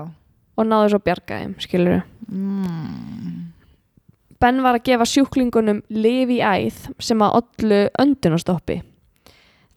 og 0.57 0.65
náði 0.65 0.91
svo 0.91 0.99
að 0.99 1.05
bjarga 1.07 1.39
þeim, 1.41 1.53
skilur 1.61 1.99
mm. 2.27 3.37
Ben 4.41 4.61
var 4.61 4.77
að 4.77 4.85
gefa 4.89 5.07
sjúklingunum 5.09 5.81
lif 5.93 6.31
í 6.33 6.37
æð 6.45 6.83
sem 7.01 7.21
að 7.25 7.39
ollu 7.39 7.79
öndunastoppi. 7.97 8.75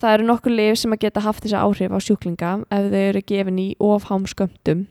Það 0.01 0.15
eru 0.15 0.27
nokkur 0.31 0.55
lif 0.55 0.79
sem 0.81 0.95
að 0.95 1.03
geta 1.05 1.23
haft 1.25 1.45
þessa 1.45 1.65
áhrif 1.67 1.93
á 1.93 1.99
sjúklinga 2.01 2.55
ef 2.73 2.89
þau 2.93 3.03
eru 3.03 3.23
gefin 3.29 3.61
í 3.61 3.69
ofhám 3.85 4.25
skömmtum. 4.31 4.87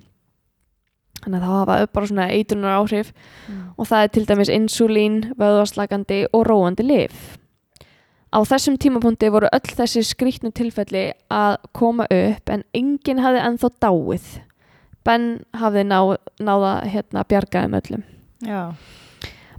Þannig 1.19 1.39
að 1.39 1.45
það 1.45 1.55
hafa 1.57 1.77
bara 1.97 2.09
svona 2.11 2.27
eitrunar 2.31 2.77
áhrif 2.77 3.09
og 3.75 3.89
það 3.89 4.03
er 4.03 4.11
til 4.13 4.25
dæmis 4.29 4.51
insulín, 4.53 5.17
vöðvarslagandi 5.39 6.19
og 6.31 6.45
róandi 6.47 6.85
lif. 6.85 7.17
Á 8.29 8.39
þessum 8.45 8.77
tímapunkti 8.77 9.31
voru 9.33 9.49
öll 9.49 9.73
þessi 9.73 10.05
skrýtnu 10.05 10.53
tilfelli 10.53 11.09
að 11.33 11.57
koma 11.73 12.05
upp 12.05 12.53
en 12.53 12.63
enginn 12.77 13.23
hafði 13.25 13.41
ennþá 13.47 13.73
dáið. 13.81 14.31
Ben 15.03 15.29
hafði 15.57 15.83
ná, 15.89 15.99
náða 16.37 16.73
hérna 16.85 17.25
bjargaðum 17.25 17.79
öllum. 17.81 18.03
Já 18.45 18.75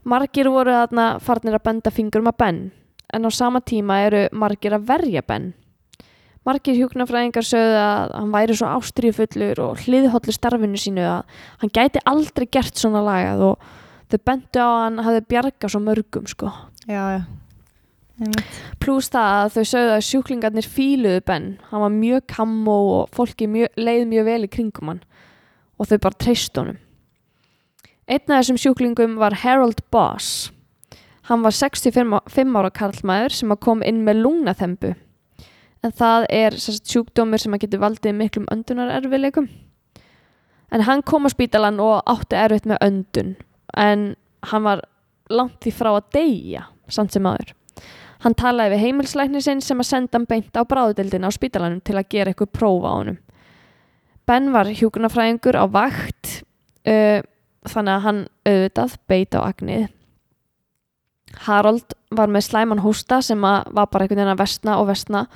Margir 0.05 0.49
voru 0.49 0.73
þarna 0.73 1.07
farnir 1.21 1.59
að 1.59 1.67
benda 1.67 1.93
fingurum 1.93 2.31
að 2.31 2.39
Ben 2.41 2.61
en 3.13 3.27
á 3.27 3.31
sama 3.31 3.61
tíma 3.61 4.01
eru 4.07 4.27
margir 4.33 4.75
að 4.77 4.87
verja 4.91 5.23
Ben. 5.27 5.51
Margir 6.47 6.79
hjúknarfræðingar 6.79 7.45
sögðu 7.45 7.81
að 7.83 8.15
hann 8.17 8.31
væri 8.33 8.57
svo 8.57 8.71
ástrífullur 8.73 9.61
og 9.61 9.83
hliðhóllu 9.85 10.33
starfinu 10.33 10.81
sínu 10.81 11.05
að 11.05 11.43
hann 11.61 11.75
gæti 11.77 12.01
aldrei 12.09 12.47
gert 12.49 12.81
svona 12.81 13.03
lagað 13.05 13.45
og 13.51 13.67
þau 14.11 14.21
bendu 14.31 14.63
á 14.65 14.69
að 14.69 14.81
hann 14.87 15.03
hafði 15.05 15.27
bjargað 15.35 15.75
svo 15.75 15.83
mörgum 15.85 16.31
sko. 16.31 16.53
Já, 16.89 17.03
já. 17.19 17.21
Plús 18.81 19.09
það 19.13 19.35
að 19.37 19.55
þau 19.55 19.67
sögðu 19.71 19.93
að 19.95 20.07
sjúklingarnir 20.09 20.67
fíluðu 20.69 21.21
Ben. 21.29 21.47
Hann 21.71 21.85
var 21.85 21.93
mjög 21.95 22.27
kammo 22.33 22.79
og 22.99 23.13
fólki 23.17 23.49
mjög, 23.49 23.73
leið 23.81 24.07
mjög 24.11 24.27
vel 24.29 24.41
í 24.45 24.51
kringum 24.53 24.93
hann 24.93 25.05
og 25.81 25.89
þau 25.89 26.01
bara 26.05 26.21
treyst 26.21 26.57
honum. 26.61 26.81
Einn 28.11 28.27
af 28.27 28.41
þessum 28.43 28.59
sjúklingum 28.61 29.17
var 29.21 29.39
Harold 29.45 29.81
Boss. 29.93 30.51
Hann 31.31 31.45
var 31.47 31.55
65 31.55 32.11
á- 32.11 32.27
fimm 32.29 32.57
ára 32.59 32.73
karlmaður 32.75 33.37
sem 33.37 33.57
kom 33.63 33.85
inn 33.87 34.03
með 34.05 34.23
lungnaþembu. 34.25 34.95
en 35.83 35.93
það 35.97 36.27
er 36.29 36.53
sérst, 36.61 36.85
sjúkdómur 36.91 37.41
sem 37.41 37.55
að 37.55 37.63
getur 37.63 37.81
valdið 37.81 38.13
miklum 38.13 38.49
öndunarerfileikum 38.53 39.47
en 40.73 40.81
hann 40.85 41.03
kom 41.03 41.25
á 41.25 41.31
spítalan 41.33 41.81
og 41.81 42.03
átti 42.05 42.37
erfitt 42.37 42.67
með 42.69 42.83
öndun. 42.85 43.37
En 43.77 44.17
hann 44.43 44.63
var 44.63 44.83
langt 45.31 45.61
því 45.63 45.73
frá 45.73 45.91
að 45.95 46.11
deyja 46.13 46.67
samt 46.89 47.13
sem 47.13 47.25
aður 47.25 47.55
hann 48.25 48.37
talaði 48.37 48.75
við 48.75 48.85
heimilslækni 48.85 49.43
sinn 49.45 49.63
sem 49.65 49.81
að 49.81 49.89
senda 49.89 50.19
hann 50.19 50.29
beint 50.29 50.57
á 50.57 50.63
bráðudildina 50.69 51.31
á 51.31 51.33
spítalanum 51.33 51.81
til 51.85 51.97
að 51.97 52.11
gera 52.13 52.33
eitthvað 52.33 52.53
prófa 52.53 52.93
á 52.93 52.95
honum. 52.99 53.19
Ben 54.29 54.51
var 54.53 54.69
hjúkunarfræðingur 54.69 55.57
á 55.57 55.65
vakt 55.73 56.43
uh, 56.85 57.21
þannig 57.65 57.95
að 57.95 58.05
hann 58.05 58.21
auðvitað 58.45 58.99
beit 59.11 59.37
á 59.37 59.41
agnið 59.41 59.89
Harold 61.47 61.95
var 62.15 62.31
með 62.33 62.49
slæman 62.49 62.83
hósta 62.85 63.21
sem 63.23 63.45
að 63.47 63.71
var 63.77 63.89
bara 63.93 64.05
einhvern 64.05 64.23
veginn 64.23 64.35
að 64.35 64.43
vestna 64.43 64.79
og 64.81 64.89
vestna 64.91 65.27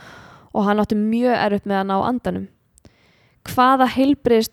og 0.54 0.66
hann 0.66 0.82
átti 0.82 0.98
mjög 0.98 1.38
erfitt 1.38 1.70
með 1.70 1.80
að 1.80 1.88
ná 1.90 1.94
andanum. 2.08 2.48
Hvaða 3.44 3.86
heilbrið 3.92 4.46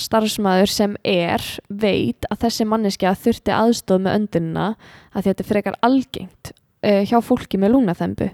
starfsmæður 0.00 0.70
sem 0.72 0.94
er 1.04 1.44
veit 1.68 2.24
að 2.32 2.46
þessi 2.46 2.64
manneskja 2.68 3.12
þurfti 3.20 3.52
aðstóð 3.52 4.04
með 4.06 4.20
öndunina 4.20 4.68
að 5.12 5.28
þetta 5.28 5.48
frekar 5.50 5.76
algengt 5.84 6.52
uh, 6.54 7.02
hjá 7.04 7.18
fólki 7.20 7.60
með 7.60 7.74
lúnaþembu 7.76 8.30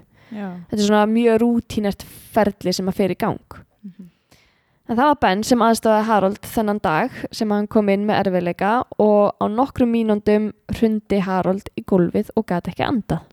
þetta 0.69 0.79
er 0.79 0.85
svona 0.87 1.05
mjög 1.09 1.39
rútínert 1.43 2.05
ferli 2.33 2.73
sem 2.75 2.89
að 2.89 2.97
fer 2.99 3.13
í 3.13 3.19
gang 3.19 3.59
en 4.85 4.97
það 4.97 5.07
var 5.09 5.21
Ben 5.21 5.43
sem 5.45 5.63
aðstóði 5.65 6.01
Harold 6.07 6.49
þennan 6.55 6.81
dag 6.83 7.13
sem 7.33 7.51
hann 7.53 7.69
kom 7.71 7.89
inn 7.93 8.03
með 8.07 8.25
erfiðleika 8.25 8.73
og 9.01 9.33
á 9.41 9.45
nokkrum 9.49 9.93
mínúndum 9.93 10.51
hrundi 10.75 11.21
Harold 11.25 11.71
í 11.77 11.85
gólfið 11.87 12.33
og 12.35 12.45
gæti 12.51 12.73
ekki 12.73 12.85
andað. 12.85 13.23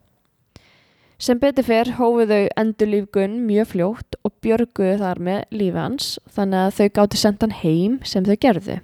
Sem 1.23 1.39
betur 1.39 1.67
fyrr 1.67 1.93
hófu 2.01 2.25
þau 2.27 2.49
endurlífgun 2.59 3.37
mjög 3.47 3.69
fljótt 3.75 4.17
og 4.27 4.33
björguðu 4.43 4.97
þar 5.05 5.21
með 5.23 5.45
lífi 5.55 5.79
hans 5.79 6.09
þannig 6.35 6.65
að 6.65 6.79
þau 6.79 6.89
gáttu 6.99 7.21
sendt 7.21 7.45
hann 7.45 7.61
heim 7.61 8.01
sem 8.03 8.27
þau 8.27 8.35
gerðu. 8.43 8.81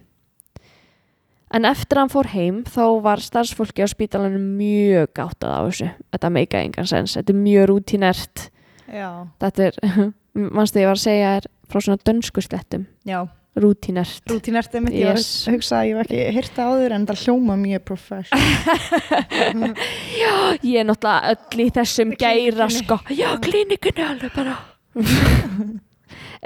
En 1.49 1.65
eftir 1.65 1.99
hann 1.99 2.13
fór 2.13 2.29
heim 2.31 2.61
þá 2.69 2.85
var 3.03 3.25
starfsfólki 3.25 3.83
á 3.83 3.89
spítalanum 3.89 4.45
mjög 4.61 5.11
gáttað 5.17 5.57
á 5.57 5.61
þessu. 5.65 5.91
Þetta 6.13 6.31
meika 6.37 6.61
engan 6.63 6.87
sens, 6.87 7.17
þetta 7.17 7.35
er 7.35 7.41
mjög 7.41 7.69
rútinert 7.73 8.49
Já. 8.89 9.29
þetta 9.41 9.69
er, 9.69 9.79
mannstu 10.57 10.83
ég 10.83 10.89
var 10.89 10.99
að 10.99 11.05
segja 11.05 11.33
er 11.39 11.49
frá 11.69 11.81
svona 11.85 11.99
dönsku 12.05 12.41
slettum 12.45 12.87
Já. 13.09 13.21
rútinert 13.59 14.23
Rútinert 14.31 14.75
er 14.75 14.81
mitt, 14.85 14.95
ég 14.95 15.09
Yes. 15.17 15.47
hugsa 15.51 15.81
að 15.83 15.89
ég 15.91 15.97
hef 15.97 16.07
ekki 16.07 16.21
hýrta 16.37 16.67
áður 16.71 16.95
en 16.97 17.07
það 17.09 17.23
hljóma 17.25 17.57
mjög 17.59 17.83
professional. 17.89 19.75
ég 20.63 20.79
er 20.81 20.87
náttúrulega 20.89 21.35
öll 21.35 21.65
í 21.65 21.69
þessum 21.75 22.15
gæra 22.21 22.69
sko 22.73 23.01
já, 23.15 23.29
klínikunni 23.43 24.05
alveg 24.07 24.33
bara 24.37 24.57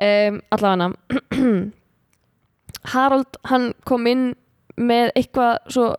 um, 0.03 0.41
allavega 0.51 0.93
Harold 2.93 3.37
hann 3.47 3.68
kom 3.87 4.07
inn 4.11 4.25
með 4.81 5.12
eitthvað 5.18 5.59
svo 5.70 5.91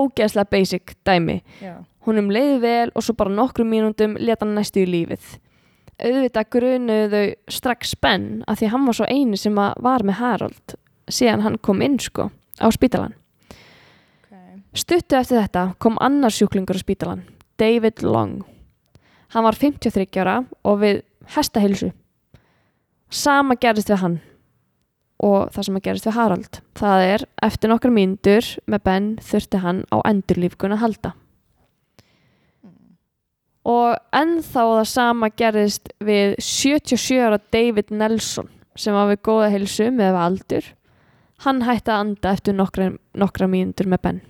ógeðslega 0.00 0.50
basic 0.50 0.94
dæmi 1.06 1.36
Já. 1.62 1.76
honum 2.08 2.30
leiði 2.34 2.56
vel 2.64 2.90
og 2.96 3.04
svo 3.06 3.14
bara 3.18 3.30
nokkrum 3.30 3.68
mínúndum 3.70 4.16
leta 4.18 4.42
hann 4.46 4.56
næstu 4.58 4.82
í 4.82 4.88
lífið 4.90 5.36
auðvitað 6.02 6.50
grunuðu 6.56 7.24
strax 7.52 7.94
spenn 7.94 8.42
að 8.48 8.62
því 8.62 8.70
hann 8.72 8.88
var 8.88 8.98
svo 8.98 9.10
eini 9.10 9.38
sem 9.40 9.54
var 9.58 10.06
með 10.06 10.20
Harold 10.20 10.78
síðan 11.10 11.44
hann 11.44 11.60
kom 11.62 11.82
inn 11.84 12.00
sko 12.02 12.30
á 12.58 12.66
spítalan 12.74 13.14
Okay. 14.24 14.62
Stuttu 14.74 15.16
eftir 15.18 15.40
þetta 15.42 15.62
kom 15.82 15.98
annar 16.02 16.32
sjúklingur 16.32 16.78
á 16.78 16.82
spítalan, 16.82 17.24
David 17.60 18.02
Long. 18.02 18.42
Hann 19.34 19.44
var 19.46 19.56
53 19.58 20.20
ára 20.22 20.36
og 20.64 20.80
við 20.82 21.02
hestahilsu. 21.34 21.90
Sama 23.10 23.56
gerðist 23.60 23.90
við 23.92 24.00
hann 24.02 24.16
og 25.24 25.50
það 25.54 25.66
sem 25.66 25.78
að 25.78 25.84
gerðist 25.86 26.08
við 26.08 26.16
Harald. 26.18 26.60
Það 26.78 27.04
er, 27.08 27.26
eftir 27.46 27.70
nokkar 27.70 27.94
mínútur 27.94 28.48
með 28.66 28.84
Ben 28.88 29.10
þurfti 29.22 29.60
hann 29.62 29.84
á 29.94 29.96
endurlífgun 30.10 30.74
að 30.76 30.82
halda. 30.84 31.14
Og 33.64 33.96
ennþá 34.12 34.64
það 34.68 34.88
sama 34.90 35.30
gerðist 35.32 35.92
við 36.04 36.34
77 36.44 37.20
ára 37.24 37.40
David 37.52 37.92
Nelson 37.94 38.50
sem 38.76 38.94
var 38.94 39.08
við 39.08 39.22
góða 39.24 39.50
hilsu 39.54 39.88
með 39.94 40.18
aldur. 40.20 40.68
Hann 41.44 41.64
hætti 41.64 41.92
að 41.92 42.02
anda 42.02 42.32
eftir 42.34 42.56
nokkra, 42.56 42.90
nokkra 43.16 43.48
mínútur 43.50 43.88
með 43.90 44.02
Ben. 44.04 44.20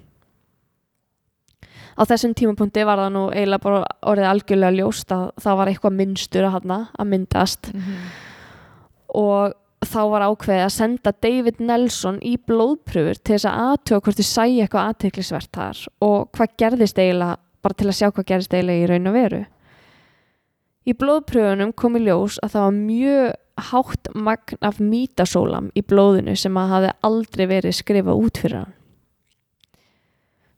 Á 1.95 2.03
þessum 2.11 2.35
tímapunkti 2.35 2.83
var 2.87 2.99
það 2.99 3.13
nú 3.15 3.25
eiginlega 3.31 3.63
bara 3.63 3.83
orðið 4.11 4.31
algjörlega 4.31 4.79
ljóst 4.81 5.13
að 5.15 5.29
það 5.43 5.59
var 5.61 5.71
eitthvað 5.71 5.99
minnstur 5.99 6.47
að, 6.49 6.57
hana, 6.57 6.79
að 6.99 7.11
myndast. 7.13 7.69
Og 9.15 9.55
þá 9.85 10.01
var 10.11 10.25
ákveðið 10.27 10.65
að 10.65 10.75
senda 10.75 11.13
David 11.23 11.61
Nelson 11.63 12.19
í 12.25 12.35
blóðpröfur 12.49 13.21
til 13.21 13.37
þess 13.37 13.49
að 13.51 13.61
aðtjóða 13.69 14.05
hvort 14.07 14.21
þið 14.21 14.29
sæi 14.31 14.61
eitthvað 14.65 14.91
aðteklisvert 14.91 15.53
þar. 15.55 15.83
Og 16.09 16.19
hvað 16.35 16.57
gerðist 16.65 16.99
eiginlega 16.99 17.39
bara 17.65 17.79
til 17.81 17.89
að 17.91 17.99
sjá 17.99 18.11
hvað 18.11 18.29
gerðist 18.31 18.55
eiginlega 18.55 18.85
í 18.85 18.91
raun 18.93 19.11
og 19.11 19.19
veru 19.19 19.43
í 20.85 20.97
blóðpröfunum 21.01 21.75
kom 21.81 21.99
í 21.99 22.05
ljós 22.05 22.39
að 22.45 22.55
það 22.55 22.69
var 22.69 22.79
mjög 22.79 23.69
hátt 23.71 24.15
magn 24.15 24.65
af 24.67 24.81
mítasólam 24.83 25.69
í 25.79 25.85
blóðinu 25.87 26.35
sem 26.39 26.57
að 26.59 26.73
hafi 26.75 26.97
aldrei 27.07 27.45
verið 27.51 27.79
skrifað 27.79 28.25
út 28.27 28.41
fyrir 28.43 28.63
hann 28.63 28.75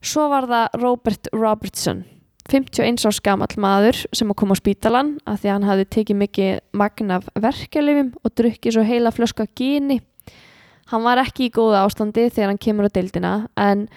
Svo 0.06 0.28
var 0.30 0.46
það 0.46 0.76
Robert 0.78 1.28
Robertson, 1.34 2.04
51 2.46 3.08
árs 3.08 3.18
gamall 3.24 3.56
maður 3.58 4.04
sem 4.14 4.28
að 4.30 4.38
koma 4.38 4.54
á 4.54 4.60
spítalan 4.60 5.08
að 5.26 5.40
því 5.40 5.48
að 5.48 5.56
hann 5.56 5.66
hafði 5.66 5.86
tekið 5.96 6.18
mikið 6.20 6.50
magn 6.78 7.14
af 7.16 7.30
verkelifum 7.42 8.12
og 8.22 8.34
drukkið 8.38 8.76
svo 8.76 8.84
heila 8.86 9.10
flösku 9.14 9.42
af 9.42 9.54
gíni. 9.58 9.98
Hann 10.92 11.02
var 11.02 11.18
ekki 11.18 11.48
í 11.48 11.54
góða 11.56 11.82
ástandi 11.82 12.28
þegar 12.28 12.52
hann 12.52 12.62
kemur 12.62 12.86
á 12.86 12.94
deildina 12.94 13.32
en 13.58 13.88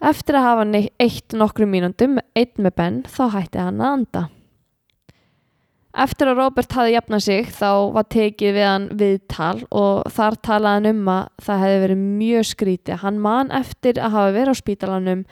eftir 0.00 0.38
að 0.38 0.46
hafa 0.46 0.82
eitt 1.00 1.36
nokkru 1.36 1.66
mínundum, 1.68 2.18
einn 2.36 2.52
með 2.56 2.76
benn, 2.76 3.00
þá 3.04 3.24
hætti 3.36 3.60
hann 3.60 3.80
að 3.80 3.96
anda. 3.96 4.22
Eftir 5.90 6.30
að 6.30 6.38
Robert 6.38 6.72
hafði 6.76 6.92
jafnað 6.94 7.22
sig 7.24 7.48
þá 7.50 7.70
var 7.96 8.06
tekið 8.14 8.52
við 8.54 8.66
hann 8.68 8.84
viðtal 8.94 9.64
og 9.74 10.10
þar 10.14 10.36
talaði 10.46 10.76
hann 10.78 10.90
um 10.92 11.08
að 11.10 11.24
það 11.42 11.62
hefði 11.64 11.80
verið 11.84 12.02
mjög 12.04 12.46
skrítið. 12.46 13.00
Hann 13.02 13.18
man 13.24 13.50
eftir 13.50 13.98
að 13.98 14.14
hafa 14.14 14.34
verið 14.36 14.54
á 14.54 14.60
spítalanum, 14.60 15.24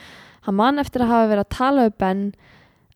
hann 0.49 0.59
man 0.59 0.83
eftir 0.83 1.05
að 1.05 1.13
hafa 1.13 1.29
verið 1.31 1.45
að 1.45 1.55
tala 1.55 1.87
um 1.87 1.95
Ben 2.03 2.25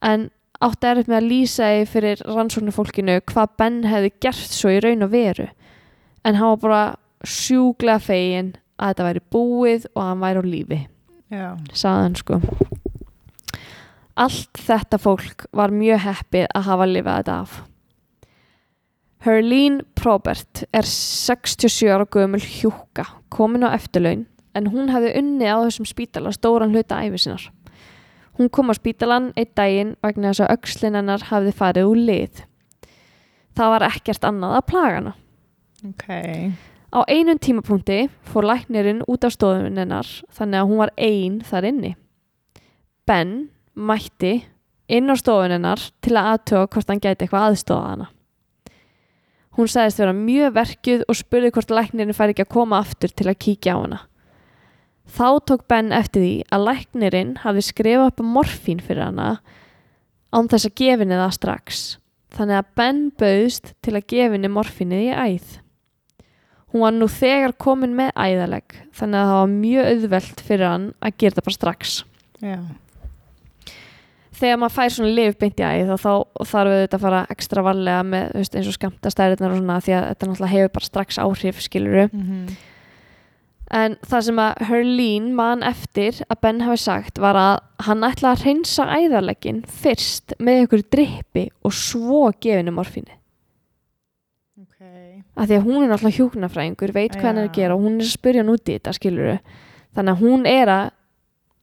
en 0.02 0.26
átti 0.62 0.90
erfitt 0.90 1.10
með 1.10 1.20
að 1.20 1.28
lýsa 1.30 1.70
í 1.78 1.84
fyrir 1.90 2.24
rannsóknarfólkinu 2.26 3.20
hvað 3.30 3.54
Ben 3.62 3.78
hefði 3.86 4.12
gert 4.26 4.58
svo 4.58 4.74
í 4.74 4.82
raun 4.82 5.06
og 5.06 5.14
veru. 5.14 5.46
En 6.26 6.38
hann 6.38 6.56
var 6.56 6.62
bara 6.66 6.82
sjúglega 7.22 8.02
fegin 8.02 8.56
að 8.74 8.90
þetta 8.90 9.06
væri 9.06 9.24
búið 9.30 9.86
og 9.94 10.02
að 10.02 10.10
hann 10.10 10.22
væri 10.26 10.42
á 10.42 10.44
lífi, 10.50 10.80
Hann 11.32 12.16
sko. 12.18 12.40
Allt 14.20 14.58
þetta 14.60 14.98
fólk 15.00 15.46
var 15.56 15.72
mjög 15.72 16.02
heppið 16.04 16.48
að 16.52 16.66
hafa 16.68 16.88
lifað 16.88 17.20
þetta 17.22 17.36
af. 17.40 17.54
Herlene 19.22 19.84
Probert 19.96 20.64
er 20.74 20.88
67 20.88 21.88
ára 21.88 22.04
gömul 22.10 22.42
hjúka, 22.42 23.06
komin 23.30 23.64
á 23.64 23.70
eftirlaun, 23.72 24.26
en 24.52 24.68
hún 24.72 24.90
hefði 24.92 25.14
unnið 25.20 25.52
á 25.54 25.58
þessum 25.62 25.88
spítala 25.88 26.32
stóran 26.34 26.74
hluta 26.74 26.98
æfi 27.06 27.22
sinnar. 27.22 27.44
Hún 28.36 28.50
kom 28.50 28.72
á 28.72 28.74
spítalan 28.74 29.30
einn 29.36 29.52
daginn 29.56 29.94
vegna 30.02 30.32
þess 30.32 30.44
að 30.44 30.52
öxlin 30.56 30.98
hennar 30.98 31.28
hafði 31.30 31.54
farið 31.56 31.88
úr 31.92 32.02
lið. 32.10 32.42
Það 33.56 33.72
var 33.76 33.86
ekkert 33.88 34.28
annað 34.28 34.58
að 34.58 34.68
plaga 34.72 34.98
hana. 34.98 35.14
Á 36.92 37.00
einum 37.08 37.38
tímapunkti 37.40 38.10
fór 38.28 38.44
læknirinn 38.44 39.04
út 39.08 39.24
af 39.24 39.32
stofun 39.32 39.78
hennar 39.80 40.08
þannig 40.36 40.60
að 40.60 40.66
hún 40.68 40.80
var 40.82 40.90
ein 41.00 41.38
þar 41.48 41.68
inni. 41.70 41.92
Ben 43.08 43.48
mætti 43.72 44.42
inn 44.92 45.08
á 45.08 45.16
stofun 45.16 45.54
hennar 45.56 45.80
til 46.04 46.18
að 46.18 46.28
aðtöga 46.34 46.68
hvort 46.74 46.92
hann 46.92 47.00
gæti 47.00 47.24
eitthvað 47.24 47.46
aðstofa 47.48 47.94
hana. 47.94 48.08
Hún 49.56 49.68
sagðist 49.68 50.00
vera 50.00 50.12
mjög 50.16 50.52
verkjuð 50.56 51.06
og 51.08 51.16
spurði 51.16 51.52
hvort 51.56 51.72
læknirinn 51.72 52.16
fær 52.16 52.32
ekki 52.32 52.44
að 52.44 52.54
koma 52.58 52.80
aftur 52.84 53.12
til 53.12 53.28
að 53.28 53.40
kíkja 53.44 53.76
á 53.76 53.78
hana. 53.80 54.00
Þá 55.08 55.28
tók 55.48 55.66
Ben 55.68 55.90
eftir 55.92 56.22
því 56.22 56.36
að 56.52 56.68
læknirinn 56.68 57.34
hafi 57.42 57.64
skrifað 57.64 58.12
upp 58.12 58.22
morfín 58.36 58.84
fyrir 58.84 59.08
hana 59.08 59.32
án 60.32 60.48
þess 60.48 60.68
að 60.68 60.76
gefinni 60.80 61.18
það 61.18 61.34
strax. 61.36 61.82
Þannig 62.32 62.60
að 62.60 62.70
Ben 62.76 63.02
bauðst 63.20 63.74
til 63.84 63.96
að 63.96 64.08
gefinni 64.12 64.52
morfínið 64.52 65.08
í 65.08 65.12
æð. 65.12 65.58
Hún 66.72 66.84
var 66.86 66.94
nú 66.96 67.08
þegar 67.12 67.56
komin 67.60 67.96
með 67.96 68.14
æðaleg 68.16 68.78
þannig 68.96 69.18
að 69.18 69.30
það 69.30 69.40
var 69.40 69.52
mjög 69.56 69.90
auðvelt 69.90 70.46
fyrir 70.46 70.68
hann 70.70 70.86
að 71.00 71.18
gera 71.20 71.36
það 71.36 71.46
bara 71.48 71.58
strax. 71.58 71.98
Já. 72.42 72.58
Þegar 74.42 74.58
maður 74.58 74.74
fær 74.74 74.94
svona 74.96 75.14
lif 75.14 75.38
beint 75.38 75.60
í 75.60 75.66
æð 75.68 75.92
þá, 76.02 76.12
þarf 76.48 76.72
auðvitað 76.72 76.96
að 76.96 77.04
fara 77.04 77.24
ekstra 77.30 77.62
varlega 77.62 78.02
með 78.08 78.32
veist, 78.40 78.56
eins 78.58 78.70
og 78.70 78.76
skamtastæðirnar 78.78 79.52
og 79.52 79.60
svona 79.60 79.80
því 79.84 79.96
að 79.98 80.06
þetta 80.08 80.28
náttúrulega 80.30 80.54
hefur 80.56 80.72
bara 80.78 80.88
strax 80.88 81.20
áhrif 81.22 81.60
skiluru. 81.62 82.08
Mm 82.10 82.54
En 83.72 83.94
það 84.04 84.24
sem 84.26 84.40
að 84.42 84.58
Herlín 84.68 85.28
man 85.36 85.62
eftir 85.64 86.18
að 86.28 86.40
Ben 86.44 86.60
hafi 86.60 86.82
sagt 86.82 87.20
var 87.22 87.38
að 87.40 87.54
hann 87.86 88.04
ætla 88.04 88.34
að 88.34 88.44
hreinsa 88.44 88.84
æðarleggin 88.84 89.62
fyrst 89.64 90.34
með 90.36 90.66
ykkur 90.66 90.82
drippi 90.92 91.46
og 91.64 91.72
svo 91.76 92.26
gefinu 92.44 92.74
morfínu. 92.76 93.16
Af 95.32 95.48
því 95.48 95.58
að 95.58 95.68
hún 95.68 95.78
er 95.82 95.90
náttúrulega 95.90 96.18
hjúknafræðingur 96.18 96.92
veit 96.92 97.14
hvað 97.16 97.28
hann 97.28 97.40
er 97.42 97.48
að 97.48 97.54
gera 97.56 97.76
og 97.76 97.86
hún 97.86 98.00
er 98.00 98.06
að 98.06 98.12
spyrja 98.12 98.42
hann 98.42 98.52
út 98.52 98.68
í 98.68 98.76
þetta 98.76 98.96
skilur 98.96 99.30
þannig 99.96 100.12
að 100.12 100.24
hún 100.26 100.48
er 100.48 100.72
að 100.72 100.84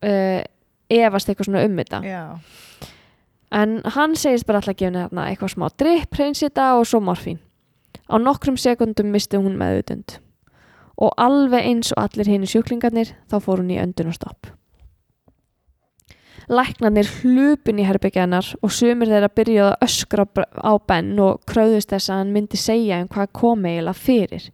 uh, 0.09 0.39
efast 0.99 1.29
eitthvað 1.29 1.49
svona 1.49 1.65
um 1.67 1.77
þetta. 1.77 1.99
Já. 2.05 2.23
en 3.59 3.75
hann 3.97 4.15
segist 4.17 4.47
bara 4.49 4.61
alltaf 4.61 4.73
að 4.73 4.79
gefa 4.81 4.89
henni 4.89 5.03
þarna 5.05 5.27
eitthvað 5.29 5.53
smá 5.53 5.67
dripp, 5.77 6.17
hreinsita 6.17 6.71
og 6.77 6.87
svo 6.89 7.01
morfín. 7.01 7.39
Á 8.09 8.17
nokkrum 8.17 8.57
sekundum 8.57 9.13
misti 9.13 9.37
hún 9.37 9.57
meðutund 9.57 10.17
og 10.99 11.13
alveg 11.17 11.63
eins 11.63 11.93
og 11.95 12.03
allir 12.03 12.27
hinn 12.27 12.47
sjúklingarnir 12.49 13.13
þá 13.31 13.37
fór 13.39 13.61
hún 13.61 13.71
í 13.71 13.79
öndunarstopp 13.79 14.49
Læknarnir 16.49 17.09
hlupin 17.19 17.77
í 17.77 17.85
herbyggjarnar 17.85 18.47
og 18.65 18.73
sumir 18.73 19.11
þeirra 19.11 19.29
byrjuðu 19.37 19.67
að 19.67 19.85
öskra 19.85 20.25
á 20.65 20.73
Ben 20.89 21.11
og 21.21 21.43
kröðust 21.49 21.93
þess 21.93 22.09
að 22.09 22.21
hann 22.23 22.33
myndi 22.33 22.57
segja 22.57 23.01
um 23.03 23.09
hvað 23.11 23.31
kom 23.37 23.67
eiginlega 23.69 24.01
fyrir. 24.01 24.49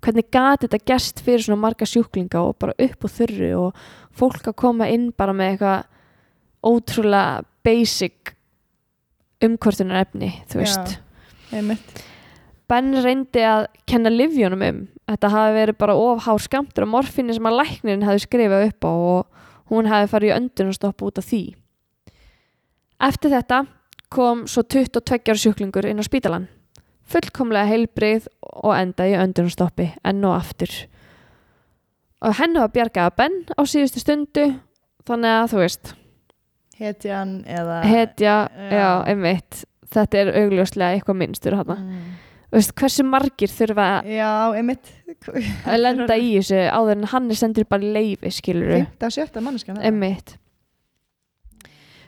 Hvernig 0.00 0.30
gati 0.32 0.64
þetta 0.64 0.88
gerst 0.88 1.20
fyrir 1.26 1.44
svona 1.44 1.60
marga 1.66 1.88
sjúklinga 1.88 2.40
og 2.40 2.56
bara 2.62 2.76
upp 2.80 3.04
og 3.04 3.12
þurru 3.12 3.50
og 3.58 3.86
fólk 4.16 4.48
að 4.48 4.58
koma 4.62 4.88
inn 4.88 5.10
bara 5.12 5.34
með 5.36 5.52
eitthvað 5.52 6.68
ótrúlega 6.68 7.44
basic 7.66 8.34
umkvörtunar 9.44 10.06
efni, 10.06 10.32
þú 10.48 10.62
veist. 10.62 10.96
einmitt 11.52 12.06
Ben 12.68 12.92
reyndi 13.00 13.40
að 13.48 13.66
kenna 13.88 14.10
livjónum 14.12 14.62
um. 14.66 14.80
Þetta 15.08 15.30
hafi 15.32 15.52
verið 15.56 15.76
bara 15.80 15.96
ofhár 15.96 16.42
skamtur 16.44 16.84
á 16.84 16.92
morfinni 16.92 17.32
sem 17.36 17.46
að 17.48 17.62
læknirinn 17.62 18.04
hafi 18.04 18.20
skrifað 18.26 18.66
upp 18.68 18.84
á 18.84 18.92
og 18.92 19.37
hún 19.70 19.88
hafi 19.90 20.10
farið 20.12 20.32
í 20.32 20.36
öndun 20.36 20.72
og 20.72 20.78
stoppa 20.78 21.08
út 21.08 21.20
af 21.20 21.28
því. 21.28 21.42
Eftir 23.08 23.34
þetta 23.34 23.64
kom 24.10 24.46
svo 24.48 24.64
22 24.64 25.18
ára 25.28 25.38
sjúklingur 25.38 25.88
inn 25.88 26.00
á 26.00 26.04
spítalan. 26.06 26.48
Fullkomlega 27.08 27.68
heilbrið 27.70 28.28
og 28.42 28.74
endaði 28.76 29.14
í 29.14 29.20
öndun 29.20 29.48
og 29.48 29.54
stoppi 29.54 29.90
enn 30.04 30.24
og 30.28 30.36
aftur. 30.38 30.72
Og 32.24 32.34
henni 32.40 32.60
var 32.60 32.72
bjargað 32.74 33.10
að 33.10 33.16
Ben 33.20 33.36
á 33.54 33.62
síðustu 33.62 34.02
stundu 34.02 34.46
þannig 35.06 35.34
að 35.36 35.50
þú 35.52 35.60
veist, 35.62 35.92
hetjan 36.78 37.34
eða 37.46 37.82
hetja, 37.86 38.34
já. 38.50 38.70
já, 38.74 38.88
einmitt, 39.10 39.62
þetta 39.94 40.20
er 40.20 40.32
augljóslega 40.42 40.96
eitthvað 40.96 41.20
minnstur 41.22 41.56
hana. 41.58 41.78
Mm. 41.78 42.16
Veist, 42.48 42.72
hversu 42.80 43.04
margir 43.04 43.52
þurfa 43.52 43.86
já, 44.08 44.28
að 45.68 45.80
lenda 45.82 46.16
í 46.16 46.30
þessu 46.38 46.62
áður 46.72 46.94
en 46.94 47.08
hann 47.12 47.26
er 47.28 47.36
sendur 47.36 47.66
bara 47.68 47.90
leifi 47.98 48.32
skilur 48.32 48.70
við, 48.72 48.86
5. 49.02 49.16
7. 49.18 49.42
manneskjan 49.44 49.82
emmitt 49.84 50.38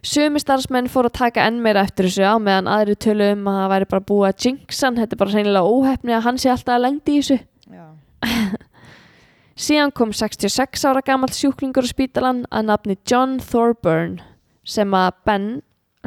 Sumi 0.01 0.41
starfsmenn 0.41 0.89
fóru 0.89 1.11
að 1.11 1.19
taka 1.19 1.45
enn 1.45 1.59
meira 1.61 1.83
eftir 1.85 2.09
þessu 2.09 2.25
á 2.25 2.41
meðan 2.41 2.71
aðri 2.73 2.97
tölu 3.05 3.27
um 3.35 3.51
að 3.53 3.59
það 3.59 3.73
væri 3.75 3.89
bara 3.91 4.07
búið 4.09 4.29
að 4.31 4.45
jinxan, 4.47 4.97
þetta 4.97 5.17
er 5.17 5.21
bara 5.21 5.35
reynilega 5.37 5.75
óhefni 5.77 6.17
að 6.17 6.25
hann 6.25 6.41
sé 6.41 6.49
alltaf 6.49 6.77
að 6.79 6.85
lendi 6.87 7.13
í 7.13 7.21
þessu. 7.21 7.37
Síðan 9.61 9.93
kom 9.93 10.15
66 10.17 10.87
ára 10.89 11.05
gamalt 11.05 11.37
sjúklingur 11.37 11.85
á 11.85 11.93
spítalan 11.93 12.47
að 12.49 12.71
nafni 12.71 12.97
John 13.05 13.37
Thorburn 13.45 14.23
sem 14.65 14.97
að 14.97 15.11
Ben 15.29 15.49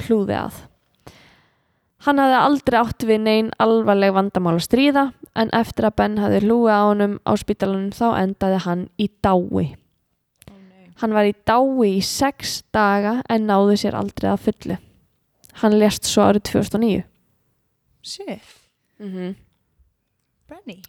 hlúði 0.08 0.40
að. 0.42 0.58
Hann 2.04 2.20
hafði 2.20 2.40
aldrei 2.40 2.80
átt 2.82 3.06
við 3.08 3.22
neinn 3.24 3.52
alvarleg 3.64 4.12
vandamál 4.16 4.58
að 4.58 4.66
stríða 4.66 5.04
en 5.40 5.52
eftir 5.56 5.88
að 5.88 5.96
Ben 6.02 6.18
hafði 6.20 6.42
hlúið 6.44 6.74
á 6.76 6.82
honum 6.84 7.14
á 7.24 7.32
spítalanum 7.40 7.94
þá 7.96 8.08
endaði 8.20 8.58
hann 8.66 8.82
í 9.00 9.08
dái. 9.24 9.70
Hann 11.00 11.16
var 11.16 11.30
í 11.30 11.36
dái 11.48 11.88
í 11.88 12.02
sex 12.04 12.60
daga 12.76 13.22
en 13.32 13.48
náði 13.48 13.80
sér 13.80 13.96
aldrei 13.98 14.30
að 14.34 14.44
fullu. 14.50 14.78
Hann 15.62 15.80
lést 15.80 16.10
svo 16.10 16.28
árið 16.28 16.44
2009. 16.52 17.04
shit, 18.04 18.42
Mm 19.00 19.10
-hmm. 19.12 19.36
Benny 20.50 20.82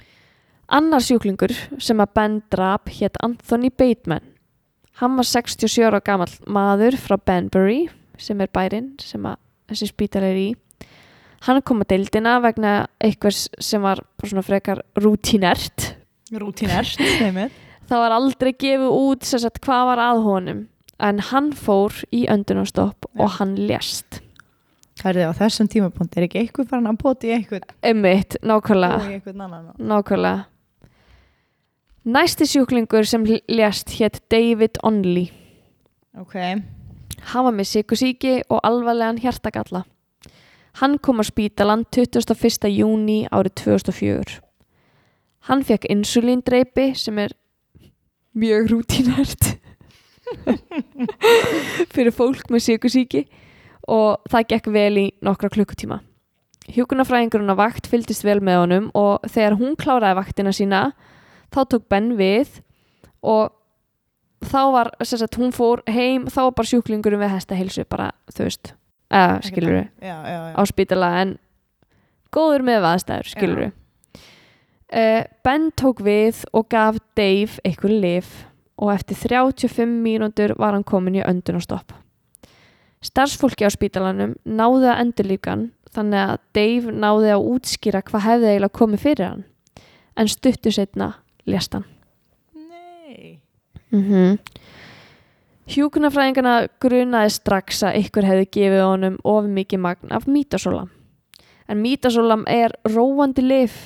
Annar 0.68 1.00
sjúklingur 1.00 1.52
sem 1.78 2.00
að 2.00 2.14
Ben 2.14 2.42
drap 2.50 2.88
hétt 2.88 3.16
Anthony 3.22 3.70
Bateman. 3.70 4.22
Hann 4.92 5.16
var 5.16 5.24
67 5.24 5.84
ára 5.84 6.00
gamall 6.00 6.32
maður 6.46 6.96
frá 6.96 7.16
Banbury 7.16 7.88
sem 8.18 8.40
er 8.40 8.48
bærin 8.48 8.94
sem 8.98 9.22
að 9.22 9.36
þessi 9.68 9.88
spítal 9.90 10.22
er 10.22 10.36
í. 10.36 10.54
Hann 11.44 11.60
kom 11.66 11.82
að 11.84 11.90
deildina 11.92 12.38
vegna 12.40 12.74
einhvers 13.04 13.48
sem 13.60 13.82
var 13.84 14.00
svona 14.24 14.42
frekar 14.46 14.80
rútinert. 14.96 15.90
rútinert 16.32 16.96
einmitt 17.20 17.52
Það 17.88 18.00
var 18.00 18.14
aldrei 18.16 18.52
gefið 18.56 18.86
út 18.96 19.26
sagt 19.28 19.60
hvað 19.64 19.82
var 19.90 20.00
að 20.00 20.22
honum 20.24 20.62
en 21.04 21.18
hann 21.28 21.50
fór 21.52 21.92
í 22.14 22.22
öndunarstopp 22.32 23.04
og 23.18 23.26
Já. 23.28 23.34
hann 23.40 23.56
lést. 23.68 24.20
Hærði 25.02 25.26
á 25.28 25.32
þessum 25.36 25.68
tímapunkt 25.68 26.16
er 26.16 26.24
ekki 26.28 26.38
eitthvað 26.40 26.68
farin 26.70 26.88
að 26.88 27.26
í 27.28 27.32
eitthvað 27.34 27.66
Emmitt, 27.84 28.36
nákvæmlega. 28.40 29.00
og 29.02 29.82
Nákvæmlega. 29.90 30.44
Næsti 32.04 32.46
sjúklingur 32.48 33.04
sem 33.08 33.24
lést 33.48 33.90
hétt 33.98 34.20
David 34.32 34.78
Onley. 34.82 35.28
ok, 36.20 36.34
Hann 37.32 37.44
var 37.44 37.52
með 37.56 37.68
sykusíki 37.72 38.42
og 38.48 38.60
alvarlegan 38.64 39.18
hjartagalla. 39.18 39.84
Hann 40.80 40.98
kom 40.98 41.22
á 41.22 41.24
spítalan 41.24 41.84
21. 41.94 42.66
júni 42.74 43.24
árið 43.30 43.54
2004. 43.62 44.40
Hann 45.46 45.62
fekk 45.62 45.86
insulíndreipi 45.92 46.94
sem 46.98 47.18
er 47.22 47.34
mjög 48.34 48.72
rútinært 48.72 49.52
fyrir 51.94 52.14
fólk 52.16 52.50
með 52.50 52.66
sykusíki 52.66 53.22
og 53.86 54.24
það 54.32 54.48
gekk 54.50 54.70
vel 54.74 54.92
í 54.98 55.06
nokkra 55.22 55.52
klukkutíma. 55.52 56.00
Hjúkunarfræðingurinn 56.74 57.52
á 57.52 57.56
vakt 57.60 57.86
fylgdist 57.90 58.24
vel 58.24 58.40
með 58.40 58.62
honum 58.62 58.86
og 58.96 59.26
þegar 59.28 59.58
hún 59.60 59.76
kláraði 59.78 60.18
vaktina 60.18 60.54
sína 60.56 60.84
þá 61.52 61.60
tók 61.68 61.90
Ben 61.92 62.14
við 62.18 62.62
og 63.22 63.52
þá 64.44 64.62
var, 64.72 64.90
sem 65.04 65.20
sagt, 65.20 65.36
hún 65.38 65.52
fór 65.54 65.84
heim 65.86 66.26
þá 66.26 66.48
var 66.48 66.56
bara 66.56 66.70
sjúklingurum 66.72 67.22
við 67.22 67.36
hesta 67.36 67.58
heilsu 67.58 67.84
bara, 67.88 68.10
veist, 68.38 68.72
eða 69.14 69.40
skilur 69.46 69.78
við 69.78 70.10
á 70.58 70.62
spítala 70.66 71.10
en 71.22 71.36
góður 72.34 72.66
með 72.66 72.88
aðstæður, 72.90 73.30
skilur 73.30 73.62
við 73.62 73.72
uh, 74.94 75.22
Ben 75.44 75.70
tók 75.76 76.02
við 76.04 76.42
og 76.52 76.68
gaf 76.72 76.98
Dave 77.18 77.60
einhver 77.64 77.94
lif 77.94 78.32
og 78.76 78.90
eftir 78.94 79.18
35 79.30 79.86
mínútur 79.86 80.54
var 80.58 80.74
hann 80.74 80.84
komin 80.86 81.20
í 81.20 81.22
öndunarstopp. 81.22 81.94
Starfsfólki 83.04 83.66
á 83.68 83.70
spítalanum 83.70 84.34
náði 84.42 84.88
að 84.90 85.00
endurlíkan 85.04 85.64
þannig 85.94 86.20
að 86.32 86.38
Dave 86.56 86.94
náði 86.94 87.34
að 87.34 87.48
útskýra 87.52 88.02
hvað 88.02 88.26
hefði 88.28 88.50
eiginlega 88.50 88.78
komið 88.80 89.04
fyrir 89.04 89.28
hann. 89.28 89.44
En 90.18 90.30
stuttu 90.30 90.72
setna 90.74 91.12
lést 91.46 91.74
hann. 91.76 91.84
Nei. 92.54 93.40
Mm 93.92 94.02
-hmm. 94.02 94.38
Hjúkunarfræðingana 95.70 96.54
grunaði 96.82 97.30
strax 97.32 97.80
að 97.88 98.02
ykkur 98.02 98.26
hefði 98.28 98.48
gefið 98.52 98.82
honum 98.84 99.20
of 99.24 99.46
mikið 99.48 99.80
magn 99.80 100.12
af 100.12 100.26
mítasólam 100.28 100.90
en 101.68 101.80
mítasólam 101.80 102.44
er 102.50 102.74
róandi 102.92 103.44
lif 103.44 103.78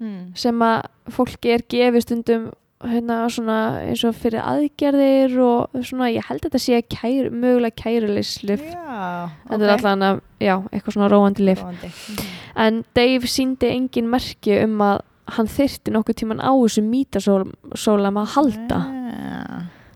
hmm. 0.00 0.32
sem 0.34 0.64
að 0.64 0.88
fólki 1.14 1.54
er 1.54 1.62
gefið 1.70 2.06
stundum 2.06 2.48
hérna 2.80 3.20
eins 3.28 4.02
og 4.08 4.16
fyrir 4.16 4.40
aðgerðir 4.40 5.34
og 5.44 5.82
svona 5.84 6.08
ég 6.14 6.24
held 6.30 6.40
að 6.40 6.46
þetta 6.48 6.60
sé 6.64 6.80
kæru, 6.88 7.28
mögulega 7.30 7.76
kærulislif 7.76 8.62
já, 8.64 9.28
þetta 9.50 9.66
er 9.66 9.74
alltaf 9.74 10.22
eitthvað 10.40 10.96
svona 10.96 11.10
róandi 11.12 11.44
lif 11.44 11.60
Róandi. 11.60 11.92
en 12.64 12.80
Dave 12.96 13.28
síndi 13.28 13.68
engin 13.74 14.08
merki 14.10 14.56
um 14.64 14.80
að 14.86 15.04
hann 15.36 15.50
þyrti 15.52 15.92
nokkuð 15.94 16.22
tíman 16.22 16.40
á 16.42 16.50
þessu 16.56 16.82
mítasólam 16.88 18.18
að 18.24 18.32
halda 18.34 18.80
Ah. 18.80 18.99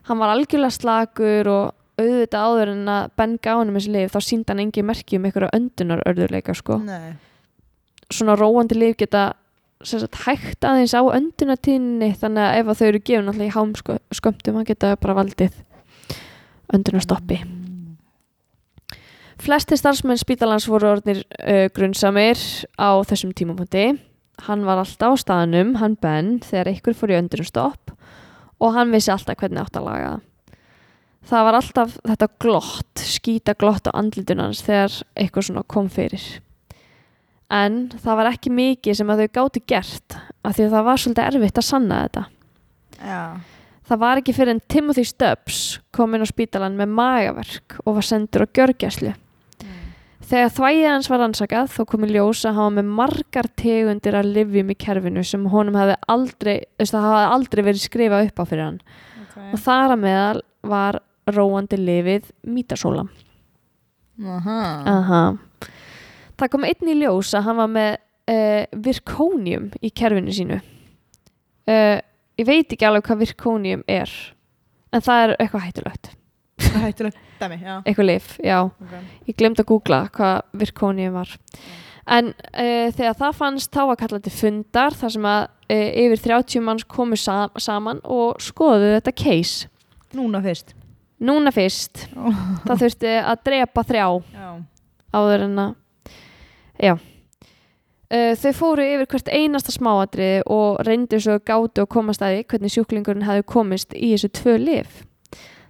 Hann 0.08 0.20
var 0.20 0.34
algjörlega 0.34 0.74
slakur 0.74 1.50
og 1.50 2.00
auðvitað 2.00 2.48
áður 2.48 2.72
en 2.72 2.90
að 2.90 3.12
Ben 3.18 3.36
honum 3.46 3.78
þessi 3.78 3.94
lif 3.94 4.14
þá 4.14 4.20
síndi 4.26 4.50
hann 4.50 4.62
engin 4.64 4.88
merki 4.88 5.18
um 5.18 5.28
einhverja 5.28 5.54
öndunar 5.54 6.02
örðurleika 6.08 6.54
sko. 6.54 6.78
nei. 6.82 7.14
Svona 8.10 8.36
róandi 8.36 8.76
lif 8.76 8.96
geta 9.00 9.34
sagt, 9.84 10.16
hægt 10.26 10.64
aðeins 10.66 10.94
á 10.96 11.02
öndunartíðinni 11.02 12.14
þannig 12.20 12.44
að 12.44 12.56
ef 12.58 12.78
þau 12.78 12.86
eru 12.88 13.02
gefin 13.04 13.28
alltaf 13.30 13.46
í 13.46 13.54
hám 13.54 13.74
sko, 13.78 13.98
skömmtum 14.12 14.58
hann 14.58 14.68
geta 14.68 14.96
bara 15.00 15.16
valdið 15.20 15.54
öndunarstoppi. 16.74 17.40
Flesti 19.44 19.76
starfsmenn 19.76 20.20
spítalans 20.20 20.66
voru 20.70 20.94
orðnir 20.94 21.24
uh, 21.42 21.68
grunnsamir 21.74 22.38
á 22.80 22.90
þessum 23.04 23.34
tímapunkti. 23.36 23.98
Hann 24.46 24.64
var 24.66 24.80
alltaf 24.82 25.14
á 25.14 25.20
staðnum, 25.20 25.76
hann 25.78 25.98
Ben 26.00 26.38
þegar 26.42 26.70
einhver 26.72 26.96
fór 26.98 27.12
í 27.12 27.18
öndunarstopp 27.18 27.94
og 28.60 28.74
hann 28.76 28.92
vissi 28.94 29.12
alltaf 29.14 29.38
hvernig 29.40 29.62
átt 29.64 29.78
að 29.78 29.88
laga 29.88 30.10
það. 30.12 30.20
það 31.30 31.46
var 31.46 31.58
alltaf 31.60 31.96
þetta 32.04 32.28
glott 32.44 33.04
skýta 33.14 33.54
glott 33.58 33.88
á 33.88 33.96
andlitun 33.96 34.42
hans 34.44 34.62
þegar 34.66 35.00
eitthvað 35.16 35.48
svona 35.48 35.64
kom 35.66 35.88
fyrir. 35.92 36.26
En 37.54 37.88
það 37.92 38.20
var 38.20 38.30
ekki 38.32 38.52
mikið 38.54 38.98
sem 38.98 39.10
að 39.12 39.24
þau 39.24 39.34
gáti 39.38 39.64
gert 39.68 40.16
af 40.42 40.56
því 40.56 40.68
að 40.68 40.76
það 40.76 40.86
var 40.88 41.02
svolítið 41.02 41.28
erfitt 41.28 41.60
að 41.60 41.68
sanna 41.68 41.98
þetta. 42.04 42.24
Já, 43.04 43.22
það 43.88 44.02
var 44.04 44.20
ekki 44.20 44.36
fyrir 44.36 44.54
en 44.54 44.64
Timothy 44.68 45.04
Stubbs 45.08 45.60
kom 45.94 46.14
inn 46.14 46.24
á 46.24 46.28
spítalan 46.28 46.78
með 46.78 46.96
magaverk 46.96 47.78
og 47.84 47.98
var 47.98 48.06
sendur 48.06 48.46
á 48.46 48.52
gjörgjæslu 48.54 49.12
Þegar 50.24 50.52
þvægið 50.56 50.86
hans 50.88 51.08
var 51.12 51.20
rannsakað 51.20 51.72
þó 51.74 51.80
komi 51.90 52.08
ljós 52.08 52.44
að 52.48 52.56
var 52.58 52.70
með 52.78 52.92
margar 52.96 53.48
tegundir 53.60 54.16
að 54.16 54.30
livjum 54.38 54.70
í 54.72 54.76
kerfinu 54.80 55.24
sem 55.26 55.44
honum 55.52 55.76
hefði 55.76 55.96
aldrei, 56.14 56.54
aldrei 56.80 57.62
verið 57.66 57.82
skrifað 57.82 58.30
upp 58.30 58.40
á 58.40 58.44
fyrir 58.48 58.64
hann 58.64 58.80
og 59.52 59.60
þar 59.60 59.94
að 59.94 60.02
meðal 60.04 60.40
var 60.64 61.00
róandi 61.34 61.78
lifið 61.80 62.30
mítasóla. 62.48 63.04
Aha. 64.22 64.58
Aha. 64.94 65.22
Það 66.38 66.50
kom 66.52 66.66
einn 66.68 66.90
í 66.90 66.96
ljós 67.02 67.34
að 67.36 67.46
hann 67.48 67.60
var 67.60 67.70
með 67.74 67.92
uh, 68.30 68.64
virkónium 68.86 69.70
í 69.84 69.90
kerfinu 69.94 70.34
sínu. 70.34 70.60
Uh, 71.68 71.98
ég 72.38 72.48
veit 72.48 72.72
ekki 72.72 72.86
alveg 72.86 73.06
hvað 73.08 73.24
virkónium 73.24 73.84
er, 73.90 74.10
en 74.94 75.04
það 75.04 75.24
er 75.24 75.36
eitthvað 75.38 75.66
hættulegt. 75.68 76.12
Eitthvað 77.84 78.06
lif, 78.08 78.28
já. 78.44 78.58
Okay. 78.68 79.02
Ég 79.30 79.38
glemd 79.40 79.62
að 79.62 79.68
googla 79.70 80.04
hvað 80.14 80.60
virkónium 80.60 81.16
var. 81.18 81.34
En 82.04 82.30
uh, 82.34 82.88
þegar 82.94 83.16
það 83.20 83.38
fannst 83.40 83.72
þá 83.72 83.82
var 83.90 84.00
kallað 84.00 84.26
til 84.26 84.34
fundar 84.36 84.96
þar 84.98 85.14
sem 85.14 85.28
að 85.28 85.42
uh, 85.48 85.88
yfir 86.04 86.24
30 86.26 86.64
manns 86.66 86.84
komu 86.84 87.18
sa 87.18 87.38
saman 87.60 88.02
og 88.04 88.42
skoðuðu 88.44 88.98
þetta 88.98 89.14
case. 89.24 89.70
Núna 90.14 90.42
fyrst. 90.44 90.74
Núna 91.24 91.54
fyrst, 91.54 92.04
það 92.66 92.84
þurfti 92.84 93.16
að 93.22 93.42
drepa 93.48 93.86
þrjá 93.88 94.06
Já. 94.34 94.48
áður 95.14 95.48
en 95.48 95.58
að 95.62 95.74
já 96.82 96.94
uh, 98.14 98.32
þau 98.38 98.52
fóru 98.58 98.86
yfir 98.86 99.08
hvert 99.10 99.30
einasta 99.32 99.74
smáatriði 99.74 100.44
og 100.50 100.82
reyndu 100.86 101.20
svo 101.22 101.38
gátu 101.38 101.84
og 101.84 101.90
komast 101.92 102.24
að 102.24 102.36
því 102.36 102.46
hvernig 102.52 102.74
sjúklingurinn 102.74 103.26
hefði 103.28 103.46
komist 103.54 103.94
í 103.94 104.12
þessu 104.14 104.32
tvö 104.40 104.56
lif 104.60 105.02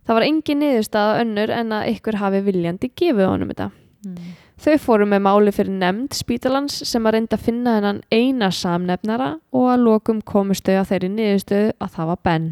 það 0.05 0.15
var 0.19 0.27
engin 0.29 0.61
niðurstaða 0.63 1.21
önnur 1.25 1.51
en 1.51 1.73
að 1.73 1.91
ykkur 1.95 2.19
hafi 2.21 2.41
viljandi 2.47 2.93
gefið 2.97 3.31
honum 3.31 3.53
þetta 3.55 3.71
Mm. 4.05 4.17
þau 4.61 4.75
fóru 4.77 5.07
með 5.09 5.23
máli 5.25 5.53
fyrir 5.57 5.73
nefnd 5.81 6.13
spítalans 6.13 6.75
sem 6.85 7.07
að 7.09 7.15
reynda 7.15 7.39
að 7.39 7.45
finna 7.47 7.73
hennan 7.79 8.03
eina 8.13 8.51
samnefnara 8.53 9.29
og 9.57 9.71
að 9.73 9.81
lokum 9.87 10.19
komust 10.21 10.67
þau 10.69 10.75
að 10.83 10.91
þeirri 10.91 11.09
niðurstöðu 11.15 11.71
að 11.81 11.95
það 11.95 12.11
var 12.11 12.19
Ben 12.29 12.51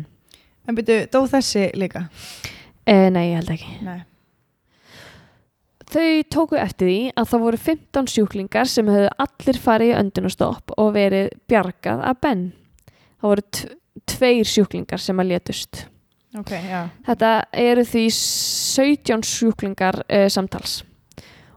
En 0.69 0.79
byrju, 0.79 0.97
dó 1.13 1.19
þessi 1.29 1.67
líka? 1.77 2.07
eh, 2.87 3.11
nei, 3.13 3.35
ég 3.35 3.43
held 3.43 3.51
ekki 3.53 3.85
Nei. 3.85 3.99
Þau 5.93 6.23
tóku 6.33 6.57
eftir 6.57 6.89
því 6.89 6.99
að 7.21 7.29
það 7.35 7.43
voru 7.45 7.59
15 7.67 8.07
sjúklingar 8.15 8.69
sem 8.71 8.89
höfðu 8.89 9.11
allir 9.27 9.59
farið 9.61 9.91
í 9.93 9.97
öndunastopp 10.01 10.73
og 10.81 10.93
verið 10.97 11.29
bjargað 11.53 12.01
af 12.09 12.21
Ben. 12.25 12.47
Það 13.21 13.29
voru 13.35 13.45
tveir 14.09 14.49
sjúklingar 14.49 15.03
sem 15.03 15.21
að 15.21 15.35
létust. 15.35 15.83
Ok, 16.39 16.55
já. 16.57 16.87
Þetta 17.05 17.31
eru 17.61 17.85
því 17.85 18.07
17 18.17 19.25
sjúklingar 19.29 20.01
uh, 20.07 20.29
samtals. 20.33 20.81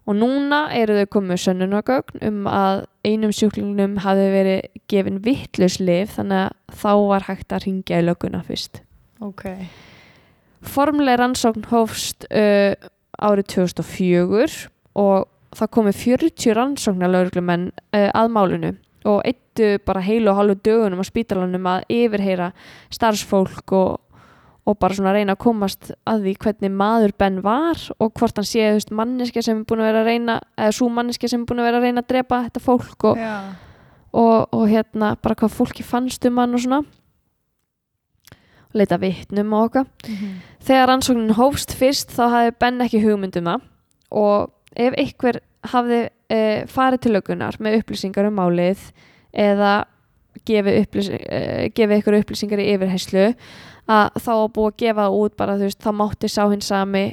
Og 0.06 0.18
núna 0.20 0.68
eru 0.76 1.00
þau 1.00 1.08
komið 1.16 1.42
sönnunagögn 1.46 2.26
um 2.28 2.50
að 2.52 2.84
einum 3.08 3.32
sjúklingnum 3.34 3.96
hafi 4.04 4.26
verið 4.34 4.68
gefin 4.92 5.22
vittlus 5.26 5.80
lif 5.82 6.18
þannig 6.20 6.44
að 6.44 6.82
þá 6.82 6.92
var 7.10 7.26
hægt 7.30 7.56
að 7.56 7.66
ringja 7.66 8.02
í 8.02 8.06
löguna 8.06 8.44
fyrst. 8.46 8.84
Ok. 9.24 9.48
Formleg 10.66 11.18
rannsókn 11.22 11.66
hófst 11.72 12.28
uh, 12.30 12.76
árið 13.18 13.50
2004 13.56 14.68
og 15.02 15.26
það 15.56 15.74
komið 15.78 16.02
40 16.04 16.58
rannsóknar 16.60 17.14
lauruglumenn 17.16 17.72
uh, 17.72 18.10
að 18.12 18.34
málinu 18.36 18.76
og 19.06 19.22
eittu 19.26 19.76
bara 19.86 20.02
heilu 20.02 20.32
og 20.32 20.40
halvu 20.40 20.56
dögunum 20.66 21.02
á 21.02 21.06
spítalanum 21.06 21.68
að 21.70 21.86
yfirheyra 21.94 22.52
starfsfólk 22.94 23.74
og, 23.78 24.00
og 24.66 24.78
bara 24.82 24.98
svona 24.98 25.14
reyna 25.14 25.36
að 25.36 25.44
komast 25.46 25.92
að 26.10 26.26
því 26.26 26.34
hvernig 26.42 26.74
maður 26.74 27.14
Ben 27.20 27.38
var 27.46 27.82
og 28.02 28.14
hvort 28.18 28.40
hann 28.40 28.48
sé 28.50 28.66
manneski 28.98 29.44
sem 29.46 29.62
er 29.62 29.68
búin 29.70 29.84
að 29.84 29.90
vera 29.92 30.02
að 30.02 30.10
reyna 30.10 30.40
eða 30.58 30.76
svo 30.80 30.90
manneski 30.90 31.30
sem 31.30 31.44
er 31.44 31.50
búin 31.50 31.62
að 31.62 31.70
vera 31.70 31.82
að 31.82 31.86
reyna 31.86 32.04
að 32.04 32.10
drepa 32.14 32.42
þetta 32.48 32.64
fólk 32.66 33.08
og, 33.12 33.22
og, 34.12 34.38
og 34.50 34.66
hérna 34.72 35.14
bara 35.22 35.38
hvað 35.38 35.54
fólki 35.54 35.86
fannst 35.86 36.26
um 36.26 36.42
hann 36.42 36.58
og 36.58 36.66
svona. 36.66 36.82
Leita 38.76 38.98
vitnum 39.00 39.54
og 39.56 39.70
okkar. 39.70 39.86
Þegar 40.66 40.90
rannsóknin 40.90 41.38
hófst 41.38 41.78
fyrst 41.78 42.12
þá 42.18 42.26
hafði 42.34 42.56
Ben 42.60 42.82
ekki 42.84 43.04
hugmynd 43.06 43.38
um 43.40 43.52
það 43.54 43.70
og 44.16 44.52
ef 44.76 44.98
einhver 44.98 45.40
hafði 45.72 46.02
e, 46.30 46.40
farið 46.68 47.06
til 47.06 47.14
lögunar 47.16 47.58
með 47.62 47.80
upplýsingar 47.82 48.28
um 48.30 48.40
málið 48.42 48.82
eða 49.32 49.86
gefið, 50.48 51.00
gefið 51.76 52.00
ykkur 52.00 52.20
upplýsingar 52.20 52.64
í 52.64 52.72
yfirheyslu 52.74 53.28
að 53.86 54.18
þá 54.18 54.32
var 54.32 54.52
búið 54.56 54.72
að 54.72 54.80
gefa 54.82 55.06
það 55.06 55.20
út 55.22 55.38
bara 55.38 55.56
þú 55.60 55.70
veist 55.70 55.86
þá 55.86 55.92
mátti 56.02 56.32
sá 56.32 56.42
hinn 56.50 56.66
sami 56.66 57.06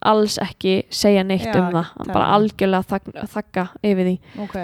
alls 0.00 0.38
ekki 0.40 0.74
segja 0.94 1.24
neitt 1.26 1.48
Já, 1.50 1.58
um 1.60 1.74
það 1.74 1.92
það 1.98 2.12
bara 2.14 2.32
algjörlega 2.36 2.88
þagga, 2.94 3.24
þagga 3.34 3.64
yfir 3.84 4.08
því 4.08 4.16
Ok. 4.46 4.58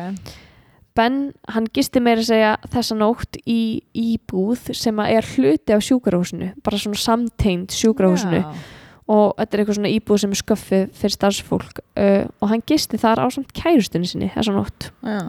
Ben, 0.97 1.19
hann 1.53 1.67
gisti 1.77 2.01
meira 2.01 2.23
að 2.23 2.31
segja 2.31 2.55
þessa 2.73 2.97
nótt 2.97 3.37
í 3.45 3.61
íbúð 4.01 4.71
sem 4.79 5.03
að 5.03 5.19
er 5.19 5.29
hluti 5.35 5.75
af 5.77 5.85
sjúkrahúsinu 5.85 6.55
bara 6.65 6.81
svona 6.81 7.01
samtengd 7.03 7.75
sjúkrahúsinu 7.77 8.41
Já. 8.41 8.47
og 9.13 9.35
þetta 9.37 9.51
er 9.51 9.63
eitthvað 9.63 9.79
svona 9.83 9.93
íbúð 9.93 10.23
sem 10.23 10.33
er 10.33 10.41
sköffið 10.41 10.87
fyrir 10.97 11.17
starfsfólk 11.19 11.83
uh, 11.85 12.25
og 12.41 12.53
hann 12.55 12.65
gisti 12.65 13.01
þar 13.03 13.21
á 13.21 13.27
samt 13.35 13.53
kærustunni 13.57 14.09
sinni 14.09 14.33
þessa 14.33 14.57
nótt. 14.57 14.89
Já. 15.05 15.21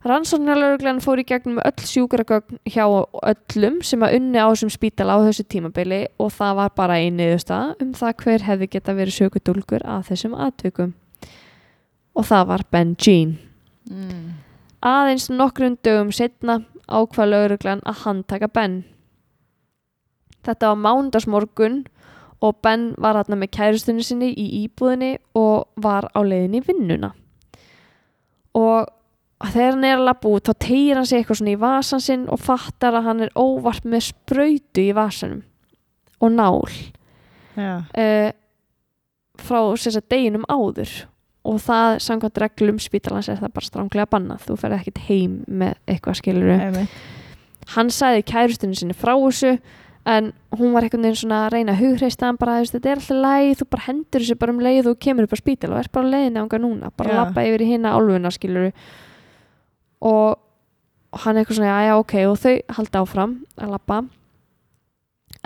Rannsóknarlauglan 0.00 1.02
fór 1.04 1.20
í 1.20 1.26
gegnum 1.28 1.58
öll 1.60 1.84
sjúkragögn 1.84 2.56
hjá 2.72 2.86
öllum 2.88 3.82
sem 3.84 4.00
að 4.00 4.14
unni 4.16 4.40
á 4.40 4.48
þessum 4.48 4.70
spítala 4.72 5.18
á 5.20 5.24
þessu 5.26 5.44
tímabili 5.44 6.06
og 6.16 6.30
það 6.32 6.54
var 6.56 6.70
bara 6.78 6.94
einn 6.96 7.18
niðurstaða 7.20 7.74
um 7.84 7.90
það 7.98 8.14
hver 8.22 8.44
hefði 8.46 8.68
geta 8.72 8.94
verið 8.96 9.16
sökudólgur 9.18 9.82
að 9.84 10.06
þessum 10.08 10.36
atvikum. 10.40 10.94
Og 12.16 12.24
það 12.24 12.46
var 12.48 12.64
Ben 12.72 12.94
Jean. 12.96 13.34
Mm. 13.90 14.38
Aðeins 14.80 15.26
nokkrum 15.28 15.76
dögum 15.84 16.12
setna 16.16 16.62
ákvað 16.88 17.34
lauruglan 17.34 17.82
að 17.84 18.00
handtaka 18.06 18.48
Ben. 18.48 18.78
Þetta 20.48 20.70
var 20.70 20.80
mándagsmorgun 20.80 21.82
og 22.40 22.56
Ben 22.64 22.94
var 22.96 23.20
hérna 23.20 23.36
með 23.36 23.52
kærustunni 23.58 24.06
sinni 24.06 24.32
í 24.32 24.46
íbúðinni 24.62 25.18
og 25.36 25.68
var 25.76 26.08
á 26.16 26.24
leiðinni 26.24 26.64
vinnuna. 26.64 27.12
Og 28.56 28.88
þegar 29.48 29.70
hann 29.72 29.84
er 29.88 29.96
að 29.96 30.04
labba 30.04 30.28
út 30.28 30.48
þá 30.50 30.54
tegir 30.60 30.98
hann 31.00 31.06
sig 31.08 31.22
eitthvað 31.22 31.38
svona 31.40 31.54
í 31.54 31.60
vasan 31.62 32.02
sinn 32.04 32.26
og 32.28 32.42
fattar 32.44 32.98
að 32.98 33.06
hann 33.08 33.22
er 33.24 33.30
óvart 33.40 33.86
með 33.88 34.10
sprautu 34.10 34.82
í 34.84 34.90
vasanum 34.96 35.40
og 36.20 36.34
nál. 36.34 36.68
Uh, 37.96 38.28
frá 39.40 39.60
sem 39.80 39.94
sagt, 39.94 40.10
deginum 40.12 40.44
áður. 40.52 40.92
Og 41.48 41.56
það 41.64 41.94
samkvæmt 42.04 42.40
reglum 42.42 42.78
spítalans 42.84 43.30
er 43.32 43.38
það 43.40 43.54
bara 43.56 43.64
stránglega 43.70 44.10
bannað. 44.12 44.42
Þú 44.44 44.56
ferð 44.60 44.76
ekkert 44.76 44.98
heim 45.06 45.38
með 45.48 45.78
eitthvað 45.88 46.18
skiluru 46.20 46.56
Einmitt. 46.58 46.98
hann 47.72 47.88
sagði 47.88 48.26
kærustunni 48.28 48.76
sinni 48.76 48.92
frá 48.98 49.14
þessu 49.16 49.54
en 50.10 50.32
hún 50.56 50.72
var 50.74 50.84
einhvern 50.84 51.04
veginn 51.04 51.16
svona 51.20 51.46
að 51.46 51.54
reyna 51.54 51.72
að 51.72 51.82
hugreista 51.84 52.26
hann 52.28 52.38
bara, 52.40 52.58
þetta 52.64 52.88
er 52.88 53.00
alltaf 53.00 53.18
leið 53.24 53.50
þú 53.60 53.66
bara 53.72 53.84
hendur 53.86 54.24
þessu 54.24 54.36
bara 54.40 54.54
um 54.54 54.62
leið 54.64 54.88
og 54.92 55.00
kemur 55.04 55.26
upp 55.26 55.34
á 55.36 55.38
spítal 55.40 55.72
og 55.72 55.80
er 55.80 55.90
bara 55.92 56.08
á 56.08 56.12
leiðinni 56.14 56.40
ánga 56.40 56.60
núna, 56.60 56.90
bara 56.96 57.16
lappa 57.18 57.44
yfir 57.44 57.64
í 57.64 57.68
hinna 57.74 57.92
álfuna 57.96 58.32
skiluru 58.32 58.72
og 60.00 61.20
hann 61.24 61.40
eitthvað 61.40 61.58
svona, 61.58 61.74
já 61.74 61.90
já 61.90 61.94
ok. 61.98 62.14
Og 62.30 62.38
þau 62.38 62.54
halda 62.76 63.02
áfram 63.04 63.36
að 63.58 63.74
lappa 63.74 64.00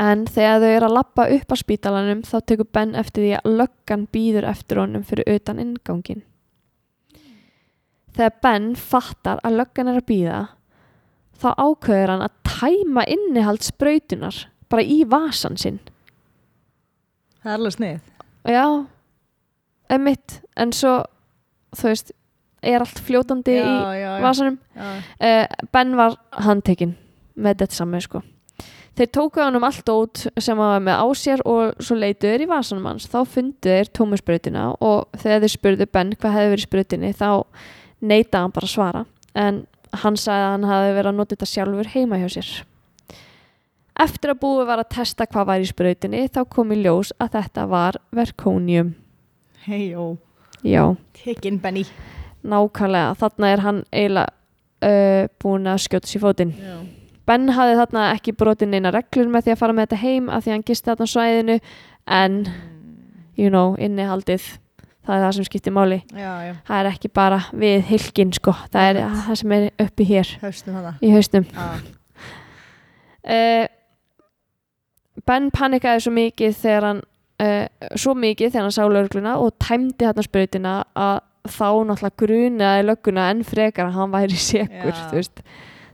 en 0.00 0.24
þegar 0.26 0.60
þau 0.62 0.70
eru 0.72 0.88
að 0.88 0.96
lappa 0.98 1.26
upp 1.36 1.54
á 1.54 1.56
spítalanum 1.58 2.22
þá 2.26 2.36
tekur 2.42 2.70
Ben 2.74 2.94
eftir 2.98 3.24
því 3.24 3.32
að 3.38 3.58
löggan 3.60 4.06
býður 4.14 4.48
eftir 4.50 4.80
honum 4.82 5.04
fyrir 5.06 5.36
utan 5.36 5.60
inngangin 5.62 6.24
þegar 8.14 8.34
Ben 8.42 8.72
fattar 8.78 9.42
að 9.46 9.60
löggan 9.60 9.90
er 9.90 10.00
að 10.00 10.08
býða 10.08 10.40
þá 11.38 11.48
ákveður 11.58 12.12
hann 12.14 12.26
að 12.26 12.36
tæma 12.48 13.06
innihald 13.10 13.64
sprautunar 13.66 14.44
bara 14.70 14.84
í 14.86 15.02
vasan 15.06 15.58
sinn. 15.60 15.80
Það 17.42 17.50
er 17.50 17.58
alveg 17.58 17.74
snið. 17.74 18.12
já, 18.48 18.66
emitt 19.92 20.38
en 20.56 20.72
svo, 20.72 20.94
þú 21.76 21.90
veist 21.90 22.14
er 22.66 22.84
allt 22.84 23.00
fljótandi 23.06 23.56
í 23.60 23.64
já, 23.64 24.12
vasanum 24.24 24.58
já. 24.76 24.92
uh, 25.20 25.66
Ben 25.74 25.96
var 25.98 26.16
handtekinn 26.46 26.94
með 27.34 27.60
þetta 27.64 27.78
saman 27.80 28.02
sko. 28.04 28.22
þeir 28.94 29.10
tóku 29.10 29.42
hann 29.42 29.56
um 29.58 29.64
allt 29.66 29.88
út 29.90 30.24
sem 30.38 30.58
hann 30.58 30.72
var 30.76 30.84
með 30.86 31.00
á 31.02 31.06
sér 31.18 31.42
og 31.50 31.74
svo 31.82 31.96
leituðu 31.98 32.34
þeir 32.36 32.44
í 32.46 32.50
vasanum 32.52 32.86
hans 32.92 33.08
þá 33.10 33.18
fundu 33.26 33.72
þeir 33.72 33.90
tómusbrautina 33.98 34.68
og 34.80 35.08
þegar 35.18 35.42
þeir 35.44 35.54
spurðu 35.56 35.88
Ben 35.92 36.12
hvað 36.14 36.36
hefði 36.38 36.52
verið 36.54 36.62
í 36.62 36.68
sprautinni 36.68 37.12
þá 37.14 37.30
neitaði 38.04 38.42
hann 38.44 38.54
bara 38.54 38.68
að 38.70 38.74
svara 38.76 39.04
en 39.34 39.64
hann 40.04 40.16
sagði 40.18 40.44
að 40.46 40.52
hann 40.54 40.68
hafi 40.70 40.94
verið 40.98 41.10
að 41.12 41.18
nota 41.18 41.34
þetta 41.36 41.50
sjálfur 41.54 41.90
heima 41.94 42.20
hjá 42.22 42.28
sér 42.36 42.52
eftir 44.04 44.32
að 44.32 44.40
búið 44.42 44.66
var 44.70 44.82
að 44.82 44.90
testa 44.96 45.26
hvað 45.30 45.46
var 45.52 45.62
í 45.62 45.68
sprautinni 45.70 46.22
þá 46.34 46.40
kom 46.50 46.72
í 46.74 46.80
ljós 46.82 47.12
að 47.22 47.36
þetta 47.38 47.66
var 47.70 47.98
verkónium 48.14 48.94
Hei, 49.64 49.90
jó. 49.94 50.16
já 50.66 50.82
Tekinn 51.16 51.60
Benny. 51.62 51.84
Nákvæmlega, 52.44 53.14
þarna 53.20 53.50
er 53.52 53.62
hann 53.64 53.80
eiginlega 53.92 54.32
uh, 54.84 55.28
búin 55.42 55.70
að 55.70 55.82
skjóta 55.86 56.10
sér 56.10 56.24
fótinn. 56.24 56.52
Ben 57.24 57.48
hafði 57.56 57.78
þarna 57.80 58.08
ekki 58.12 58.34
brotin 58.36 58.74
neina 58.74 58.92
reglur 58.92 59.30
með 59.32 59.46
því 59.46 59.54
að 59.54 59.62
fara 59.62 59.76
með 59.76 59.86
þetta 59.88 60.00
heim 60.02 60.28
af 60.28 60.44
því 60.44 60.50
að 60.50 60.56
hann 60.58 60.66
gisti 60.68 60.90
þarna 60.90 61.06
svæðinu 61.08 61.56
en 62.18 62.36
you 63.40 63.48
know, 63.48 63.72
innihaldið 63.80 64.44
það 65.04 65.16
er 65.16 65.24
það 65.24 65.32
sem 65.36 65.46
skiptir 65.48 65.74
máli. 65.74 66.00
Já, 66.12 66.32
já, 66.48 66.52
það 66.68 66.80
er 66.80 66.90
ekki 66.92 67.10
bara 67.16 67.40
við 67.52 67.86
hilkin 67.90 68.32
sko, 68.36 68.54
það 68.72 68.90
er 68.90 69.00
Einmitt. 69.02 69.24
það 69.26 69.40
sem 69.40 69.54
er 69.56 69.66
uppi 69.84 70.06
hér. 70.08 70.34
Hana 70.76 70.92
í 71.00 71.12
hausnum. 71.14 71.48
Já, 71.54 71.66
uh, 73.28 73.66
Ben 75.24 75.46
panikaði 75.54 76.02
svo 76.04 76.10
mikið 76.12 76.56
þegar 76.58 76.84
hann 76.88 76.98
uh, 77.40 77.92
svo 77.96 78.16
mikið 78.18 78.50
þegar 78.50 78.66
hann 78.66 78.74
sá 78.74 78.82
lögluna 78.90 79.36
og 79.40 79.54
tæmdi 79.62 80.04
þarna 80.04 80.24
sprautina 80.26 80.72
að 80.98 81.20
þá 81.44 81.68
náttúrulega 81.84 82.18
grunaði 82.22 82.86
lögguna 82.88 83.28
enn 83.32 83.44
frekar 83.44 83.90
að 83.90 83.98
hann 83.98 84.12
væri 84.14 84.40
veist. 85.12 85.42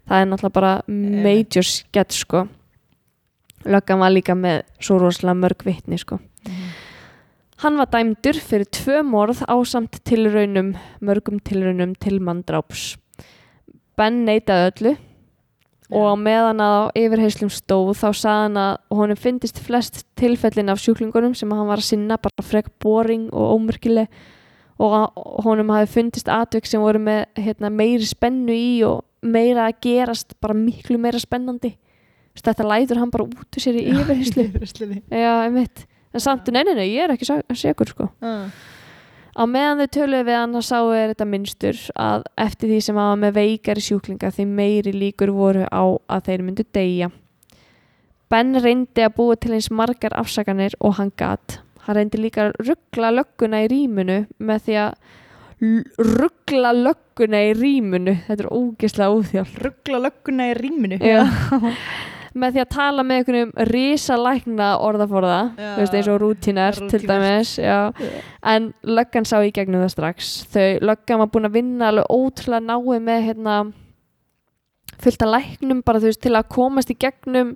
það 0.06 0.16
er 0.20 0.28
náttúrulega 0.30 0.56
bara 0.56 0.72
major 0.88 1.66
skett 1.66 2.14
sko. 2.14 2.46
Löggan 3.66 4.00
var 4.00 4.14
líka 4.14 4.34
með 4.38 4.62
svo 4.80 4.98
rosalega 5.02 5.40
mörg 5.42 5.66
vitni 5.66 5.98
sko. 6.00 6.20
Hann 7.60 7.76
var 7.76 7.90
dæmdur 7.92 8.38
fyrir 8.40 8.70
tvö 8.72 9.02
morð 9.04 9.42
ásamt 9.44 9.98
tilraunum, 10.08 10.72
mörgum 11.04 11.42
tilraunum 11.44 11.92
til 12.00 12.16
manndráps. 12.24 12.94
Ben 13.98 14.24
neitaði 14.24 14.70
öllu 14.70 14.96
og 15.90 16.14
meðan 16.22 16.62
að 16.62 16.76
á 16.78 16.82
yfirheyslum 17.02 17.50
stóð 17.52 17.90
þá 17.98 18.08
sagði 18.14 18.44
hann 18.46 18.58
að 18.62 18.96
honum 18.96 19.18
fyndist 19.18 19.58
flest 19.60 20.04
tilfellin 20.16 20.70
af 20.72 20.80
sjúklingunum 20.80 21.34
sem 21.36 21.50
hann 21.50 21.68
var 21.68 21.82
að 21.82 21.90
sinna 21.90 22.16
bara 22.22 22.46
frek 22.46 22.70
boring 22.80 23.26
og 23.34 23.58
ómyrkileg 23.58 24.08
og 24.80 25.44
honum 25.44 25.70
hafi 25.74 25.92
fyndist 25.98 26.30
atvik 26.32 26.66
sem 26.68 26.80
voru 26.80 27.02
með 27.02 27.26
hérna, 27.36 27.68
meiri 27.68 28.06
spennu 28.08 28.54
í 28.56 28.80
og 28.88 29.04
meira 29.20 29.68
að 29.68 29.80
gerast 29.84 30.34
bara 30.40 30.56
miklu 30.56 30.96
meira 30.98 31.20
spennandi 31.20 31.74
Þú 32.30 32.38
veist, 32.38 32.46
þetta 32.46 32.66
lætur 32.70 32.98
hann 33.00 33.10
bara 33.10 33.24
út 33.26 33.56
úr 33.58 33.62
sér 33.62 33.76
í 33.80 33.86
einmitt. 35.48 35.86
En 36.14 36.22
samt, 36.22 36.50
nei, 36.54 36.62
nei, 36.66 36.74
nei, 36.78 36.86
ég 36.92 37.04
er 37.04 37.14
ekki 37.14 37.26
sekur, 37.58 37.90
sko. 37.90 38.06
Á 39.30 39.42
meðan 39.46 39.82
þau 39.82 39.90
töluðu 39.94 40.26
við 40.26 40.38
hann 40.38 40.58
að 40.58 40.64
sáu 40.66 40.92
er 40.94 41.12
þetta 41.12 41.26
minnstur 41.26 41.80
að 41.98 42.24
eftir 42.44 42.70
því 42.70 42.78
sem 42.86 42.98
var 42.98 43.18
með 43.18 43.34
veikari 43.36 43.82
sjúklinga 43.82 44.30
því 44.34 44.46
meiri 44.46 44.94
líkur 44.94 45.30
voru 45.34 45.66
á 45.70 45.82
að 46.10 46.24
þeir 46.30 46.46
myndu 46.46 46.66
deyja. 46.74 47.10
Ben 48.30 48.54
reyndi 48.62 49.02
að 49.02 49.14
búa 49.18 49.38
til 49.38 49.56
eins 49.56 49.70
margar 49.74 50.14
afsakanir 50.18 50.74
og 50.78 50.98
hann 50.98 51.10
gat. 51.18 51.58
Hann 51.86 51.96
reyndi 51.96 52.20
líka 52.20 52.48
að 52.48 52.60
ruggla 52.68 53.10
lögguna 53.16 53.64
í 53.64 53.70
rýmunu 53.72 54.20
með 54.38 54.64
því 54.66 54.78
að 54.84 54.94
ruggla 56.20 56.70
lögguna 56.76 57.42
í 57.48 57.50
rýmunu. 57.56 58.16
Þetta 58.28 58.46
er 58.46 58.54
ógeðslega 58.56 59.16
óþjál. 59.16 59.46
Ruggla 59.66 60.02
lögguna 60.06 60.48
í 60.52 60.56
rýminu 60.60 61.00
Já. 61.04 61.22
með 62.38 62.54
því 62.54 62.62
að 62.62 62.70
tala 62.74 63.04
með 63.06 63.20
einhvernum 63.20 63.52
risalækna 63.70 64.68
orðaforða 64.86 65.40
Já. 65.58 65.70
veist 65.80 65.96
eins 65.98 66.10
og 66.10 66.20
rútinert 66.22 66.82
til 66.92 67.02
dæmis 67.08 67.56
já. 67.58 67.90
en 68.46 68.70
löggan 68.86 69.26
sá 69.26 69.40
í 69.42 69.50
gegnum 69.54 69.82
það 69.82 69.94
strax 69.96 70.30
þau 70.52 70.68
löggan 70.92 71.22
var 71.24 71.30
búin 71.34 71.50
að 71.50 71.56
vinna 71.58 71.90
alveg 71.90 72.14
ótrúlega 72.14 72.66
náið 72.68 73.04
með 73.08 73.22
hérna 73.26 73.56
fullt 75.00 75.26
af 75.26 75.32
læknum 75.34 75.82
bara 75.86 76.02
þú 76.02 76.10
veist 76.10 76.22
til 76.22 76.36
að 76.36 76.50
komast 76.54 76.92
í 76.92 76.98
gegnum 77.00 77.54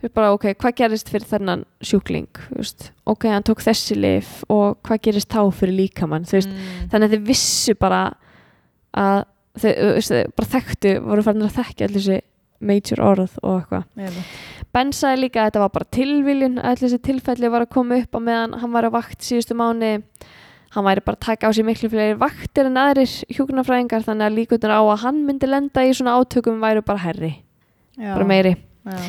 veist 0.00 0.14
bara 0.16 0.32
ok, 0.34 0.46
hvað 0.60 0.76
gerist 0.80 1.10
fyrir 1.12 1.28
þennan 1.28 1.66
sjúkling 1.84 2.40
veist, 2.54 2.90
ok, 3.04 3.28
hann 3.32 3.46
tók 3.46 3.62
þessi 3.64 3.98
lif 3.98 4.40
og 4.48 4.80
hvað 4.86 5.04
gerist 5.08 5.30
þá 5.32 5.42
fyrir 5.54 5.76
líkamann 5.82 6.26
mm. 6.26 6.88
þannig 6.92 7.06
að 7.06 7.14
þau 7.16 7.28
vissu 7.28 7.76
bara 7.80 8.02
að 8.96 9.22
þau, 9.60 10.24
bara 10.36 10.50
þekktu, 10.56 10.96
voru 11.04 11.26
farin 11.26 11.46
að 11.46 11.56
þekkja 11.58 11.88
allir 11.88 12.00
þessi 12.00 12.20
major 12.60 13.00
orð 13.00 13.38
og 13.40 13.62
eitthvað. 13.62 14.26
Ben 14.70 14.92
sagði 14.94 15.24
líka 15.24 15.42
að 15.42 15.48
þetta 15.48 15.62
var 15.62 15.72
bara 15.74 15.88
tilviljun 15.96 16.60
að 16.60 16.68
allir 16.70 16.82
þessi 16.84 17.00
tilfelli 17.08 17.50
var 17.50 17.64
að 17.64 17.72
koma 17.74 17.98
upp 17.98 18.14
á 18.14 18.20
meðan 18.20 18.58
hann 18.60 18.74
var 18.74 18.86
á 18.86 18.90
vakt 18.94 19.24
síðustu 19.26 19.56
mánu 19.58 19.94
hann 20.70 20.86
væri 20.86 21.02
bara 21.02 21.18
að 21.18 21.24
taka 21.26 21.50
á 21.50 21.54
sig 21.56 21.66
miklu 21.66 21.90
fleiri 21.90 22.18
vaktir 22.20 22.68
en 22.68 22.78
aðrir 22.78 23.10
hjúknarfræðingar 23.34 24.06
þannig 24.06 24.28
að 24.28 24.36
líkunar 24.38 24.76
á 24.78 24.82
að 24.84 25.02
hann 25.02 25.24
myndi 25.26 25.50
lenda 25.50 25.82
í 25.82 25.94
svona 25.96 26.14
átökum 26.20 26.62
væru 26.62 26.84
bara 26.86 27.02
herri, 27.08 27.32
Já. 27.96 28.12
bara 28.14 28.28
meiri. 28.28 28.54
Já. 28.86 29.00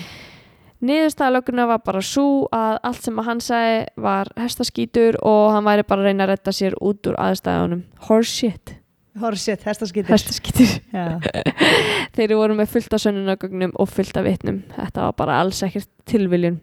Niðurstaðalöguna 0.85 1.67
var 1.69 1.81
bara 1.85 2.01
svo 2.05 2.47
að 2.55 2.77
allt 2.89 3.05
sem 3.05 3.19
að 3.21 3.27
hann 3.29 3.41
sagði 3.45 3.79
var 4.03 4.31
hestaskítur 4.39 5.17
og 5.21 5.51
hann 5.55 5.67
væri 5.67 5.85
bara 5.87 6.03
að 6.03 6.09
reyna 6.09 6.25
að 6.25 6.33
redda 6.33 6.53
sér 6.57 6.77
út 6.81 7.09
úr 7.09 7.17
aðstæðunum. 7.21 7.83
Horseshit, 9.21 9.65
hestaskýtur 9.67 10.13
hestaskítur. 10.15 10.75
Já, 10.93 11.19
þeir 12.15 12.35
voru 12.39 12.55
með 12.57 12.73
fullt 12.75 12.93
af 12.95 13.03
sönnunagögnum 13.03 13.73
og 13.75 13.89
fullt 13.91 14.17
af 14.17 14.27
vitnum. 14.27 14.61
Þetta 14.77 15.07
var 15.07 15.17
bara 15.19 15.39
alls 15.43 15.61
ekkert 15.67 15.89
tilviljun. 16.07 16.61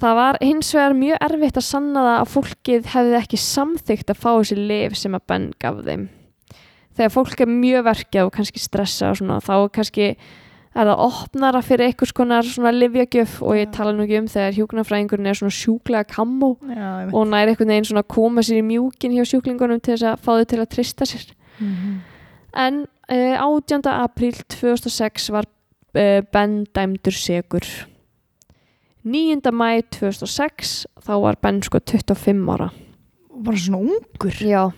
Það 0.00 0.16
var 0.16 0.38
hins 0.40 0.70
vegar 0.72 0.94
mjög 0.96 1.24
erfitt 1.26 1.58
að 1.60 1.66
sanna 1.66 2.04
það 2.06 2.18
að 2.20 2.30
fólkið 2.34 2.86
hefði 2.94 3.16
ekki 3.18 3.40
samþygt 3.42 4.12
að 4.14 4.22
fá 4.22 4.30
þessi 4.30 4.56
lif 4.56 4.96
sem 4.96 5.16
að 5.18 5.26
Ben 5.28 5.50
gaf 5.60 5.82
þeim. 5.84 6.06
Þegar 6.96 7.12
fólk 7.12 7.42
er 7.44 7.50
mjög 7.50 7.84
verkið 7.90 8.22
og 8.24 8.32
kannski 8.38 8.62
stressa 8.62 9.10
og 9.10 9.18
svona 9.20 9.36
þá 9.44 9.54
kannski 9.74 10.08
er 10.70 10.86
það 10.86 11.02
opnara 11.02 11.60
fyrir 11.66 11.88
einhvers 11.88 12.12
konar 12.14 12.46
svona 12.46 12.70
livjagjöf 12.74 13.40
og 13.42 13.58
ég 13.58 13.72
tala 13.74 13.94
nú 13.94 14.04
ekki 14.04 14.20
um 14.20 14.28
þegar 14.30 14.56
hjúknarfræðingurinn 14.58 15.30
er 15.30 15.38
svona 15.40 15.56
sjúklega 15.56 16.06
kammo 16.12 16.52
já, 16.62 17.10
og 17.10 17.26
nær 17.26 17.50
einhvern 17.50 17.74
veginn 17.74 17.88
svona 17.90 18.06
koma 18.06 18.44
sér 18.46 18.60
í 18.60 18.66
mjúkin 18.68 19.16
hjá 19.16 19.26
sjúklingunum 19.26 19.82
til 19.82 19.96
þess 19.96 20.12
að 20.12 20.22
fá 20.22 20.30
þau 20.36 20.46
til 20.52 20.60
að 20.62 20.72
trista 20.76 21.08
sér 21.10 21.34
En 22.54 22.86
uh, 23.10 23.36
18. 23.38 23.82
apríl 23.86 24.34
2006 24.48 25.30
var 25.32 25.46
uh, 25.94 26.22
Ben 26.32 26.64
dæmdur 26.74 27.12
segur. 27.12 27.66
9. 29.02 29.40
mæ 29.52 29.80
2006 29.90 30.86
þá 31.00 31.12
var 31.22 31.38
Ben 31.42 31.62
sko 31.62 31.78
25 31.78 32.50
ára. 32.50 32.70
Bara 33.44 33.56
svona 33.56 33.78
ungur 33.78 34.34
Já. 34.40 34.70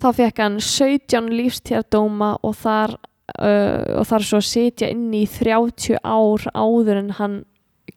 Þá 0.00 0.08
fekk 0.12 0.40
hann 0.42 0.60
17 0.60 1.28
lífstíðardóma 1.32 2.38
og 2.42 2.56
þar 2.60 2.96
uh, 3.38 4.00
og 4.00 4.06
þar 4.10 4.26
svo 4.28 4.40
að 4.40 4.48
sitja 4.50 4.90
inn 4.92 5.08
í 5.16 5.24
30 5.30 6.00
ár 6.02 6.48
áður 6.54 7.00
en 7.00 7.14
hann 7.18 7.38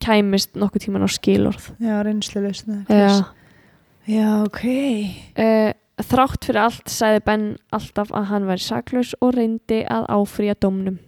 kæmist 0.04 0.56
nokkuð 0.60 0.86
tíman 0.88 1.08
á 1.08 1.10
skilorð. 1.10 1.72
Já, 1.82 1.96
reynslu 2.06 2.44
lausna 2.44 2.84
Já. 2.92 3.26
Já, 4.08 4.30
ok 4.46 4.64
Uh, 5.38 5.74
þrátt 5.98 6.46
fyrir 6.46 6.62
allt 6.62 6.92
sagði 6.92 7.22
Ben 7.26 7.46
alltaf 7.74 8.12
að 8.16 8.30
hann 8.32 8.48
væri 8.48 8.64
saklaus 8.64 9.16
og 9.22 9.36
reyndi 9.36 9.82
að 9.90 10.06
áfrýja 10.14 10.56
dómnum 10.62 11.00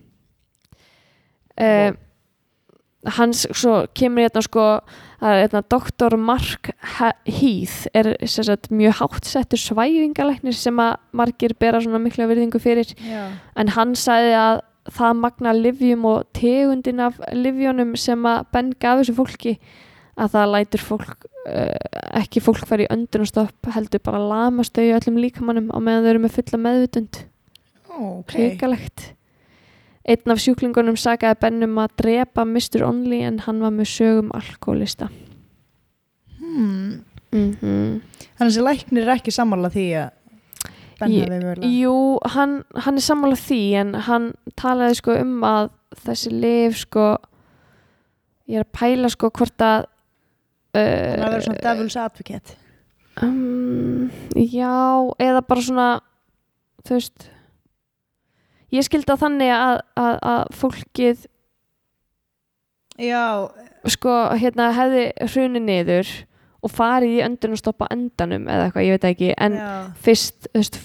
uh, 1.59 1.91
hans 3.05 3.45
svo 3.55 3.85
kemur 3.95 4.25
hérna 4.25 4.41
sko 4.43 4.63
það 5.21 5.33
er 5.35 5.41
hérna 5.45 5.61
doktor 5.71 6.15
Mark 6.19 6.69
He- 6.97 7.31
Heath 7.31 7.87
er 7.95 8.09
sagt, 8.27 8.69
mjög 8.71 8.97
háttsettur 8.99 9.59
svæfingalæknir 9.61 10.53
sem 10.55 10.75
að 10.83 10.97
margir 11.15 11.53
bera 11.59 11.79
svona 11.83 11.99
mikla 12.03 12.27
virðingu 12.27 12.59
fyrir. 12.59 12.91
Já, 12.99 13.29
en 13.55 13.67
hann 13.75 13.95
sagði 13.95 14.33
að 14.35 14.61
það 14.89 15.17
magna 15.21 15.53
livjum 15.53 16.05
og 16.09 16.23
tegundin 16.33 16.99
af 17.03 17.19
livjónum 17.35 17.95
sem 17.99 18.23
að 18.25 18.45
Ben 18.51 18.71
gaf 18.79 18.99
þessu 19.03 19.15
fólki 19.19 19.57
að 20.19 20.31
það 20.33 20.51
lætur 20.55 20.81
fólk 20.83 21.27
uh, 21.47 21.75
ekki 22.19 22.41
fólk 22.43 22.65
fara 22.67 22.83
í 22.83 22.89
öndunarstopp 22.91 23.69
heldur 23.75 24.01
bara 24.03 24.19
lamast 24.19 24.73
þau 24.75 24.83
í 24.87 24.95
öllum 24.97 25.19
líkamannum 25.23 25.69
á 25.71 25.77
meðan 25.79 26.03
þau 26.07 26.09
eru 26.15 26.23
með 26.25 26.35
fulla 26.39 26.59
meðvutund 26.65 27.21
ok. 27.89 28.33
Hrikalegt 28.35 29.05
einn 30.09 30.33
af 30.33 30.41
sjúklingunum 30.41 30.97
sagaði 30.99 31.39
Ben 31.43 31.65
um 31.65 31.81
að 31.81 31.95
drepa 32.01 32.45
Mr. 32.47 32.83
Only 32.87 33.21
en 33.27 33.41
hann 33.45 33.61
var 33.63 33.73
með 33.75 33.91
sögum 33.93 34.31
alkoholista 34.35 35.09
hmm. 36.39 37.03
mm 37.31 37.51
-hmm. 37.61 37.99
Þannig 38.39 38.57
að 38.57 38.65
læknir 38.67 39.03
er 39.03 39.15
ekki 39.15 39.31
sammála 39.31 39.69
því 39.69 39.87
að 40.03 40.09
Ben 40.99 41.11
Ég- 41.11 41.23
hafi 41.23 41.29
mögulega 41.29 41.67
Jú, 41.67 42.19
hann, 42.25 42.63
hann 42.75 42.95
er 42.95 43.01
sammála 43.01 43.35
því 43.35 43.61
en 43.81 43.93
hann 43.93 44.33
talaði 44.55 44.95
sko 44.95 45.11
um 45.11 45.43
að 45.43 45.69
þessi 46.05 46.31
lif 46.31 46.77
sko 46.77 47.17
ég 48.47 48.59
er 48.59 48.65
að 48.65 48.73
pæla 48.73 49.09
sko 49.09 49.29
hvort 49.29 49.61
að 49.61 49.85
Þannig 50.73 51.19
að 51.19 51.25
uh, 51.25 51.31
vera 51.31 51.41
svona 51.41 51.61
devil's 51.63 51.95
advocate 51.97 52.55
um, 53.21 54.11
Já, 54.35 55.13
eða 55.19 55.41
bara 55.41 55.61
svona 55.61 55.89
þú 56.85 56.93
veist 56.93 57.29
ég 58.75 58.85
skildi 58.85 59.13
að 59.13 59.21
þannig 59.25 59.53
að, 59.55 59.75
að, 59.99 60.15
að 60.33 60.55
fólkið 60.61 61.27
Já, 62.99 63.47
sko 63.87 64.15
hérna 64.35 64.73
hefði 64.75 65.05
hrunið 65.23 65.63
niður 65.63 66.09
og 66.59 66.71
farið 66.75 67.13
í 67.15 67.19
öndun 67.23 67.55
og 67.55 67.61
stoppa 67.61 67.87
endanum 67.93 68.47
eða 68.51 68.65
eitthvað, 68.67 68.85
ég 68.85 68.97
veit 68.97 69.05
ekki 69.07 69.29
en 69.39 69.53
já, 69.55 69.69
fyrst, 70.03 70.49
þú 70.49 70.59
veist, 70.59 70.79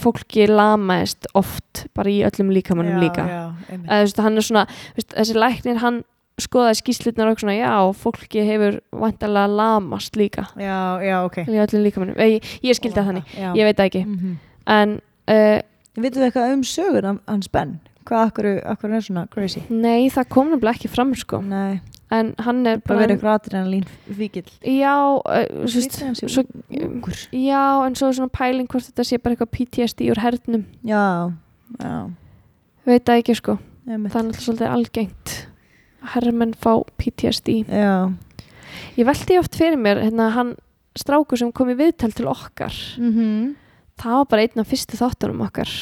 fólki 0.00 0.46
lamaðist 0.48 1.28
oft 1.36 1.82
bara 1.96 2.12
í 2.12 2.22
öllum 2.24 2.52
líkamannum 2.56 2.96
já, 2.96 3.02
líka. 3.02 3.26
já, 3.28 3.42
eða 3.74 3.98
þú 3.98 4.06
veist, 4.06 4.22
hann 4.24 4.40
er 4.40 4.46
svona 4.46 4.64
veist, 4.96 5.12
þessi 5.12 5.36
læknir, 5.36 5.82
hann 5.84 6.00
skoðaði 6.40 6.78
skýslutnar 6.80 7.28
og 7.28 7.42
svona, 7.42 7.58
já, 7.58 7.74
fólki 8.00 8.46
hefur 8.48 8.80
vantarlega 9.02 9.52
lamast 9.60 10.16
líka 10.16 10.46
já, 10.56 10.80
já, 11.04 11.16
ok. 11.26 11.42
ég, 12.24 12.54
ég 12.64 12.80
skildi 12.80 12.96
það 12.96 13.10
þannig. 13.10 13.34
Ég 13.60 13.68
veit 13.68 13.84
ekki, 13.84 14.06
mm 14.06 14.16
-hmm. 14.16 14.38
en 14.78 14.96
uh, 15.28 15.58
Vitum 15.98 16.22
við 16.22 16.28
eitthvað 16.28 16.52
um 16.54 16.66
sögur 16.66 17.06
hans 17.10 17.48
Ben? 17.50 17.78
Hvað 18.08 18.26
akkur, 18.30 18.48
akkur 18.70 18.92
er 18.96 19.02
svona 19.04 19.24
crazy? 19.30 19.62
Nei, 19.70 20.08
það 20.12 20.28
kom 20.32 20.52
nefnilega 20.52 20.78
ekki 20.78 20.90
fram 20.90 21.10
sko. 21.18 21.40
Nei, 21.44 21.80
en 22.14 22.32
hann 22.42 22.62
er 22.66 22.80
bara 22.80 22.94
bara 22.94 23.02
verið 23.04 23.16
eitthvað 23.16 23.36
adrenalín 23.38 23.84
fíkil 24.18 24.46
Já, 24.66 24.94
uh, 25.18 25.66
svo, 25.70 25.82
svo, 26.24 26.44
já, 27.36 27.64
en 27.86 27.98
svo 27.98 28.10
svona 28.16 28.32
pæling 28.34 28.70
hvort 28.70 28.88
þetta 28.88 29.06
sé 29.06 29.20
bara 29.22 29.36
eitthvað 29.36 29.52
PTSD 29.58 30.08
úr 30.14 30.22
hernum. 30.22 30.64
Já, 30.86 31.04
já. 31.76 31.94
Veit 32.88 33.06
það 33.06 33.22
ekki 33.22 33.38
sko, 33.38 33.58
einmitt. 33.86 34.14
það 34.14 34.20
er 34.22 34.26
náttúrulega 34.30 34.46
svolítið 34.46 34.74
algengt 34.74 35.36
herrmenn 36.14 36.56
fá 36.56 36.72
PTSD 36.98 37.60
Já. 37.68 38.10
Ég 38.96 39.06
veldi 39.06 39.38
oft 39.38 39.58
fyrir 39.58 39.78
mér, 39.78 40.00
hérna 40.06 40.30
hann 40.34 40.54
strákur 40.98 41.38
sem 41.38 41.50
kom 41.54 41.70
í 41.70 41.76
viðtal 41.78 42.14
til 42.16 42.30
okkar. 42.30 42.74
Mm 42.98 43.56
það 44.00 44.18
var 44.18 44.28
bara 44.32 44.44
einn 44.46 44.62
af 44.62 44.70
fyrstu 44.70 44.98
þáttunum 45.00 45.42
okkar. 45.46 45.72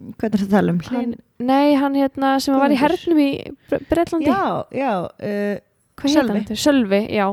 Hvernig 0.00 0.36
er 0.36 0.42
þetta 0.42 0.46
að 0.48 0.54
tala 0.56 0.72
um? 0.74 0.78
hann, 0.88 1.16
Nei, 1.44 1.74
hann 1.76 1.96
hérna 1.98 2.34
sem 2.40 2.56
var 2.56 2.72
í 2.72 2.78
hernum 2.80 3.20
í 3.20 3.30
Bre- 3.68 3.82
Bretlandi. 3.90 4.30
Já, 4.30 4.44
já 4.72 4.92
uh, 5.04 6.06
Sölvi. 6.08 6.44
Sölvi, 6.56 7.02
já. 7.12 7.26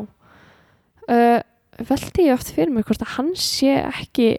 Uh, 1.07 1.39
Veldi 1.88 2.25
ég 2.25 2.33
oft 2.33 2.51
fyrir 2.55 2.73
mér 2.73 2.83
hvort 2.88 3.03
að 3.05 3.13
hann 3.15 3.31
sé 3.38 3.75
ekki 3.85 4.31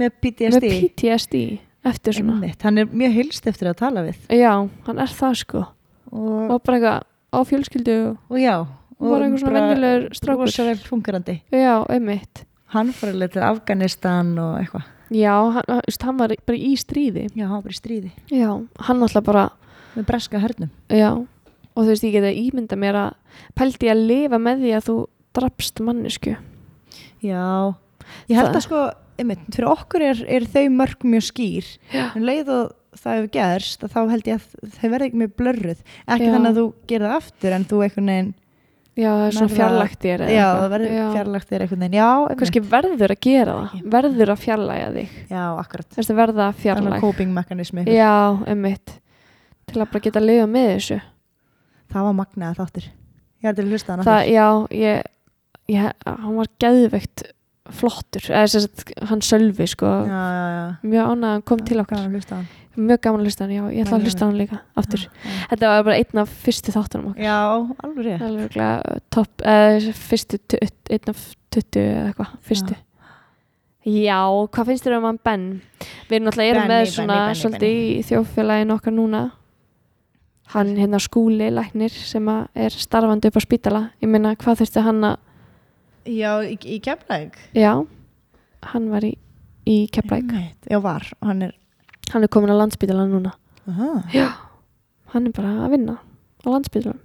Með 0.00 0.14
PTSD 0.22 0.54
með 0.56 0.68
PTSD 0.72 1.40
eftir 1.84 2.16
svona. 2.16 2.38
Einmitt. 2.38 2.62
Hann 2.64 2.80
er 2.80 2.88
mjög 2.88 3.18
hilst 3.18 3.46
eftir 3.50 3.68
að 3.68 3.76
tala 3.82 4.04
við. 4.06 4.22
Já, 4.32 4.52
hann 4.86 5.02
er 5.02 5.12
það 5.12 5.36
sko. 5.42 5.66
Og, 6.14 6.38
og 6.48 6.62
bara 6.64 6.78
eitthvað 6.78 7.04
á 7.34 7.38
fjölskyldu 7.50 7.96
og 8.06 8.32
og 8.32 8.40
já 8.40 8.54
bara 9.04 9.26
eitthvað 9.26 9.42
svona 9.42 9.62
venjulegur 9.68 10.04
strákur. 10.16 10.48
Rosa 10.48 10.66
vel 10.68 10.76
fungerandi 10.86 11.36
Já, 11.52 11.74
einmitt 11.90 12.44
Hann 12.74 12.90
fór 12.96 13.12
alveg 13.14 13.32
til 13.36 13.44
Afganistan 13.46 14.32
og 14.42 14.56
eitthvað. 14.60 14.88
Já, 15.14 15.34
hann, 15.54 15.82
hann 16.02 16.18
var 16.18 16.32
bara 16.46 16.58
í 16.58 16.72
stríði. 16.80 17.28
Já, 17.36 17.44
hann 17.46 17.58
var 17.60 17.66
bara 17.68 17.76
í 17.76 17.78
stríði. 17.78 18.10
Já, 18.34 18.48
hann 18.88 19.04
alltaf 19.06 19.24
bara 19.26 19.44
Með 19.94 20.06
breska 20.08 20.40
hernum. 20.42 20.70
Já, 20.90 21.12
og 21.14 21.78
þú 21.84 21.86
veist, 21.92 22.02
ég 22.08 22.14
geta 22.16 22.32
ímynda 22.34 22.74
mér 22.82 22.96
að 22.98 23.38
pældi 23.54 23.90
að 23.92 24.00
lifa 24.08 24.40
með 24.42 24.64
því 24.64 24.72
að 24.74 24.88
þú 24.88 24.96
drapst 25.38 25.82
mannesku 25.86 26.32
Já. 27.22 27.74
Ég 28.28 28.36
held 28.36 28.48
Það- 28.50 28.56
að 28.58 28.64
sko, 28.66 28.80
einmitt, 29.18 29.44
fyrir 29.54 29.70
okkur 29.70 30.02
er, 30.02 30.24
er 30.28 30.44
þau 30.50 30.64
mörg 30.74 31.06
mjög 31.06 31.24
skýr. 31.30 31.68
Já, 31.94 32.10
en 32.16 32.26
leið 32.26 32.50
og 32.52 32.72
það 32.98 33.14
hefur 33.16 33.30
gerst 33.38 33.84
að 33.86 33.92
þá 33.94 34.00
held 34.10 34.24
ég 34.28 34.34
að 34.34 34.74
þau 34.76 34.88
verði 34.90 35.06
ekki 35.08 35.20
mjög 35.22 35.32
blörruð. 35.38 35.80
Ekki 36.08 36.26
Já. 36.28 36.32
þannig 36.34 36.50
að 36.50 36.58
þú 36.58 36.66
gerir 36.90 37.06
það 37.08 37.16
aftur 37.20 37.52
en 37.56 37.64
þú 37.70 37.80
einhvern 37.86 38.10
veginn 38.12 38.34
já 38.94 39.08
það 39.10 39.24
er 39.26 39.34
svona 39.36 39.54
fjarlægt 39.54 40.00
þér 40.04 40.22
já, 40.24 40.26
eitthvað. 40.28 40.60
það 40.62 40.72
verður 40.74 40.92
Já. 40.94 41.04
fjarlagt 41.14 41.48
þér 41.50 41.64
einhvern 41.64 41.84
veginn. 41.84 41.96
Já. 41.98 42.10
Kannski 42.40 42.62
verður 42.74 43.14
að 43.14 43.20
gera 43.26 43.54
það. 43.58 43.86
Verður 43.94 44.32
að 44.34 44.42
fjarlæga 44.44 44.90
þig. 44.94 45.14
Já, 45.30 45.42
akkurat. 45.64 45.88
Þú 45.90 46.00
veist, 46.00 46.12
að 46.14 46.20
verða 46.20 46.46
þannig 46.52 46.62
fjarlæg. 46.64 47.00
coping 47.00 47.32
mekanismi 47.34 47.84
Já, 47.90 48.12
einmitt. 48.46 48.94
Til 49.66 49.80
að 49.80 49.90
bara 49.90 50.04
geta 50.06 50.20
að 50.20 50.28
lifa 50.30 50.46
með 50.54 50.68
þessu. 50.74 51.00
Það 51.94 52.06
var 52.08 52.16
magnaða 52.20 52.58
þáttur. 52.62 52.86
Ég 53.44 53.48
heldur 53.50 53.64
að 53.64 53.72
hlusta 53.74 53.92
hann 53.94 54.04
það, 54.06 54.20
já, 54.32 54.46
ég, 54.72 55.02
ég 55.68 55.90
hann 56.06 56.36
var 56.38 56.48
geðveikt 56.64 57.24
flottur. 57.74 58.26
Eða 58.30 58.46
þess 58.52 58.68
að 58.68 59.08
hann 59.10 59.24
sölvi 59.24 59.66
sko. 59.68 59.90
Já, 60.08 60.20
já, 60.36 60.44
já. 60.54 60.64
Mjög 60.84 61.10
ánægð 61.10 61.24
að 61.28 61.34
hann 61.34 61.44
kom 61.50 61.64
til 61.64 61.80
okkar. 61.82 61.98
að 62.04 62.14
hlusta 62.16 62.38
hann. 62.38 62.48
Mjög 62.76 63.00
gaman 63.04 63.20
að 63.22 63.28
hlusta 63.28 63.44
hann, 63.44 63.52
já, 63.54 63.62
ég 63.74 63.84
ætla 63.86 63.98
að 63.98 64.06
hlusta 64.08 64.26
hann 64.26 64.38
líka 64.38 64.58
aftur, 64.80 65.04
Já, 65.04 65.30
þetta 65.50 65.70
var 65.72 65.84
bara 65.88 65.96
einn 66.00 66.20
af 66.22 66.32
fyrstu 66.44 66.72
þáttunum 66.74 67.10
okkar. 67.12 67.22
Já, 67.24 67.38
alveg 67.84 68.06
rétt. 68.08 68.24
Alveg 68.26 68.44
örugglega 68.48 68.98
topp, 69.14 69.44
eða 69.44 69.94
fyrstu 70.00 70.38
tu- 70.48 70.60
einn 70.90 71.12
af 71.14 71.22
tuttu 71.54 71.80
eða 71.84 72.08
eitthvað, 72.10 72.34
fyrstu. 72.48 72.76
Já, 73.84 74.20
hvað 74.48 74.66
finnst 74.70 74.84
þér 74.86 74.96
um 74.98 75.04
hann 75.10 75.18
Ben? 75.24 75.46
við 76.08 76.16
erum 76.16 76.26
náttúrulega 76.30 76.54
erum 76.54 76.68
Benny, 76.68 76.74
með 76.84 76.92
svona 76.94 77.16
Benny, 77.20 77.40
svolítið 77.42 77.80
í 77.84 78.04
þjófélaginu 78.08 78.76
okkar 78.78 78.94
núna. 78.96 79.22
Hann 80.54 80.76
hérna 80.76 81.00
skúli 81.00 81.50
læknir 81.52 81.90
sem 81.90 82.28
er 82.28 82.70
starfandi 82.70 83.28
upp 83.28 83.36
á 83.36 83.42
spítala. 83.44 83.82
Ég 84.02 84.08
meina, 84.08 84.34
hvað 84.36 84.60
þurfti 84.62 84.82
hann 84.84 85.00
að 85.04 85.16
já, 86.04 86.30
í, 86.44 86.56
í 86.68 86.78
kemlaug 86.84 87.36
já, 87.56 87.72
hann 88.72 88.88
var 88.92 89.04
í, 89.08 89.14
í 89.66 89.76
Keflæk, 89.92 90.32
já, 90.68 90.78
var, 90.84 91.06
hann 91.24 91.42
er 91.46 91.54
hann 92.12 92.26
er 92.26 92.30
komin 92.32 92.52
á 92.52 92.56
landspítala 92.58 93.06
núna 93.08 93.32
aha, 93.68 94.02
Já, 94.12 94.28
hann 95.14 95.28
er 95.28 95.34
bara 95.36 95.52
að 95.64 95.74
vinna 95.76 95.96
á 96.44 96.46
landsbyðlum. 96.52 96.98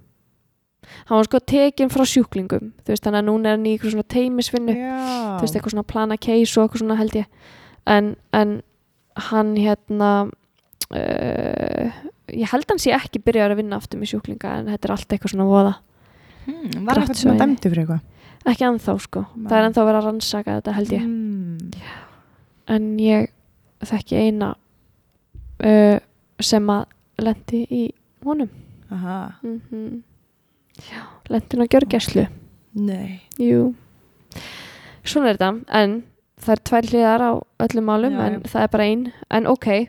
Hann 1.06 1.20
var 1.20 1.28
sko 1.28 1.38
tekin 1.46 1.90
frá 1.92 2.02
sjúklingum, 2.08 2.72
þú 2.82 2.92
veist, 2.92 3.04
þannig 3.04 3.20
að 3.22 3.28
núna 3.28 3.50
er 3.50 3.56
hann 3.56 3.66
í 3.68 3.74
eitthvað 3.76 3.94
svona 3.94 4.08
teimisvinnu, 4.10 4.74
þú 4.74 5.44
veist, 5.44 5.56
eitthvað 5.56 5.74
svona 5.76 5.88
plana 5.92 6.16
case 6.20 6.56
og 6.58 6.66
eitthvað 6.66 6.82
svona 6.82 6.98
held 6.98 7.16
ég. 7.20 7.28
En, 7.86 8.14
en 8.36 8.54
hann 9.30 9.52
hérna, 9.60 10.10
uh, 10.90 12.00
ég 12.32 12.52
held 12.52 12.72
hann 12.72 12.82
sé 12.82 12.94
ekki 12.96 13.22
byrjar 13.24 13.54
að 13.54 13.62
vinna 13.62 13.78
aftur 13.80 14.00
með 14.00 14.14
sjúklinga, 14.14 14.56
en 14.60 14.72
þetta 14.72 14.88
er 14.88 14.94
allt 14.96 15.14
eitthvað 15.16 15.34
svona 15.34 15.48
voða. 15.50 15.74
hmm, 16.46 16.86
var 16.88 17.02
eitthvað 17.02 17.22
svona 17.22 17.40
dæmdu 17.44 17.68
fyrir 17.68 17.84
eitthvað 17.84 18.06
Ekki 18.50 18.64
ennþá 18.64 18.92
sko, 19.04 19.20
Nei. 19.36 19.48
það 19.50 19.56
er 19.58 19.66
ennþá 19.68 19.80
að 19.82 19.88
vera 19.90 19.98
að 20.00 20.06
rannsaka 20.08 20.52
þetta 20.58 20.74
held 20.78 20.92
ég. 20.94 21.02
hmm. 21.04 21.82
En 22.72 22.86
ég 23.02 23.26
þekki 23.84 24.16
eina 24.16 24.54
uh, 25.64 25.98
sem 26.40 26.70
að 26.72 26.86
lendi 27.20 27.64
í 27.70 27.82
honum. 28.24 28.50
Mm 28.90 30.02
Já, 30.80 31.02
lendin 31.28 31.60
á 31.60 31.66
gjörgæslu. 31.68 32.26
nei 32.72 33.20
Jú, 33.36 33.74
svona 35.04 35.28
er 35.28 35.36
þetta, 35.36 35.50
en 35.76 35.96
það 36.40 36.52
er 36.54 36.60
tvær 36.70 36.86
hliðar 36.88 37.20
á 37.20 37.32
öllum 37.66 37.84
málum, 37.84 38.14
Já, 38.16 38.22
en 38.24 38.36
já. 38.38 38.48
það 38.48 38.62
er 38.62 38.70
bara 38.72 38.86
ein, 38.88 39.02
en 39.30 39.46
ok. 39.50 39.66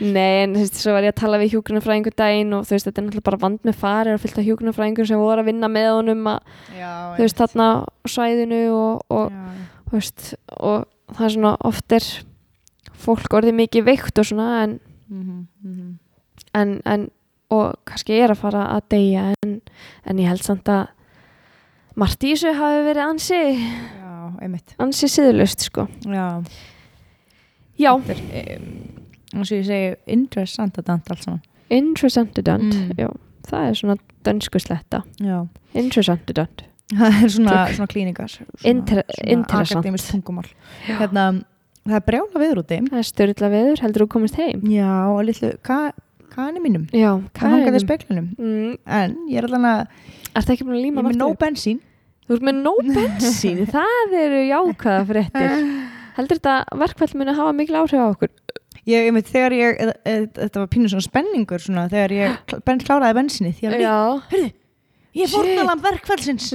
Nei, 0.00 0.42
en 0.42 0.54
þú 0.54 0.60
veist, 0.60 0.80
svo 0.82 0.92
var 0.92 1.06
ég 1.06 1.14
að 1.14 1.20
tala 1.22 1.40
við 1.40 1.54
hjúgrunafræðingur 1.54 2.16
daginn 2.18 2.52
og 2.58 2.66
þú 2.68 2.76
veist, 2.76 2.88
þetta 2.88 3.00
er 3.00 3.06
náttúrulega 3.06 3.28
bara 3.30 3.42
vand 3.46 3.64
með 3.68 3.78
farir 3.80 4.16
og 4.16 4.22
fylgta 4.24 4.44
hjúgrunafræðingur 4.44 5.08
sem 5.08 5.22
voru 5.22 5.40
að 5.44 5.50
vinna 5.50 5.70
með 5.72 5.88
honum 5.94 6.28
að, 6.34 6.40
já, 6.76 6.92
þú 7.16 7.24
veist, 7.24 7.40
þarna 7.40 7.68
svæðinu 8.14 8.62
og, 8.76 9.06
og, 9.16 9.38
þú 9.88 9.96
veist, 9.96 10.26
og 10.58 10.84
það 11.16 11.26
er 11.30 11.34
svona, 11.38 11.54
oft 11.70 11.96
er 11.96 12.10
fólk 13.00 13.38
orðið 13.40 13.56
mikið 13.64 13.88
veikt 13.88 14.20
og 14.20 14.28
svona, 14.28 14.50
en, 14.64 14.78
mhm, 15.08 15.40
mhm. 15.64 15.90
en, 16.60 16.76
en 16.84 17.08
og 17.50 17.74
kannski 17.88 18.14
er 18.22 18.32
að 18.32 18.42
fara 18.44 18.64
að 18.76 18.88
deyja 18.94 19.24
en, 19.42 19.56
en 20.06 20.20
ég 20.22 20.30
held 20.30 20.44
samt 20.46 20.70
að 20.70 20.86
þessu 21.98 22.52
hafi 22.56 22.84
verið 22.86 23.02
ansi 23.04 23.40
já, 23.58 24.12
ansi 24.80 25.10
siðlust 25.10 25.66
sko. 25.66 25.88
Já, 26.06 26.40
já, 27.80 27.90
og 27.96 29.50
ég 29.50 29.66
segi 29.66 29.96
interessant 30.06 30.78
að 30.78 30.92
danta 30.92 31.14
allt 31.14 31.26
saman. 31.26 31.42
Interesantudant 31.70 32.74
Mm. 32.74 32.94
já, 32.98 33.08
það 33.46 33.68
er 33.68 33.74
svona 33.74 33.96
dönsku 34.24 34.58
sletta. 34.58 35.02
Já. 35.18 35.48
Interesantudant 35.74 36.64
það 36.98 37.22
er 37.22 37.28
svona, 37.28 37.66
svona 37.74 37.90
klíningar 37.90 38.30
svona, 38.30 38.50
interessant. 38.64 39.76
akademist 39.76 40.10
tungumál. 40.10 40.48
Hérna, 40.86 41.42
það 41.88 41.96
er 41.98 42.04
brjála 42.06 42.42
viður 42.42 42.60
úti. 42.62 42.78
Það 42.90 43.00
er 43.00 43.08
störla 43.08 43.50
veður, 43.54 43.82
heldur 43.84 44.04
þú 44.04 44.08
komist 44.14 44.38
heim? 44.40 44.60
Já, 44.70 44.90
og 45.10 45.20
litlu 45.28 45.52
ka 45.66 45.78
kani 46.30 46.60
mínum. 46.62 46.84
Já, 46.94 47.12
það 47.36 47.54
hangaði 47.56 47.78
er 47.80 47.84
speklinum 47.84 48.26
mm, 48.38 48.74
en 49.00 49.16
ég 49.30 49.40
er 49.40 49.48
allan 49.48 49.66
að 49.70 49.80
er 50.30 50.44
það 50.44 50.52
ekki 50.54 50.66
búin 50.66 50.76
að 50.76 50.80
ég 50.80 50.86
líma 50.86 51.00
er 51.00 51.04
með 51.06 51.10
hann 51.10 51.22
no 51.24 51.30
bensín. 51.40 51.80
Þú 52.26 52.36
ert 52.36 52.46
með 52.46 52.56
no 52.60 52.74
bensín? 52.98 53.58
Það 53.72 54.16
eru 54.20 54.40
jákvæða 54.50 55.02
fréttir. 55.10 55.50
Heldur 56.20 56.38
þetta 56.40 56.54
verkfall 56.84 57.14
muni 57.18 57.34
hafa 57.40 57.52
mikil 57.56 57.80
áhrif 57.80 57.98
á 57.98 58.06
okkur? 58.12 58.30
Ég, 58.88 59.04
ég 59.06 59.12
veit, 59.14 59.28
þegar 59.28 59.52
ég, 59.54 59.76
e, 59.76 59.92
e, 60.08 60.14
þetta 60.38 60.62
var 60.62 60.70
pínu 60.72 60.88
svona 60.90 61.04
spenningur 61.04 61.60
svona, 61.62 61.84
þegar 61.92 62.14
ég 62.16 62.38
kl- 62.48 62.62
ben, 62.66 62.80
kláraði 62.80 63.16
bensinni 63.18 63.52
því 63.58 63.64
að 63.68 63.74
ég 63.80 65.26
er 65.26 65.28
Shit. 65.28 65.34
fórnalamb 65.34 65.82
verkfallsins. 65.84 66.46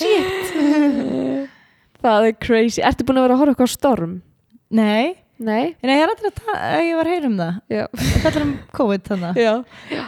Shit 0.00 1.59
það 2.04 2.28
er 2.30 2.38
crazy. 2.42 2.82
Ertu 2.86 3.06
búin 3.08 3.20
að 3.20 3.26
vera 3.28 3.36
að 3.36 3.42
horfa 3.42 3.54
eitthvað 3.54 3.70
á 3.70 3.76
storm? 3.76 4.14
nei, 4.70 5.16
nei, 5.42 5.74
en 5.82 5.90
ég 5.90 6.04
er 6.04 6.12
alltaf 6.12 6.48
að 6.54 6.86
ég 6.86 6.96
var 6.98 7.08
að 7.08 7.14
heyra 7.16 7.28
um 7.30 7.36
það. 7.40 7.60
Já. 7.74 7.84
Það 8.00 8.24
kallar 8.24 8.46
um 8.46 8.56
COVID 8.78 9.06
þannig 9.10 9.40
Já, 9.40 9.52
já, 9.90 10.04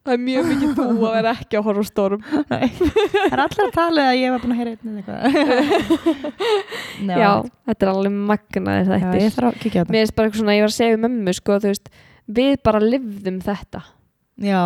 það 0.00 0.14
er 0.14 0.22
mjög 0.26 0.48
mikið 0.50 0.74
þú 0.78 0.86
að 1.08 1.16
vera 1.18 1.34
ekki 1.36 1.58
að 1.60 1.66
horfa 1.68 1.84
á 1.84 1.90
storm. 1.90 2.22
Það 2.50 2.64
er 3.30 3.44
allir 3.44 3.64
að 3.66 3.74
tala 3.76 4.06
að 4.10 4.20
ég 4.20 4.34
var 4.34 4.44
búin 4.44 4.54
að 4.54 4.60
heyra 4.60 4.72
einn 4.74 5.00
eitthvað. 5.00 5.20
Já, 7.20 7.32
þetta 7.70 7.86
er 7.86 7.92
alveg 7.92 8.16
magnaðir 8.30 8.88
já, 8.88 8.94
þetta 8.94 9.20
ég 9.20 9.36
þarf 9.36 9.50
að 9.50 9.60
kíkja 9.64 9.84
á 9.84 9.90
Mér 9.90 10.04
finnst 10.04 10.16
bara 10.16 10.30
eitthvað 10.30 10.42
svona, 10.44 10.56
ég 10.56 10.64
var 10.64 10.72
að 10.72 10.78
segja 10.78 10.96
um 10.96 11.04
mömmu 11.06 11.36
sko, 11.36 11.58
veist, 11.64 11.92
við 12.40 12.56
bara 12.66 12.82
þetta 12.84 13.40
þetta. 13.44 13.84
Já, 14.40 14.62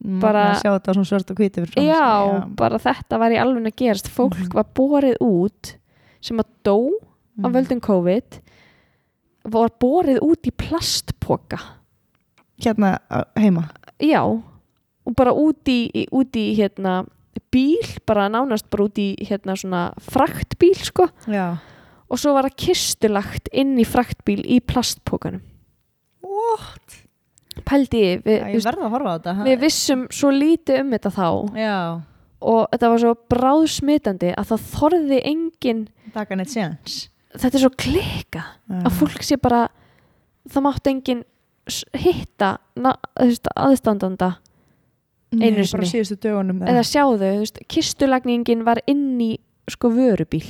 Bara- 0.00 0.20
bara 0.20 0.42
að 0.54 0.60
sjá 0.62 0.70
þetta 0.78 0.94
svona 0.94 1.08
svört 1.10 1.30
og 1.30 1.36
hvíti 1.36 1.60
fyrir 1.62 1.72
fram 1.72 1.84
Já, 1.84 2.46
bara 2.56 2.78
þetta 2.78 3.18
var 3.18 3.30
í 3.30 3.38
alveg 3.42 3.66
að 3.66 3.76
gerast. 3.76 4.08
Fólk 4.08 4.36
Mhm. 4.38 4.54
var 4.54 4.64
borið 4.74 5.16
út 5.20 5.74
sem 6.20 6.38
að 6.38 6.46
dó 6.64 6.90
af 7.42 7.50
Mhm. 7.50 7.52
völdum 7.54 7.80
COVID 7.80 8.38
var 9.44 9.68
borið 9.80 10.18
út 10.20 10.42
í 10.46 10.50
plastpoka. 10.52 11.58
Hérna 12.60 12.98
heima? 13.36 13.70
Já, 14.00 14.22
og 14.24 15.14
bara 15.16 15.32
út 15.32 15.64
í, 15.66 16.06
út 16.12 16.30
í 16.32 16.56
hérna 16.56 17.06
bíl, 17.52 17.98
bara 18.06 18.28
nánast 18.28 18.68
bara 18.70 18.84
út 18.84 18.94
í 18.98 19.16
hérna 19.26 19.56
svona 19.56 19.94
fraktbíl 19.98 20.74
sko. 20.76 21.08
Já, 21.26 21.58
og 22.10 22.18
svo 22.18 22.34
var 22.34 22.44
það 22.44 22.56
kistulagt 22.56 23.48
inn 23.52 23.76
í 23.78 23.84
fraktbíl 23.86 24.44
í 24.44 24.60
plastpókanum 24.60 25.40
What? 26.22 27.07
Pældi 27.66 28.00
ég, 28.04 28.22
við, 28.24 28.38
Já, 28.38 28.46
ég 28.52 28.62
þetta. 29.18 29.34
við 29.48 29.60
vissum 29.64 30.06
svo 30.14 30.30
lítið 30.34 30.80
um 30.82 30.90
þetta 30.94 31.12
þá. 31.14 31.28
Já, 31.58 31.76
og 32.38 32.60
þetta 32.72 32.90
var 32.92 33.02
svo 33.02 33.14
bráðsmitandi 33.34 34.32
að 34.38 34.50
það 34.52 34.66
þorði 34.74 35.20
engin 35.32 35.80
þetta 37.34 37.58
er 37.58 37.64
svo 37.64 37.72
klika 37.76 38.44
að 38.86 38.98
fólk 39.00 39.24
sé 39.26 39.38
bara 39.42 39.64
það 40.48 40.64
mátti 40.68 40.92
engin 40.94 41.24
hitta 41.98 42.52
aðstandanda 43.58 44.36
einu 45.34 45.64
sinni. 45.66 45.90
eða? 46.72 46.84
Sjáðu, 46.88 47.32
kistulagningin 47.68 48.64
var 48.64 48.80
inn 48.88 49.18
í 49.20 49.34
sko 49.68 49.90
vörubíl 49.92 50.46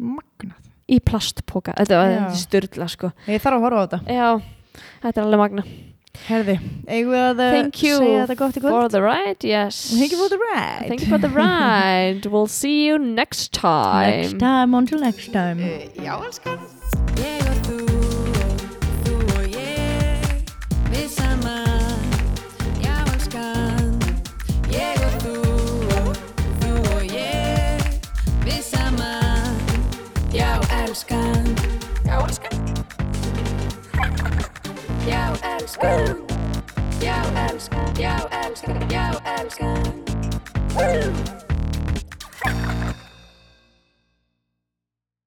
Magnað. 0.00 0.68
Í 0.90 0.96
plastpoka, 1.04 1.74
þetta 1.76 1.98
var 1.98 2.10
Já. 2.10 2.22
styrla 2.40 2.86
sko. 2.88 3.10
Ég 3.28 3.42
þarf 3.42 3.58
að 3.58 3.64
horfa 3.66 3.80
á 3.80 3.84
þetta. 3.84 3.98
Já, 4.16 4.28
þetta 5.02 5.20
er 5.20 5.26
alveg 5.26 5.40
magna 5.42 5.64
Herði, 6.28 6.54
eigum 6.86 7.10
við 7.14 7.22
að 7.24 7.40
thank 7.54 7.82
you 7.82 7.96
segja 7.98 8.24
þetta 8.26 8.36
gott 8.38 8.56
í 8.58 8.60
kvöld? 8.62 8.74
for 8.76 8.88
the 8.92 9.02
ride, 9.02 9.44
yes. 9.46 9.78
Thank 9.98 10.12
you 10.12 10.18
for 10.20 10.28
the 10.28 10.38
ride. 10.38 10.86
Thank 10.88 11.02
you 11.02 11.08
for 11.08 11.18
the 11.18 11.30
ride. 11.30 12.26
We'll 12.26 12.46
see 12.46 12.86
you 12.86 12.98
next 12.98 13.52
time. 13.52 14.10
Next 14.20 14.38
time, 14.38 14.74
until 14.74 15.00
next 15.00 15.32
time. 15.32 15.58
Uh, 15.58 15.88
já, 16.04 16.14
elskan. 16.22 16.58
Ég 17.20 17.42
og 17.50 17.58
þú 17.66 17.78
þú 19.04 19.14
og 19.36 19.44
ég 19.54 20.22
Við 20.92 21.08
saman 21.16 21.98
Já, 22.82 22.94
elskan. 23.14 23.98
Ég 24.72 25.04
og 25.06 25.14
þú 25.24 25.36
þú 26.62 26.72
og 26.96 27.04
ég 27.14 28.00
Við 28.46 28.62
saman 28.70 29.60
Já, 30.34 30.50
elskan 30.82 31.39
jou 35.06 35.36
älskar. 35.42 36.16
Jag 37.02 37.50
älskar, 37.50 37.92
jag 37.98 38.46
älskar, 38.46 38.88
jag 38.90 39.40
älskar. 39.40 40.00